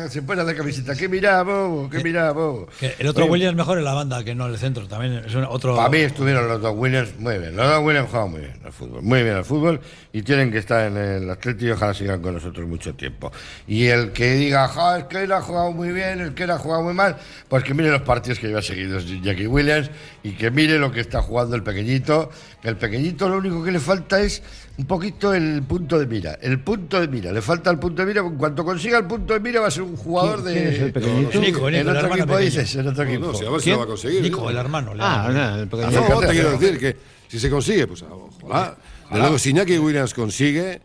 Se 0.10 0.22
pone 0.24 0.44
la 0.44 0.54
camiseta, 0.54 0.96
que 0.96 1.08
mirá, 1.08 1.42
bobo, 1.44 1.90
que 1.90 2.04
mirá, 2.04 2.32
bobo. 2.32 2.68
que 2.80 2.96
el 3.00 3.08
otro 3.08 3.24
Oye, 3.24 3.32
Williams 3.34 3.56
mejor 3.56 3.78
en 3.78 3.86
la 3.86 3.94
banda 3.94 4.24
que 4.24 4.36
no 4.36 4.46
en 4.48 4.52
el 4.54 4.58
centro. 4.58 4.88
También 4.88 5.24
es 5.26 5.34
un- 5.36 5.46
otro. 5.46 5.76
Para 5.76 5.90
mí 5.90 6.00
estuvieron 6.00 6.48
los 6.48 6.62
dos 6.62 6.74
Williams 6.76 7.10
muy 7.18 7.38
bien. 7.38 7.56
Los 7.56 7.68
dos 7.70 7.84
Williams 7.84 8.10
juegan 8.10 8.32
muy 8.32 8.42
bien 8.42 8.60
al 8.66 8.72
fútbol. 8.74 9.02
Muy 9.02 9.24
bien 9.24 9.36
al 9.36 9.46
fútbol 9.46 9.80
y 10.12 10.22
tienen 10.22 10.52
que 10.52 10.58
estar 10.58 10.86
en 10.88 10.98
el 10.98 11.30
Atleti 11.30 11.68
y 11.68 11.72
ojalá 11.72 11.94
sigan 11.94 12.22
con 12.22 12.34
nosotros 12.34 12.68
mucho 12.68 12.94
tiempo. 12.96 13.32
Y 13.68 13.86
el 13.88 14.12
que 14.12 14.34
diga, 14.34 14.68
"Ja, 14.68 14.98
es 15.00 15.04
que 15.06 15.24
él 15.24 15.32
ha 15.32 15.42
jugado 15.42 15.72
muy 15.72 15.92
bien, 15.92 16.20
el 16.20 16.34
que 16.34 16.44
él 16.44 16.52
ha 16.52 16.58
jugado 16.58 16.84
muy 16.84 16.94
mal, 16.94 17.16
pues 17.48 17.64
que 17.64 17.74
mire 17.74 17.90
los 17.92 18.02
partidos 18.02 18.40
que 18.40 18.48
lleva 18.48 18.62
seguidos 18.62 19.06
Jackie 19.22 19.48
Williams 19.48 19.90
y 20.24 20.32
que 20.34 20.52
mire 20.52 20.78
lo 20.78 20.92
que 20.92 21.00
está 21.00 21.22
jugando 21.22 21.56
el 21.56 21.64
pequeñito. 21.64 22.30
Que 22.62 22.68
el 22.68 22.76
pequeñito 22.78 23.30
lo 23.30 23.38
único 23.38 23.64
que 23.64 23.72
le 23.72 23.80
falta 23.80 24.20
es 24.20 24.44
un 24.80 24.86
poquito 24.86 25.34
el 25.34 25.62
punto 25.64 26.00
de 26.00 26.08
mira. 26.08 26.40
El 26.42 26.62
punto 26.62 27.02
de 27.02 27.10
mira. 27.10 27.34
Le 27.34 27.42
falta 27.42 27.70
el 27.70 27.78
punto 27.80 28.02
de 28.02 28.08
mira. 28.08 28.22
En 28.22 28.38
cuanto 28.38 28.64
consiga 28.64 28.98
el 28.98 29.06
punto 29.08 29.34
de 29.34 29.42
mira 29.42 29.60
va 29.60 29.68
a 29.68 29.72
ser 29.72 29.84
un 29.84 29.98
jugador 29.98 30.42
de... 30.42 30.54
quién 30.54 30.68
es 30.68 30.80
el 30.80 30.94
pequeñito? 30.94 31.40
Nico, 31.42 31.42
Nico, 31.42 31.70
en 31.70 31.90
otro 31.90 32.08
equipo 32.08 32.26
pequeño. 32.28 32.38
dices, 32.40 32.76
en 32.76 32.88
otro 32.88 33.04
equipo. 33.04 33.26
No, 33.26 33.34
sí, 33.34 33.46
a 33.46 33.50
ver 33.50 33.62
si 33.62 33.70
lo 33.72 33.78
va 33.80 33.84
a 33.84 33.88
conseguir. 33.88 34.22
Nico, 34.22 34.50
el 34.50 34.56
hermano. 34.56 34.94
el 34.94 35.02
Ah, 35.02 35.26
hermano. 35.28 35.48
no, 35.50 35.56
el 35.56 35.62
No, 35.66 35.70
pequeñito. 35.70 36.02
Fíjate, 36.06 36.28
te 36.28 36.32
quiero 36.34 36.52
decir 36.58 36.80
que 36.80 36.98
si 37.28 37.40
se 37.42 37.50
consigue, 37.50 37.88
pues 37.88 38.04
ojalá. 38.04 38.78
De 39.12 39.20
luego, 39.20 39.38
si 39.38 39.50
Iñaki 39.50 39.78
Williams 39.80 40.14
consigue 40.14 40.82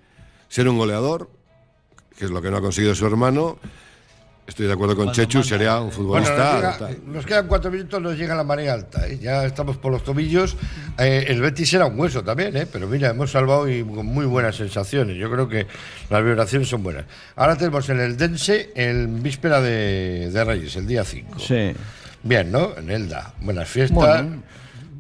ser 0.49 0.69
un 0.69 0.77
goleador, 0.77 1.31
que 2.19 2.25
es 2.25 2.33
lo 2.33 2.43
que 2.43 2.51
no 2.51 2.57
ha 2.57 2.61
conseguido 2.61 2.97
su 2.97 3.07
hermano, 3.07 3.59
estoy 4.47 4.67
de 4.67 4.73
acuerdo 4.73 4.95
con 4.97 5.11
Chechu, 5.13 5.39
manda. 5.39 5.49
sería 5.49 5.75
un 5.81 5.81
Bueno, 5.91 5.93
futbolista. 5.97 6.37
nos, 6.37 6.55
llega- 6.57 6.79
tal. 6.79 6.99
nos 7.07 7.27
quedan 7.27 7.47
cuatro 7.47 7.71
minutos, 7.71 8.03
nos 8.03 8.17
llega 8.17 8.35
la 8.35 8.45
marea 8.45 8.75
alta. 8.75 9.07
¿eh? 9.09 9.19
Ya 9.21 9.45
estamos 9.45 9.77
por 9.79 9.91
los 9.93 10.05
tobillos. 10.05 10.57
Eh, 10.99 11.25
el 11.29 11.41
Betis 11.41 11.73
era 11.75 11.87
un 11.87 11.99
hueso 11.99 12.23
también, 12.23 12.57
¿eh? 12.57 12.67
pero 12.71 12.87
mira, 12.87 13.11
hemos 13.11 13.31
salvado 13.31 13.69
y 13.69 13.83
con 13.83 14.07
muy 14.07 14.27
buenas 14.27 14.57
sensaciones. 14.57 15.17
Yo 15.17 15.31
creo 15.31 15.49
que 15.49 15.67
las 16.11 16.23
vibraciones 16.25 16.69
son 16.69 16.83
buenas. 16.83 17.05
Ahora 17.37 17.57
tenemos 17.57 17.89
en 17.89 18.01
el 18.01 18.17
Dense 18.17 18.71
el 18.77 19.07
víspera 19.09 19.61
de, 19.61 20.31
de 20.33 20.45
Reyes, 20.45 20.77
el 20.77 20.87
día 20.87 21.05
5. 21.05 21.39
Sí. 21.39 21.73
Bien, 22.23 22.51
¿no? 22.51 22.77
En 22.79 22.91
Elda. 22.91 23.35
Buenas 23.41 23.69
fiestas. 23.69 23.95
Bueno. 23.97 24.43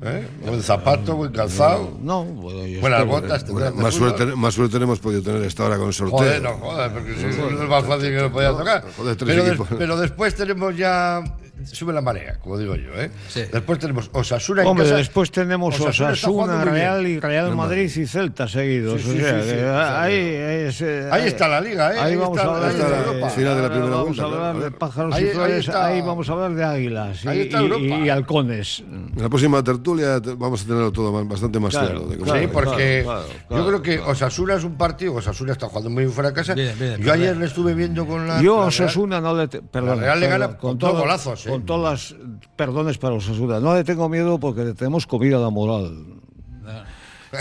¿Eh? 0.05 0.29
Buen 0.47 0.63
zapato, 0.63 1.17
buen 1.17 1.33
calzado. 1.33 1.97
No, 2.03 2.25
bueno, 2.25 2.67
yo 2.67 2.81
Buenas 2.81 3.01
espero- 3.01 3.21
botas. 3.21 3.49
Bueno, 3.51 3.71
más, 3.77 3.95
fútbol. 3.95 4.17
suerte, 4.17 4.37
más 4.37 4.55
suerte 4.55 4.77
hemos 4.77 4.99
podido 5.01 5.23
tener 5.23 5.43
esta 5.43 5.65
hora 5.65 5.79
con 5.79 5.93
sorteo. 5.93 6.19
Joder, 6.19 6.43
no 6.43 6.53
jodas, 6.55 6.93
porque 6.93 7.15
si 7.15 7.25
eso 7.27 7.49
es 7.49 7.69
más 7.69 7.85
fácil 7.85 8.11
que 8.11 8.21
lo 8.21 8.33
podía 8.33 8.51
tocar. 8.51 8.85
joder, 8.97 9.17
tres 9.17 9.29
pero, 9.37 9.45
des- 9.45 9.79
pero 9.79 9.97
después 9.97 10.35
tenemos 10.35 10.77
ya. 10.77 11.23
Sube 11.65 11.93
la 11.93 12.01
marea, 12.01 12.39
como 12.41 12.59
digo 12.59 12.75
yo, 12.75 12.93
¿eh? 13.01 13.11
Sí. 13.29 13.43
Después 13.51 13.79
tenemos 13.79 14.11
Osasuna 14.13 14.63
en 14.63 14.69
Hombre, 14.69 14.85
casa. 14.87 14.97
después 14.97 15.31
tenemos 15.31 15.81
Osasuna. 15.81 16.65
Real 16.65 17.07
y 17.07 17.21
Real 17.21 17.55
Madrid 17.55 17.85
y 17.97 18.07
Celta 18.07 18.49
seguidos. 18.49 19.01
Sí, 19.01 19.13
sí, 19.13 19.17
o 19.17 19.21
sea, 19.21 19.43
sí, 19.43 19.49
sí, 19.51 19.55
que 19.55 19.65
o 19.65 19.73
sea, 19.73 20.03
ahí, 20.03 20.15
es, 20.15 20.81
eh, 20.83 21.09
ahí 21.11 21.27
está 21.29 21.49
la 21.49 21.61
liga, 21.61 21.95
¿eh? 21.95 21.99
Ahí, 22.01 22.11
Ahí 22.13 22.17
vamos 22.17 22.37
está- 22.39 22.51
a 22.51 22.55
hablar 22.57 22.71
está 22.73 22.89
de, 22.91 22.97
Europa. 22.99 23.31
Final 23.31 23.57
de 23.57 23.63
la 23.63 23.69
primera 23.71 23.91
vamos 23.91 24.07
vuelta, 24.09 24.23
a 24.23 24.27
hablar 24.27 24.41
claro. 24.53 24.61
de 24.65 24.71
pájaros 24.73 25.15
Ahí- 25.15 25.25
y 25.25 25.29
flores. 25.31 25.69
está- 25.69 25.87
Ahí 25.87 26.01
vamos 26.01 26.29
a 26.29 26.33
hablar 26.33 26.55
de 26.55 26.65
águilas 26.65 27.25
y, 27.25 28.09
halcones. 28.11 28.81
En 28.81 29.13
la 29.23 29.29
próxima 29.29 29.63
tertulia 29.63 30.21
te- 30.21 30.35
vamos 30.35 30.63
a 30.63 30.67
tenerlo 30.67 30.93
todo 30.93 31.13
más- 31.13 31.29
bastante 31.29 31.61
más 31.61 31.71
Claro, 31.71 31.89
claro. 31.89 32.07
de 32.09 32.17
cómo- 32.19 32.25
claro. 32.27 32.41
Sí, 32.41 32.49
porque 32.53 33.03
claro, 33.05 33.25
yo 33.63 33.67
creo 33.69 33.83
que 33.83 33.97
claro. 33.97 34.11
Osasuna 34.13 34.55
es 34.55 34.65
un 34.65 34.77
partido. 34.77 35.15
Osasuna 35.15 35.53
está 35.53 35.69
jugando 35.69 35.91
muy 35.91 36.03
bien 36.05 36.13
fuera 36.13 36.31
de 36.31 36.35
casa. 36.35 36.55
Bien, 36.55 36.77
bien, 36.79 37.01
yo 37.01 37.13
ayer 37.13 37.37
le 37.37 37.47
estuve 37.47 37.75
viendo 37.75 38.07
con 38.07 38.27
la. 38.27 38.43
Yo. 38.43 38.57
Osasuna 38.59 39.21
no 39.21 39.35
le... 39.37 39.49
perdón, 39.49 40.01
Real 40.01 40.19
le 40.21 40.27
gana 40.29 40.49
con 40.59 40.79
todos 40.79 40.93
todo- 40.95 41.03
golazos, 41.03 41.44
Con 41.51 41.65
todas 41.67 42.13
las 42.13 42.21
perdones 42.57 42.99
para 42.99 43.15
Osasuna. 43.15 43.61
No 43.61 43.75
le 43.75 43.85
tengo 43.85 44.09
miedo 44.09 44.39
porque 44.39 44.65
le 44.65 44.75
tenemos 44.75 45.07
comida 45.07 45.37
a 45.37 45.41
la 45.41 45.51
moral. 45.51 46.05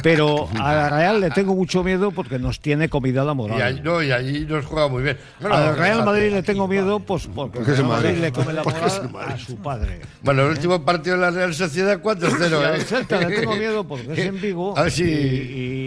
Pero 0.01 0.47
a 0.59 0.73
la 0.73 0.89
Real 0.89 1.21
le 1.21 1.29
tengo 1.29 1.53
mucho 1.53 1.83
miedo 1.83 2.09
porque 2.09 2.39
nos 2.39 2.59
tiene 2.59 2.89
comida 2.89 3.23
la 3.23 3.33
Y 3.33 3.35
moral. 3.35 3.61
allí, 3.61 3.81
no, 3.81 4.01
y 4.01 4.11
allí 4.11 4.43
nos 4.45 4.65
juega 4.65 4.87
muy 4.87 5.03
bien. 5.03 5.17
Bueno, 5.39 5.55
Al 5.55 5.75
Real 5.77 5.91
fíjate. 5.97 6.05
Madrid 6.05 6.31
le 6.31 6.41
tengo 6.43 6.67
miedo 6.67 6.99
pues 6.99 7.27
porque 7.27 7.59
es 7.59 7.67
Real 7.67 7.83
Madrid. 7.83 8.05
Madrid 8.09 8.21
le 8.21 8.31
come 8.31 8.53
la 8.53 8.63
Porque 8.63 8.85
es 8.87 9.11
moral 9.11 9.29
a 9.33 9.37
su 9.37 9.55
padre. 9.57 10.01
Bueno, 10.23 10.41
el 10.45 10.49
último 10.49 10.83
partido 10.83 11.15
de 11.15 11.21
la 11.21 11.29
Real 11.29 11.53
Sociedad 11.53 12.01
4-0. 12.01 12.75
Y 12.75 12.79
¿eh? 12.79 12.83
Celta 12.83 13.17
le 13.21 13.35
tengo 13.39 13.55
miedo 13.55 13.87
porque 13.87 14.13
es 14.13 14.17
en 14.25 14.41
Vigo. 14.41 14.75
A 14.75 14.87
y- 14.87 15.01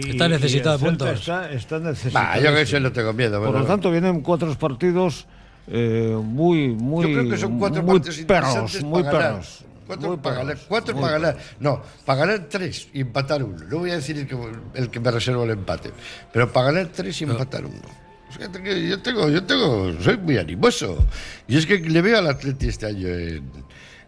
y- 0.05 0.09
Está 0.11 0.29
necesitado 0.29 0.77
y 0.77 0.79
de 0.79 0.85
puntos. 0.85 1.09
Está, 1.19 1.51
está 1.51 1.79
necesitado. 1.79 2.25
Bah, 2.27 2.39
yo 2.39 2.53
que 2.55 2.61
eso 2.61 2.79
no 2.79 2.91
tengo 2.93 3.11
miedo. 3.11 3.39
Por 3.39 3.47
bueno. 3.49 3.59
lo 3.59 3.65
tanto, 3.65 3.91
vienen 3.91 4.21
cuatro 4.21 4.53
partidos 4.55 5.27
eh, 5.67 6.17
muy, 6.23 6.69
muy, 6.69 7.07
Yo 7.07 7.13
creo 7.19 7.29
que 7.29 7.37
son 7.37 7.59
cuatro 7.59 7.83
muy 7.83 7.99
partidos 7.99 8.19
perros, 8.25 8.49
interesantes 8.55 8.83
muy 8.83 9.03
para 9.03 9.11
ganar. 9.17 9.31
perros. 9.33 9.63
Cuatro 9.87 10.07
muy 10.09 10.17
para 10.17 10.35
ganar. 10.35 10.57
Cuatro 10.67 10.95
para 10.99 11.11
ganar. 11.13 11.37
No, 11.59 11.81
para 12.05 12.19
ganar 12.25 12.47
tres 12.49 12.89
y 12.93 13.01
empatar 13.01 13.41
uno. 13.43 13.57
No 13.69 13.77
voy 13.79 13.91
a 13.91 13.95
decir 13.95 14.17
el 14.17 14.27
que, 14.27 14.37
el 14.73 14.89
que 14.89 14.99
me 14.99 15.11
reservo 15.11 15.43
el 15.45 15.51
empate, 15.51 15.91
pero 16.33 16.51
para 16.51 16.71
ganar 16.71 16.87
tres 16.93 17.21
y 17.21 17.23
empatar 17.23 17.65
uno. 17.65 18.07
Yo 18.39 18.99
tengo, 19.01 19.29
yo 19.29 19.43
tengo, 19.45 19.93
soy 20.01 20.17
muy 20.17 20.37
animoso. 20.37 21.05
Y 21.47 21.57
es 21.57 21.65
que 21.65 21.79
le 21.79 22.01
veo 22.01 22.17
al 22.17 22.27
Atleti 22.27 22.67
este 22.67 22.85
año 22.87 23.07
en, 23.07 23.49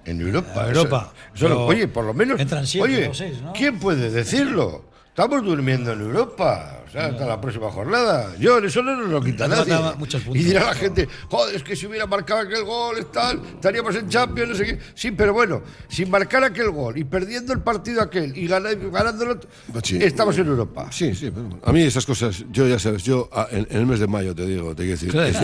en 0.06 0.22
Europa. 0.22 0.64
En 0.70 0.76
Europa. 0.76 1.14
Eso- 1.34 1.46
eso 1.48 1.66
oye, 1.66 1.88
por 1.88 2.04
lo 2.04 2.14
menos. 2.14 2.40
entran 2.40 2.68
siete 2.68 2.86
oye, 2.86 3.08
o 3.08 3.14
seis, 3.14 3.42
¿no? 3.42 3.54
¿quién 3.54 3.80
puede 3.80 4.12
decirlo? 4.12 4.84
Estamos 5.08 5.44
durmiendo 5.46 5.94
en 5.94 6.02
Europa. 6.02 6.79
O 6.90 6.92
sea, 6.92 7.06
hasta 7.06 7.26
la 7.28 7.40
próxima 7.40 7.70
jornada. 7.70 8.36
Yo, 8.40 8.58
eso 8.58 8.82
no 8.82 8.96
nos 8.96 9.10
lo 9.10 9.22
quita 9.22 9.48
Nos 9.48 9.68
nadie. 9.68 9.96
puntos. 9.98 10.22
Y 10.34 10.40
dirá 10.40 10.66
la 10.66 10.74
gente, 10.74 11.08
joder, 11.30 11.56
es 11.56 11.62
que 11.64 11.76
si 11.76 11.86
hubiera 11.86 12.08
marcado 12.08 12.40
aquel 12.42 12.64
gol, 12.64 13.06
tal, 13.14 13.40
estaríamos 13.56 13.96
en 13.96 14.10
Champions, 14.10 14.50
no 14.50 14.56
sé 14.56 14.66
qué. 14.66 14.80
Sí, 14.96 15.12
pero 15.12 15.32
bueno, 15.34 15.62
sin 15.88 16.10
marcar 16.10 16.44
aquel 16.44 16.72
gol 16.72 16.98
y 16.98 17.04
perdiendo 17.04 17.54
el 17.54 17.60
partido 17.62 18.02
aquel 18.02 18.36
y 18.36 18.48
ganándolo, 18.48 19.40
Sí. 19.84 20.00
estamos 20.02 20.36
en 20.40 20.48
Europa. 20.48 20.88
Sí, 20.92 21.14
sí, 21.14 21.30
pero 21.32 21.44
bueno. 21.48 21.62
a 21.64 21.72
mí 21.72 21.84
esas 21.84 22.06
cosas, 22.06 22.44
yo 22.52 22.68
ya 22.68 22.80
sabes, 22.80 23.04
yo 23.04 23.30
a- 23.32 23.48
en, 23.52 23.68
en 23.70 23.78
el 23.78 23.86
mes 23.86 24.00
de 24.00 24.08
mayo 24.08 24.34
te 24.34 24.46
digo, 24.48 24.74
te 24.76 24.84
quiero 24.84 25.00
decir. 25.00 25.16
es- 25.16 25.38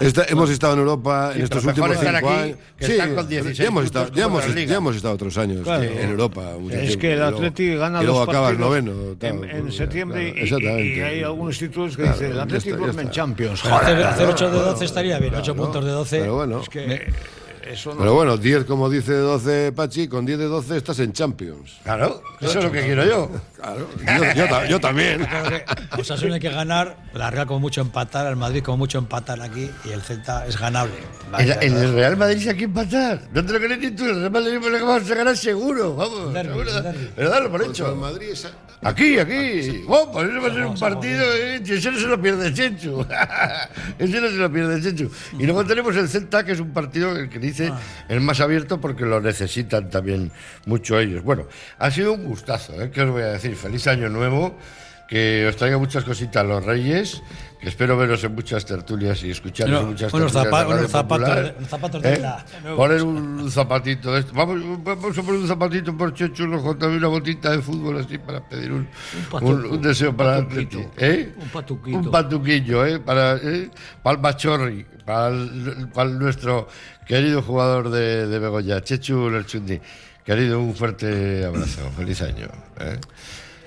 esta- 0.00 0.24
hemos 0.24 0.50
estado 0.50 0.72
en 0.74 0.78
Europa 0.80 1.30
Sí, 1.32 1.38
en 1.38 1.44
estos 1.44 1.64
últimos 1.64 1.90
cinco 2.00 2.16
aquí 2.16 2.26
años. 2.26 2.56
que 2.78 2.86
estar 2.86 3.14
con 3.14 3.28
16 3.28 3.58
ya 3.58 3.64
hemos, 3.66 3.84
estado, 3.84 4.06
como 4.06 4.18
ya, 4.18 4.24
hemos, 4.24 4.42
en 4.44 4.48
la 4.50 4.54
Liga. 4.56 4.70
ya 4.70 4.76
hemos 4.78 4.96
estado 4.96 5.14
otros 5.14 5.38
años 5.38 5.62
Claro. 5.62 5.82
en 5.84 6.10
Europa. 6.10 6.50
Es 6.50 6.58
tiempo, 6.58 7.00
que 7.00 7.06
el 7.12 7.14
y 7.14 7.20
luego- 7.20 7.36
Atleti 7.36 7.74
gana 7.76 8.02
y 8.02 8.04
luego 8.04 8.20
los 8.20 8.28
acabas 8.28 8.58
noveno. 8.58 8.92
tal, 9.18 9.44
en, 9.44 9.50
en 9.50 9.72
septiembre 9.72 10.34
claro, 10.48 10.58
y- 10.79 10.79
y, 10.79 10.79
exactamente. 10.80 10.98
y 10.98 11.00
hay 11.18 11.22
algunos 11.24 11.58
títulos 11.58 11.96
que 11.96 12.02
Claro, 12.02 12.18
dicen 12.18 12.32
el 12.32 12.40
Atleti 12.40 12.68
está, 12.68 12.78
duerme 12.78 13.02
en 13.02 13.08
está. 13.08 13.10
Champions. 13.22 13.60
Pero 13.62 13.76
hacer, 13.76 14.02
hacer 14.04 14.26
8 14.28 14.44
de 14.46 14.50
claro, 14.50 14.70
12 14.72 14.84
estaría 14.84 15.18
bien, 15.18 15.34
8 15.34 15.42
claro. 15.54 15.62
puntos 15.62 15.84
de 15.84 15.90
12. 15.90 16.20
Pero 16.20 16.34
bueno, 16.36 16.60
Es 16.60 16.68
que 16.68 17.12
eso 17.72 17.90
no- 17.94 17.98
pero 18.00 18.14
bueno, 18.14 18.36
10 18.36 18.64
como 18.64 18.88
dice 18.90 19.12
12 19.14 19.72
Pachi, 19.72 20.08
con 20.08 20.24
10 20.26 20.38
de 20.38 20.44
12 20.46 20.76
estás 20.76 20.98
en 21.00 21.12
Champions. 21.12 21.78
Claro, 21.82 22.22
eso 22.40 22.58
es 22.58 22.64
lo 22.64 22.72
que 22.72 22.82
quiero 22.82 23.04
yo. 23.04 23.30
Claro, 23.56 23.86
yo, 23.98 24.34
yo 24.34 24.48
ta- 24.48 24.66
yo 24.66 24.80
también. 24.80 25.26
Creo 25.30 25.64
que 25.94 26.00
Osasuna 26.00 26.34
hay 26.34 26.40
que 26.40 26.50
ganar, 26.50 26.96
la 27.14 27.30
Real 27.30 27.46
como 27.46 27.60
mucho 27.60 27.80
empatar, 27.80 28.26
el 28.26 28.36
Madrid 28.36 28.62
como 28.62 28.78
mucho 28.78 28.98
empatar 28.98 29.40
aquí 29.42 29.70
y 29.84 29.90
el 29.90 30.00
Celta 30.02 30.46
es 30.46 30.58
ganable. 30.58 30.94
El, 31.38 31.50
el 31.74 31.92
Real 31.94 32.16
Madrid 32.16 32.42
se 32.42 32.50
hay 32.50 32.56
que 32.56 32.64
empatar. 32.64 33.22
No 33.32 33.44
te 33.44 33.52
lo 33.52 33.58
crees 33.58 33.78
ni 33.78 33.90
tú. 33.92 34.04
El 34.04 34.16
Real 34.20 34.30
Madrid 34.30 34.58
lo 34.60 34.86
vamos 34.86 35.10
a 35.10 35.14
ganar 35.14 35.36
seguro. 35.36 35.94
Vamos. 35.96 36.32
Derbi, 36.34 36.48
seguro. 36.50 36.82
derbi. 36.82 37.10
Pero 37.14 37.30
dalo 37.30 37.50
por 37.50 37.62
Contra 37.64 37.86
el 37.86 37.92
hecho. 37.92 38.00
Madrid 38.00 38.28
esa- 38.32 38.50
Aquí, 38.82 39.18
aquí. 39.18 39.84
Oh, 39.88 40.10
pues 40.10 40.30
eso 40.30 40.40
va 40.40 40.48
a 40.48 40.52
ser 40.54 40.64
un 40.64 40.78
partido. 40.78 41.22
Eh, 41.34 41.62
y 41.62 41.72
ese 41.72 41.90
no 41.90 41.98
se 41.98 42.06
lo 42.06 42.18
pierde 42.20 42.54
Chenchu. 42.54 43.04
ese 43.98 44.20
no 44.22 44.28
se 44.28 44.36
lo 44.36 44.50
pierde 44.50 44.80
Chenchu. 44.80 45.10
Y 45.38 45.44
luego 45.44 45.64
tenemos 45.66 45.94
el 45.96 46.08
Celta, 46.08 46.42
que 46.44 46.52
es 46.52 46.60
un 46.60 46.72
partido 46.72 47.14
el 47.14 47.28
que 47.28 47.38
dice 47.38 47.59
el 48.08 48.20
más 48.20 48.40
abierto 48.40 48.80
porque 48.80 49.04
lo 49.04 49.20
necesitan 49.20 49.90
también 49.90 50.30
mucho 50.66 50.98
ellos. 50.98 51.22
Bueno, 51.22 51.46
ha 51.78 51.90
sido 51.90 52.12
un 52.14 52.24
gustazo, 52.24 52.80
¿eh? 52.80 52.90
¿Qué 52.90 53.02
os 53.02 53.10
voy 53.10 53.22
a 53.22 53.26
decir? 53.32 53.54
Feliz 53.56 53.86
año 53.86 54.08
nuevo. 54.08 54.56
que 55.10 55.44
os 55.48 55.56
traiga 55.56 55.76
muchas 55.76 56.04
cositas 56.04 56.46
los 56.46 56.64
Reyes, 56.64 57.20
que 57.60 57.68
espero 57.68 57.96
veros 57.96 58.22
en 58.22 58.32
muchas 58.32 58.64
tertulias 58.64 59.20
y 59.24 59.32
escucharos 59.32 59.80
en 59.80 59.86
muchas 59.88 60.12
tertulias. 60.12 60.32
zapa- 60.32 60.58
de 60.60 60.64
Radio 60.66 60.78
unos 60.78 60.90
zapatos 60.92 61.18
Popular. 61.26 61.42
de- 61.52 61.58
unos 61.58 61.68
zapatos 61.68 62.02
de 62.02 62.12
¿Eh? 62.14 62.18
la- 62.20 62.44
nuevos. 62.62 62.76
Poner 62.78 63.02
un 63.02 63.50
zapatito 63.50 64.12
de 64.12 64.20
esto. 64.20 64.32
Vamos, 64.34 64.60
vamos 64.84 65.18
a 65.18 65.22
poner 65.24 65.40
un 65.40 65.48
zapatito 65.48 65.96
por 65.96 66.14
Rojo, 66.16 66.76
también 66.76 66.98
una 67.00 67.08
botita 67.08 67.50
de 67.50 67.58
fútbol 67.60 67.98
así 67.98 68.18
para 68.18 68.48
pedir 68.48 68.70
un, 68.70 68.86
un, 69.40 69.64
un 69.66 69.82
deseo 69.82 70.16
para. 70.16 70.36
Atleti, 70.36 70.78
¿eh? 70.96 71.34
Un 71.36 71.48
patuquito. 71.48 71.98
Un 71.98 72.10
patuquillo, 72.12 72.86
¿eh? 72.86 73.00
Para, 73.00 73.34
¿eh? 73.34 73.68
para 74.04 74.14
el 74.14 74.22
Machorri, 74.22 74.86
para, 75.04 75.26
el- 75.34 75.88
para 75.92 76.08
nuestro 76.10 76.68
querido 77.10 77.42
jugador 77.42 77.90
de, 77.90 78.28
de 78.28 78.38
Begoña, 78.38 78.80
Chechu 78.84 79.28
Lerchundi. 79.28 79.80
Querido, 80.24 80.60
un 80.60 80.76
fuerte 80.76 81.44
abrazo. 81.44 81.90
Feliz 81.96 82.22
año. 82.22 82.46
¿eh? 82.78 83.00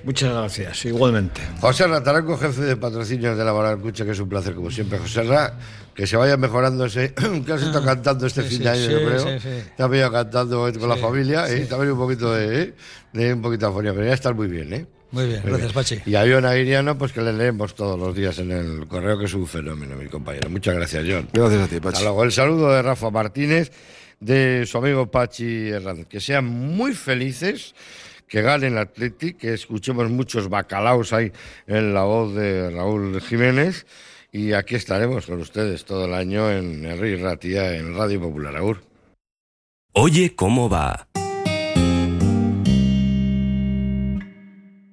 Muchas 0.02 0.32
gracias, 0.32 0.86
igualmente. 0.86 1.42
José 1.60 1.86
Rataranco, 1.86 2.38
jefe 2.38 2.62
de 2.62 2.76
patrocinios 2.78 3.36
de 3.36 3.44
la 3.44 3.52
Moral 3.52 3.80
Cucha, 3.80 4.06
que 4.06 4.12
es 4.12 4.18
un 4.18 4.30
placer 4.30 4.54
como 4.54 4.70
siempre. 4.70 4.98
José 4.98 5.24
Ra, 5.24 5.58
que 5.94 6.06
se 6.06 6.16
vaya 6.16 6.38
mejorando 6.38 6.86
ese, 6.86 7.12
que 7.46 7.52
has 7.52 7.60
estado 7.60 7.84
cantando 7.84 8.26
este 8.26 8.44
sí, 8.44 8.48
fin 8.48 8.62
de 8.62 8.68
año, 8.70 8.86
sí, 8.86 8.90
yo 8.92 8.98
creo. 9.04 9.18
sí, 9.18 9.40
sí. 9.40 9.62
Te 9.76 9.82
has 9.82 9.90
venido 9.90 10.10
cantando 10.10 10.72
con 10.80 10.88
la 10.88 10.96
familia, 10.96 11.46
sí. 11.46 11.52
¿eh? 11.52 11.68
venido 11.70 11.92
un 11.92 12.00
poquito 12.00 12.32
de, 12.32 12.62
¿eh? 12.62 12.74
de 13.12 13.34
un 13.34 13.42
poquito 13.42 13.66
de 13.66 13.72
afonía, 13.72 13.92
pero 13.92 14.06
ya 14.06 14.14
estás 14.14 14.34
muy 14.34 14.48
bien, 14.48 14.72
¿eh? 14.72 14.86
Muy 15.14 15.26
bien, 15.28 15.42
Muy 15.42 15.50
gracias, 15.60 15.72
bien. 15.72 16.00
Pachi. 16.02 16.10
Y 16.10 16.14
a 16.16 16.22
John 16.22 16.44
Aguiriano, 16.44 16.98
pues 16.98 17.12
que 17.12 17.22
le 17.22 17.32
leemos 17.32 17.74
todos 17.76 17.96
los 17.96 18.16
días 18.16 18.36
en 18.40 18.50
el 18.50 18.88
correo, 18.88 19.16
que 19.16 19.26
es 19.26 19.34
un 19.34 19.46
fenómeno, 19.46 19.94
mi 19.94 20.08
compañero. 20.08 20.50
Muchas 20.50 20.74
gracias, 20.74 21.04
John. 21.08 21.28
Gracias 21.32 21.62
a 21.62 21.68
ti, 21.68 21.76
Hasta 21.76 21.90
Pachi. 21.90 22.02
luego. 22.02 22.24
El 22.24 22.32
saludo 22.32 22.72
de 22.72 22.82
Rafa 22.82 23.10
Martínez, 23.10 23.70
de 24.18 24.66
su 24.66 24.76
amigo 24.78 25.06
Pachi 25.08 25.68
Hernández. 25.68 26.08
Que 26.08 26.18
sean 26.20 26.46
muy 26.46 26.94
felices, 26.94 27.76
que 28.26 28.42
ganen 28.42 28.72
el 28.72 28.78
Athletic, 28.80 29.36
que 29.38 29.54
escuchemos 29.54 30.10
muchos 30.10 30.48
bacalaos 30.48 31.12
ahí 31.12 31.30
en 31.68 31.94
la 31.94 32.02
voz 32.02 32.34
de 32.34 32.70
Raúl 32.70 33.20
Jiménez. 33.20 33.86
Y 34.32 34.52
aquí 34.52 34.74
estaremos 34.74 35.26
con 35.26 35.40
ustedes 35.40 35.84
todo 35.84 36.06
el 36.06 36.14
año 36.14 36.50
en 36.50 36.84
el 36.84 36.98
Rey 36.98 37.14
Ratía, 37.14 37.76
en 37.76 37.94
Radio 37.96 38.20
Popular. 38.20 38.56
Agur. 38.56 38.82
Oye, 39.92 40.34
¿cómo 40.34 40.68
va? 40.68 41.06